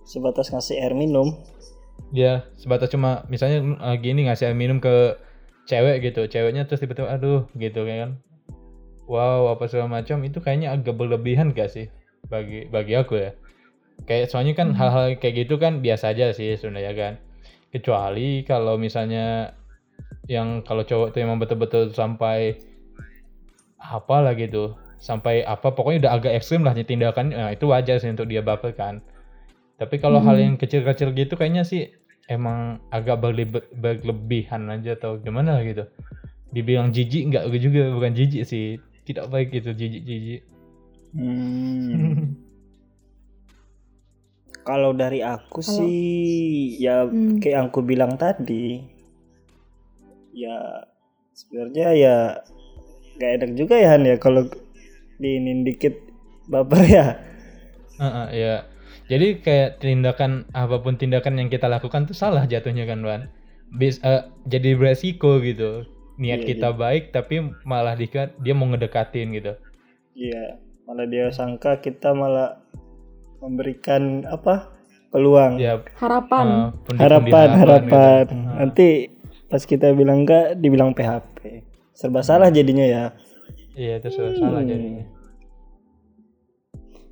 Sebatas 0.06 0.54
ngasih 0.54 0.78
air 0.80 0.94
minum. 0.94 1.34
dia 2.14 2.46
sebatas 2.56 2.94
cuma 2.94 3.26
misalnya 3.32 3.82
uh, 3.82 3.98
gini 3.98 4.30
ngasih 4.30 4.52
air 4.52 4.56
minum 4.56 4.78
ke 4.78 5.18
cewek 5.66 6.06
gitu 6.06 6.30
ceweknya 6.30 6.70
terus 6.70 6.80
tiba-tiba 6.80 7.10
aduh 7.10 7.50
gitu 7.58 7.82
kan. 7.84 8.22
Wow 9.10 9.50
apa 9.52 9.66
segala 9.66 10.02
macam. 10.02 10.22
Itu 10.22 10.40
kayaknya 10.40 10.72
agak 10.72 10.96
berlebihan 10.96 11.52
gak 11.52 11.74
sih 11.74 11.90
bagi 12.30 12.70
bagi 12.70 12.94
aku 12.94 13.18
ya? 13.18 13.32
Kayak 14.06 14.30
soalnya 14.30 14.54
kan 14.54 14.78
hal-hal 14.78 15.18
kayak 15.18 15.46
gitu 15.48 15.58
kan 15.58 15.82
biasa 15.82 16.14
aja 16.14 16.32
sih 16.32 16.54
sebenarnya 16.56 16.94
kan. 16.94 17.14
Kecuali 17.74 18.46
kalau 18.46 18.78
misalnya 18.78 19.58
yang 20.30 20.62
kalau 20.66 20.86
cowok 20.86 21.14
tuh 21.14 21.20
emang 21.22 21.42
betul-betul 21.42 21.94
sampai 21.94 22.58
apa 23.78 24.18
lah 24.26 24.34
gitu 24.34 24.74
sampai 24.98 25.46
apa 25.46 25.70
pokoknya 25.70 26.08
udah 26.08 26.14
agak 26.18 26.34
ekstrim 26.34 26.66
lah 26.66 26.74
tindakan 26.74 27.30
nah, 27.30 27.54
itu 27.54 27.70
wajar 27.70 28.02
sih 28.02 28.10
untuk 28.10 28.26
dia 28.26 28.42
baper 28.42 28.74
kan 28.74 29.06
tapi 29.76 29.96
kalau 29.98 30.20
hal 30.20 30.36
yang 30.36 30.56
kecil-kecil 30.56 31.12
gitu 31.12 31.36
kayaknya 31.36 31.64
sih 31.64 31.92
emang 32.26 32.80
agak 32.90 33.20
berlebe- 33.20 33.70
berlebihan 33.72 34.66
aja 34.68 34.96
atau 34.96 35.20
gimana 35.20 35.60
gitu 35.62 35.86
dibilang 36.50 36.90
jijik 36.90 37.28
nggak 37.28 37.46
juga 37.56 37.92
bukan 37.92 38.16
jijik 38.16 38.44
sih 38.44 38.80
tidak 39.04 39.28
baik 39.28 39.52
gitu 39.52 39.72
jijik-jijik 39.72 40.42
Hmm. 41.16 42.36
Kalau 44.66 44.92
dari 44.92 45.22
aku 45.22 45.62
Kalau- 45.62 45.80
sih 45.80 46.76
ya 46.76 47.06
Hmm. 47.06 47.40
kayak 47.40 47.54
yang 47.56 47.66
aku 47.70 47.80
bilang 47.80 48.18
tadi 48.18 48.84
ya 50.34 50.84
sebenarnya 51.32 51.88
ya 51.96 52.16
gak 53.16 53.32
enak 53.40 53.52
juga 53.56 53.80
ya 53.80 53.96
Han 53.96 54.04
ya 54.04 54.18
kalau 54.18 54.44
diinin 55.16 55.64
dikit 55.64 55.96
baper 56.52 56.84
ya. 56.84 57.06
Heeh, 57.96 58.28
ya 58.36 58.56
jadi 59.06 59.38
kayak 59.38 59.70
tindakan 59.80 60.32
apa 60.52 60.78
pun 60.78 60.96
tindakan 60.96 61.38
yang 61.38 61.48
kita 61.48 61.66
lakukan 61.66 62.06
tuh 62.06 62.14
salah 62.14 62.44
jatuhnya 62.44 62.84
kan 62.84 63.02
Wan 63.02 63.22
Bis, 63.68 63.98
eh, 64.02 64.22
jadi 64.46 64.74
beresiko 64.74 65.38
gitu 65.40 65.84
niat 66.16 66.42
Iya, 66.42 66.48
kita 66.48 66.70
baik 66.72 67.12
tapi 67.12 67.40
malah 67.64 67.94
dia 67.94 68.32
dia 68.36 68.54
mau 68.54 68.66
ngedekatin 68.66 69.34
gitu 69.34 69.54
Iya, 70.14 70.58
malah 70.84 71.06
dia 71.06 71.28
sangka 71.30 71.78
kita 71.78 72.12
malah 72.12 72.62
memberikan 73.38 74.24
apa 74.26 74.72
peluang, 75.10 75.58
ya 75.58 75.80
Harapan. 75.96 76.46
eh, 76.46 76.68
pundi-pundi 76.84 77.04
harapan, 77.32 77.48
harapan. 77.54 78.24
gitu. 78.24 78.36
Ah. 78.36 78.56
Nanti 78.58 78.88
pas 79.46 79.62
kita 79.62 79.92
bilang 79.92 80.24
enggak, 80.24 80.56
dibilang 80.56 80.92
PHP. 80.92 81.64
Serba 81.92 82.20
salah 82.20 82.48
jadinya 82.50 82.84
ya. 82.84 83.04
iya 83.74 84.00
itu 84.00 84.08
salah 84.10 84.32
salah 84.34 84.60
Hmm. 84.60 84.72
jadinya 84.72 85.04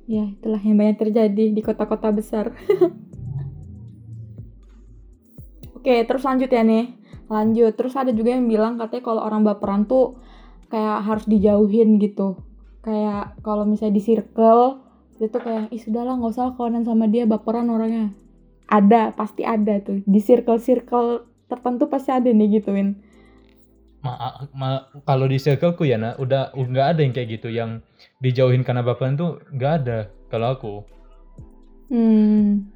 Ya, 0.04 0.28
itulah 0.28 0.60
yang 0.60 0.76
banyak 0.76 1.00
terjadi 1.00 1.44
di 1.52 1.60
kota-kota 1.64 2.12
besar. 2.12 2.52
Oke, 5.80 6.04
terus 6.04 6.24
lanjut 6.24 6.48
ya 6.48 6.64
nih. 6.64 6.96
Lanjut. 7.28 7.72
Terus 7.76 7.96
ada 7.96 8.12
juga 8.12 8.36
yang 8.36 8.48
bilang 8.48 8.76
katanya 8.76 9.04
kalau 9.04 9.22
orang 9.24 9.44
baperan 9.44 9.88
tuh 9.88 10.20
kayak 10.68 11.04
harus 11.04 11.24
dijauhin 11.24 11.96
gitu. 12.00 12.36
Kayak 12.84 13.40
kalau 13.40 13.64
misalnya 13.64 13.96
di 13.96 14.04
circle 14.04 14.84
itu 15.22 15.38
kayak 15.40 15.72
ih 15.72 15.80
sudahlah 15.80 16.20
nggak 16.20 16.36
usah 16.36 16.52
kawanan 16.58 16.84
sama 16.84 17.08
dia 17.08 17.24
baperan 17.24 17.72
orangnya. 17.72 18.12
Ada, 18.68 19.16
pasti 19.16 19.44
ada 19.44 19.80
tuh. 19.80 20.04
Di 20.04 20.20
circle-circle 20.20 21.24
tertentu 21.48 21.88
pasti 21.88 22.12
ada 22.12 22.28
nih 22.28 22.60
gituin. 22.60 23.00
Ma, 24.04 24.44
ma- 24.52 24.84
kalau 25.08 25.24
di 25.24 25.40
circleku 25.40 25.88
ya 25.88 25.96
nak 25.96 26.20
udah 26.20 26.52
nggak 26.52 26.86
ada 26.92 27.00
yang 27.00 27.12
kayak 27.16 27.28
gitu 27.40 27.48
yang 27.48 27.80
dijauhin 28.20 28.60
karena 28.60 28.84
baperan 28.84 29.16
tuh 29.16 29.40
nggak 29.50 29.72
ada 29.82 29.98
kalau 30.28 30.48
aku 30.52 30.74
Hmm. 31.92 32.72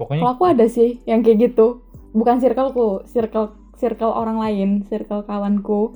pokoknya 0.00 0.24
Kalau 0.24 0.32
aku 0.34 0.44
ada 0.48 0.66
sih 0.66 0.98
yang 1.04 1.20
kayak 1.20 1.52
gitu. 1.52 1.84
Bukan 2.16 2.40
circleku, 2.42 3.04
circle 3.06 3.54
circle 3.78 4.10
orang 4.10 4.40
lain, 4.40 4.82
circle 4.88 5.22
kawanku. 5.22 5.94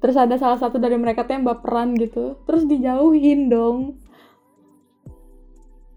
Terus 0.00 0.16
ada 0.16 0.34
salah 0.40 0.58
satu 0.58 0.80
dari 0.80 0.96
mereka 0.96 1.22
tuh 1.26 1.36
yang 1.36 1.44
baperan 1.44 1.94
gitu. 1.98 2.38
Terus 2.48 2.64
dijauhin 2.66 3.52
dong. 3.52 4.00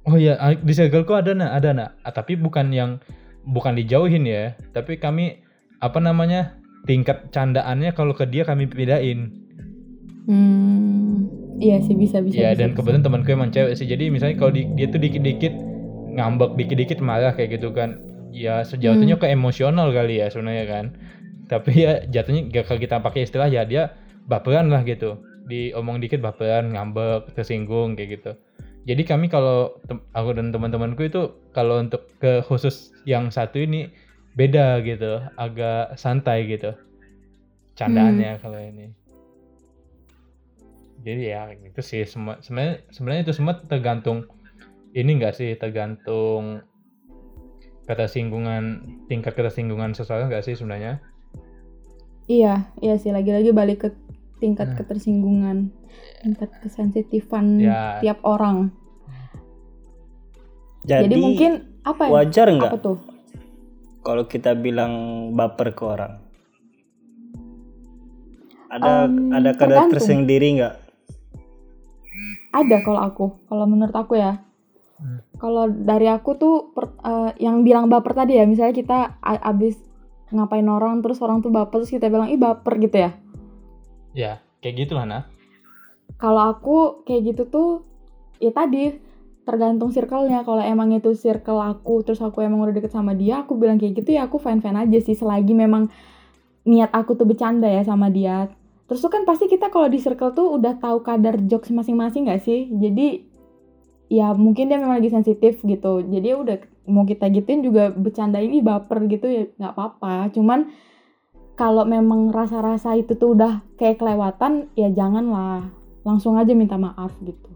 Oh 0.05 0.17
iya, 0.19 0.37
di 0.53 0.73
circleku 0.73 1.17
ada 1.17 1.33
nak, 1.33 1.51
ada 1.57 1.69
nak. 1.73 1.89
Ah, 2.05 2.13
tapi 2.13 2.37
bukan 2.37 2.69
yang 2.69 3.01
bukan 3.41 3.73
dijauhin 3.73 4.25
ya, 4.27 4.53
tapi 4.73 5.01
kami 5.01 5.41
apa 5.81 5.97
namanya 5.97 6.59
tingkat 6.85 7.33
candaannya 7.33 7.91
kalau 7.97 8.13
ke 8.13 8.25
dia 8.29 8.45
kami 8.45 8.69
bedain. 8.69 9.33
Hmm. 10.25 11.29
Iya 11.61 11.79
sih 11.85 11.95
bisa 11.95 12.19
bisa. 12.19 12.35
Ya 12.35 12.51
bisa, 12.51 12.59
dan 12.61 12.69
bisa. 12.73 12.77
kebetulan 12.81 13.03
temanku 13.05 13.29
emang 13.31 13.51
cewek 13.53 13.73
sih. 13.77 13.87
Jadi 13.87 14.11
misalnya 14.11 14.35
kalau 14.37 14.51
di- 14.53 14.69
dia 14.75 14.87
tuh 14.91 14.99
dikit-dikit 14.99 15.53
ngambek, 16.15 16.59
dikit-dikit 16.59 16.99
marah 16.99 17.31
kayak 17.33 17.59
gitu 17.59 17.71
kan. 17.71 18.01
Ya 18.35 18.67
sejatuhnya 18.67 19.15
ke 19.15 19.31
emosional 19.31 19.95
kali 19.95 20.19
ya 20.19 20.27
sebenarnya 20.27 20.65
kan. 20.67 20.85
Tapi 21.47 21.71
ya 21.87 22.03
jatuhnya 22.09 22.51
ya 22.51 22.61
kalau 22.67 22.79
kita 22.81 22.99
pakai 22.99 23.23
istilah 23.23 23.47
ya 23.47 23.63
dia 23.63 23.95
baperan 24.27 24.67
lah 24.67 24.83
gitu. 24.83 25.21
Diomong 25.45 26.01
dikit 26.01 26.19
baperan, 26.19 26.73
ngambek, 26.73 27.31
tersinggung 27.37 27.95
kayak 27.95 28.19
gitu. 28.19 28.31
Jadi 28.85 29.01
kami 29.01 29.31
kalau 29.31 29.81
aku 30.13 30.37
dan 30.37 30.53
teman-temanku 30.53 31.09
itu 31.09 31.33
kalau 31.55 31.81
untuk 31.81 32.05
ke 32.21 32.45
khusus 32.45 32.93
yang 33.07 33.33
satu 33.33 33.57
ini 33.63 33.89
beda 34.35 34.83
gitu, 34.83 35.23
agak 35.39 35.95
santai 35.95 36.45
gitu. 36.45 36.75
Candaannya 37.75 38.39
kalau 38.39 38.59
ini. 38.59 38.91
Jadi 41.03 41.21
ya 41.27 41.51
itu 41.53 41.81
sih 41.83 42.01
semua 42.07 42.39
sebenarnya 42.41 42.81
sebenarnya 42.89 43.21
itu 43.29 43.33
semua 43.35 43.53
tergantung 43.61 44.25
ini 44.95 45.19
enggak 45.19 45.37
sih 45.37 45.53
tergantung 45.59 46.63
ketersinggungan 47.85 48.81
tingkat 49.05 49.37
ketersinggungan 49.37 49.93
seseorang 49.93 50.31
enggak 50.31 50.47
sih 50.47 50.57
sebenarnya? 50.57 50.97
Iya, 52.25 52.73
iya 52.81 52.95
sih 52.97 53.13
lagi-lagi 53.13 53.53
balik 53.53 53.85
ke 53.85 53.89
tingkat 54.41 54.73
Nah. 54.73 54.77
ketersinggungan, 54.81 55.69
tingkat 56.25 56.49
kesensitifan 56.65 57.61
Ya. 57.61 58.01
tiap 58.01 58.19
orang. 58.25 58.73
Jadi, 60.85 61.05
Jadi, 61.05 61.15
mungkin 61.21 61.51
apa 61.85 62.09
ya? 62.09 62.11
wajar 62.13 62.47
nggak 62.49 62.71
Apa 62.73 62.77
tuh? 62.81 62.97
Kalau 64.05 64.29
kita 64.29 64.53
bilang 64.53 64.93
baper 65.33 65.73
ke 65.73 65.81
orang? 65.81 66.21
Ada 68.69 69.09
Em, 69.09 69.33
ada 69.33 69.49
kadar 69.57 69.89
tersendiri 69.89 70.61
nggak? 70.61 70.75
Ada 72.53 72.77
kalau 72.85 73.01
aku, 73.01 73.25
kalau 73.49 73.65
menurut 73.65 73.97
aku 73.97 74.13
ya. 74.15 74.45
Hmm. 75.01 75.19
Kalau 75.41 75.67
dari 75.67 76.07
aku 76.07 76.37
tuh 76.37 76.71
per- 76.71 76.95
eh, 77.01 77.31
yang 77.43 77.65
bilang 77.65 77.89
baper 77.89 78.13
tadi 78.13 78.37
ya, 78.37 78.45
misalnya 78.47 78.77
kita 78.77 78.97
abis 79.25 79.75
ngapain 80.31 80.65
orang 80.69 81.01
terus 81.01 81.19
orang 81.19 81.41
tuh 81.41 81.49
baper 81.51 81.83
terus 81.83 81.91
kita 81.91 82.07
bilang 82.07 82.29
ih 82.29 82.39
baper 82.39 82.77
gitu 82.79 82.97
ya. 83.09 83.11
Ya, 84.15 84.31
kayak 84.63 84.87
gitu 84.87 84.93
lah 84.95 85.03
nah. 85.03 85.23
Kalau 86.15 86.55
aku 86.55 87.03
kayak 87.03 87.35
gitu 87.35 87.43
tuh 87.51 87.69
ya 88.39 88.53
tadi 88.55 88.95
tergantung 89.45 89.93
circle-nya. 89.93 90.41
Kalau 90.41 90.59
emang 90.59 90.91
itu 90.91 91.13
circle 91.13 91.61
aku 91.61 92.01
terus 92.01 92.19
aku 92.19 92.41
emang 92.41 92.65
udah 92.65 92.75
deket 92.75 92.91
sama 92.91 93.13
dia, 93.13 93.45
aku 93.45 93.55
bilang 93.55 93.77
kayak 93.77 94.01
gitu 94.01 94.17
ya 94.17 94.25
aku 94.25 94.41
fine-fine 94.41 94.75
aja 94.75 94.97
sih 94.99 95.15
selagi 95.15 95.53
memang 95.53 95.87
niat 96.65 96.89
aku 96.91 97.13
tuh 97.13 97.29
bercanda 97.29 97.69
ya 97.69 97.85
sama 97.85 98.09
dia. 98.09 98.49
Terus 98.85 99.01
tuh 99.01 99.13
kan 99.13 99.25
pasti 99.25 99.45
kita 99.49 99.69
kalau 99.69 99.89
di 99.89 100.01
circle 100.01 100.33
tuh 100.33 100.57
udah 100.57 100.77
tahu 100.81 101.05
kadar 101.05 101.37
jokes 101.45 101.69
masing-masing 101.69 102.29
gak 102.29 102.41
sih? 102.41 102.69
Jadi 102.69 103.25
ya 104.09 104.33
mungkin 104.37 104.69
dia 104.69 104.77
memang 104.77 105.01
lagi 105.01 105.09
sensitif 105.09 105.61
gitu. 105.61 106.01
Jadi 106.05 106.25
ya 106.25 106.37
udah 106.37 106.57
mau 106.85 107.05
kita 107.05 107.29
gituin 107.33 107.65
juga 107.65 107.89
bercanda 107.89 108.37
ini 108.37 108.61
baper 108.61 109.09
gitu 109.09 109.25
ya 109.25 109.43
nggak 109.57 109.73
apa-apa. 109.73 110.29
Cuman 110.33 110.69
kalau 111.57 111.87
memang 111.87 112.29
rasa-rasa 112.29 112.93
itu 112.99 113.15
tuh 113.17 113.33
udah 113.33 113.63
kayak 113.79 113.97
kelewatan 113.97 114.69
ya 114.77 114.91
janganlah 114.91 115.71
langsung 116.05 116.37
aja 116.37 116.53
minta 116.53 116.77
maaf 116.77 117.15
gitu. 117.25 117.54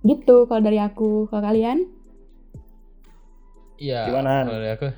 Gitu 0.00 0.36
kalau 0.48 0.62
dari 0.64 0.78
aku. 0.80 1.28
Kalau 1.28 1.42
kalian? 1.44 1.84
Iya. 3.80 4.08
Gimana? 4.08 4.44
Kalau 4.48 4.60
dari 4.60 4.72
aku 4.72 4.88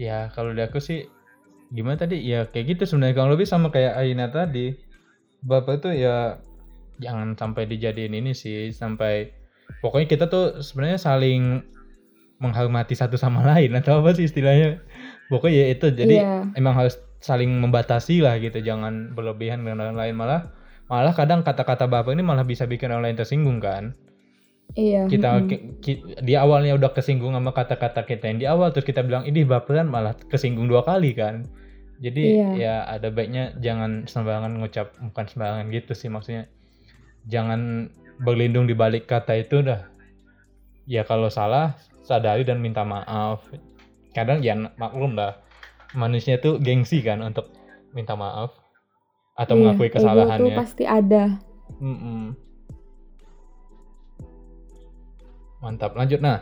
Ya, 0.00 0.32
kalau 0.32 0.56
dari 0.56 0.64
aku 0.64 0.80
sih 0.80 1.04
gimana 1.70 2.00
tadi? 2.00 2.24
Ya 2.24 2.48
kayak 2.48 2.78
gitu 2.78 2.82
sebenarnya 2.88 3.20
kalau 3.20 3.36
lebih 3.36 3.44
sama 3.44 3.68
kayak 3.68 3.98
Aina 4.00 4.32
tadi. 4.32 4.72
Bapak 5.44 5.84
itu 5.84 6.04
ya 6.04 6.40
jangan 7.00 7.32
sampai 7.36 7.64
dijadiin 7.64 8.12
ini 8.12 8.36
sih 8.36 8.72
sampai 8.76 9.32
pokoknya 9.80 10.08
kita 10.08 10.24
tuh 10.28 10.60
sebenarnya 10.60 11.00
saling 11.00 11.64
menghormati 12.40 12.92
satu 12.92 13.16
sama 13.16 13.40
lain 13.44 13.72
atau 13.76 14.00
apa 14.00 14.16
sih 14.16 14.24
istilahnya. 14.28 14.80
Pokoknya 15.28 15.56
ya 15.56 15.66
itu 15.76 15.86
jadi 15.92 16.16
Iya. 16.20 16.34
emang 16.56 16.74
harus 16.74 16.96
saling 17.20 17.52
membatasi 17.60 18.24
lah 18.24 18.40
gitu 18.40 18.64
jangan 18.64 19.12
berlebihan 19.12 19.60
dengan 19.60 19.84
orang 19.84 19.96
lain 20.00 20.14
malah 20.16 20.40
malah 20.90 21.14
kadang 21.14 21.40
kata-kata 21.40 21.86
bapak 21.86 22.12
ini 22.12 22.20
malah 22.20 22.42
bisa 22.42 22.66
bikin 22.66 22.90
orang 22.90 23.10
lain 23.10 23.18
tersinggung 23.18 23.62
kan 23.62 23.94
Iya. 24.70 25.10
kita 25.10 25.30
mm-mm. 25.34 25.48
ki- 25.50 25.64
ki- 25.82 26.02
di 26.22 26.38
awalnya 26.38 26.78
udah 26.78 26.94
kesinggung 26.94 27.34
sama 27.34 27.50
kata-kata 27.50 28.06
kita 28.06 28.30
yang 28.30 28.38
di 28.38 28.46
awal 28.46 28.70
terus 28.70 28.86
kita 28.86 29.02
bilang 29.02 29.26
ini 29.26 29.42
baperan 29.42 29.90
malah 29.90 30.14
kesinggung 30.30 30.70
dua 30.70 30.86
kali 30.86 31.10
kan 31.10 31.42
jadi 31.98 32.22
Iya. 32.22 32.48
ya 32.54 32.74
ada 32.86 33.10
baiknya 33.10 33.50
jangan 33.58 34.06
sembarangan 34.06 34.62
ngucap 34.62 34.94
bukan 35.10 35.26
sembarangan 35.26 35.66
gitu 35.74 35.92
sih 35.94 36.06
maksudnya 36.06 36.46
jangan 37.26 37.90
berlindung 38.22 38.70
di 38.70 38.78
balik 38.78 39.10
kata 39.10 39.42
itu 39.42 39.58
dah 39.58 39.90
ya 40.86 41.02
kalau 41.02 41.26
salah 41.26 41.74
sadari 42.06 42.46
dan 42.46 42.62
minta 42.62 42.86
maaf 42.86 43.42
kadang 44.14 44.38
ya 44.38 44.54
maklum 44.78 45.18
lah 45.18 45.38
manusia 45.98 46.38
tuh 46.38 46.62
gengsi 46.62 47.02
kan 47.02 47.18
untuk 47.22 47.50
minta 47.90 48.14
maaf 48.14 48.54
atau 49.34 49.54
Iya, 49.54 49.60
mengakui 49.62 49.88
ego 49.88 49.92
tuh 49.92 49.94
kesalahannya 49.98 50.54
pasti 50.58 50.84
ada. 50.84 51.24
Mm-mm. 51.80 52.22
Mantap, 55.60 55.92
lanjut 55.92 56.20
nah. 56.20 56.40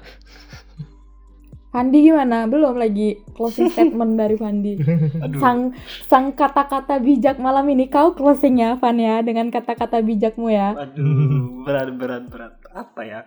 Fandi 1.69 2.01
gimana? 2.01 2.49
Belum 2.49 2.81
lagi 2.81 3.21
closing 3.37 3.69
statement 3.69 4.17
dari 4.17 4.41
Fandi. 4.41 4.79
Aduh. 5.25 5.37
Sang 5.37 5.77
sang 6.09 6.33
kata-kata 6.33 6.97
bijak 6.97 7.37
malam 7.37 7.69
ini 7.69 7.93
kau 7.93 8.17
closing 8.17 8.57
ya, 8.57 8.81
Van 8.81 8.97
ya, 8.97 9.21
dengan 9.21 9.53
kata-kata 9.53 10.01
bijakmu 10.01 10.49
ya. 10.49 10.73
Aduh, 10.75 11.61
berat 11.67 11.93
berat 11.99 12.25
berat. 12.33 12.55
Apa 12.73 13.01
ya? 13.05 13.21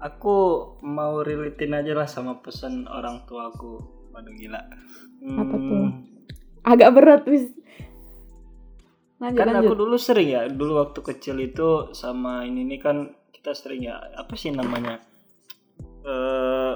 Aku 0.00 0.36
mau 0.80 1.20
relatein 1.20 1.76
aja 1.76 1.92
lah 1.92 2.08
sama 2.08 2.40
pesan 2.40 2.88
orang 2.88 3.22
tuaku. 3.28 3.78
Waduh 4.10 4.34
gila. 4.34 4.60
Apa 5.30 5.54
Hmm, 5.54 5.68
tuh? 5.68 5.84
Agak 6.64 6.90
berat 6.96 7.22
wis. 7.28 7.52
Lanjut 9.20 9.36
Kan 9.36 9.48
lanjut. 9.52 9.68
aku 9.68 9.74
dulu 9.76 9.96
sering 10.00 10.28
ya, 10.32 10.42
dulu 10.48 10.80
waktu 10.80 11.00
kecil 11.04 11.36
itu 11.38 11.92
sama 11.92 12.48
ini 12.48 12.64
nih 12.64 12.80
kan 12.80 12.96
kita 13.36 13.52
sering 13.52 13.84
ya, 13.84 14.00
apa 14.16 14.32
sih 14.34 14.50
namanya? 14.50 15.00
eh 16.00 16.74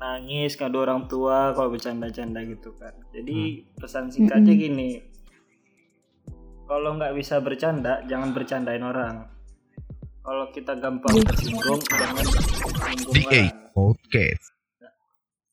nangis 0.00 0.56
ngadu 0.56 0.78
orang 0.88 1.04
tua 1.04 1.52
kalau 1.52 1.68
bercanda-canda 1.68 2.40
gitu 2.48 2.72
kan. 2.80 2.96
Jadi 3.12 3.68
pesan 3.76 4.08
singkatnya 4.08 4.54
Mm-mm. 4.56 4.64
gini. 4.64 4.90
Kalau 6.64 6.96
nggak 6.96 7.12
bisa 7.12 7.40
bercanda, 7.44 8.00
jangan 8.08 8.32
bercandain 8.32 8.80
orang. 8.80 9.28
Kalau 10.24 10.52
kita 10.52 10.76
gampang 10.76 11.24
tersinggung, 11.24 11.80
jangan 11.88 12.24
tersinggung 12.24 13.12
orang. 13.12 13.72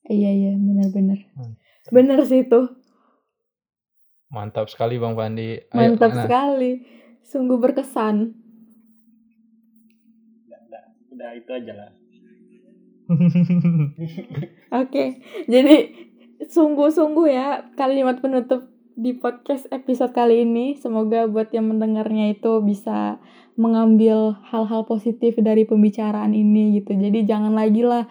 Iya 0.05 0.31
iya, 0.31 0.51
benar-benar. 0.59 1.19
Hmm. 1.33 1.55
Benar 1.89 2.19
sih 2.27 2.45
itu. 2.45 2.59
Mantap 4.35 4.67
sekali 4.67 4.99
Bang 4.99 5.15
Fandi. 5.15 5.55
Ayo, 5.55 5.95
Mantap 5.95 6.11
nah. 6.11 6.27
sekali. 6.27 6.83
Sungguh 7.23 7.55
berkesan. 7.55 8.35
Udah 11.15 11.31
itu 11.31 11.51
aja 11.55 11.71
lah. 11.71 11.91
Oke, 14.83 15.23
jadi 15.47 15.93
sungguh-sungguh 16.51 17.27
ya 17.31 17.69
kalimat 17.79 18.19
penutup 18.19 18.67
di 18.99 19.15
podcast 19.15 19.71
episode 19.71 20.11
kali 20.11 20.43
ini. 20.43 20.75
Semoga 20.75 21.31
buat 21.31 21.55
yang 21.55 21.71
mendengarnya 21.71 22.35
itu 22.35 22.59
bisa 22.59 23.23
mengambil 23.55 24.35
hal-hal 24.51 24.83
positif 24.83 25.39
dari 25.39 25.63
pembicaraan 25.63 26.35
ini 26.35 26.83
gitu. 26.83 26.91
Jadi 26.91 27.23
jangan 27.23 27.55
lagi 27.55 27.87
lah 27.87 28.03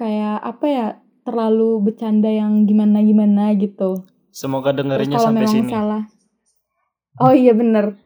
kayak 0.00 0.40
apa 0.40 0.66
ya 0.72 0.86
terlalu 1.28 1.84
bercanda 1.84 2.32
yang 2.32 2.64
gimana-gimana 2.64 3.52
gitu. 3.60 4.08
Semoga 4.30 4.70
Terus 4.70 4.86
dengerinnya 4.86 5.18
kalau 5.18 5.28
sampai 5.34 5.46
sini. 5.50 5.70
salah, 5.70 6.02
oh 7.18 7.34
iya 7.34 7.52
bener, 7.52 7.98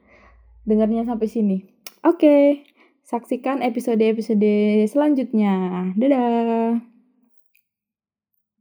dengarnya 0.64 1.04
sampai 1.04 1.28
sini. 1.28 1.56
Oke, 2.04 2.64
saksikan 3.04 3.60
episode-episode 3.60 4.84
selanjutnya. 4.88 5.92
Dadah. 5.96 6.80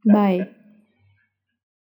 Bye. 0.04 0.63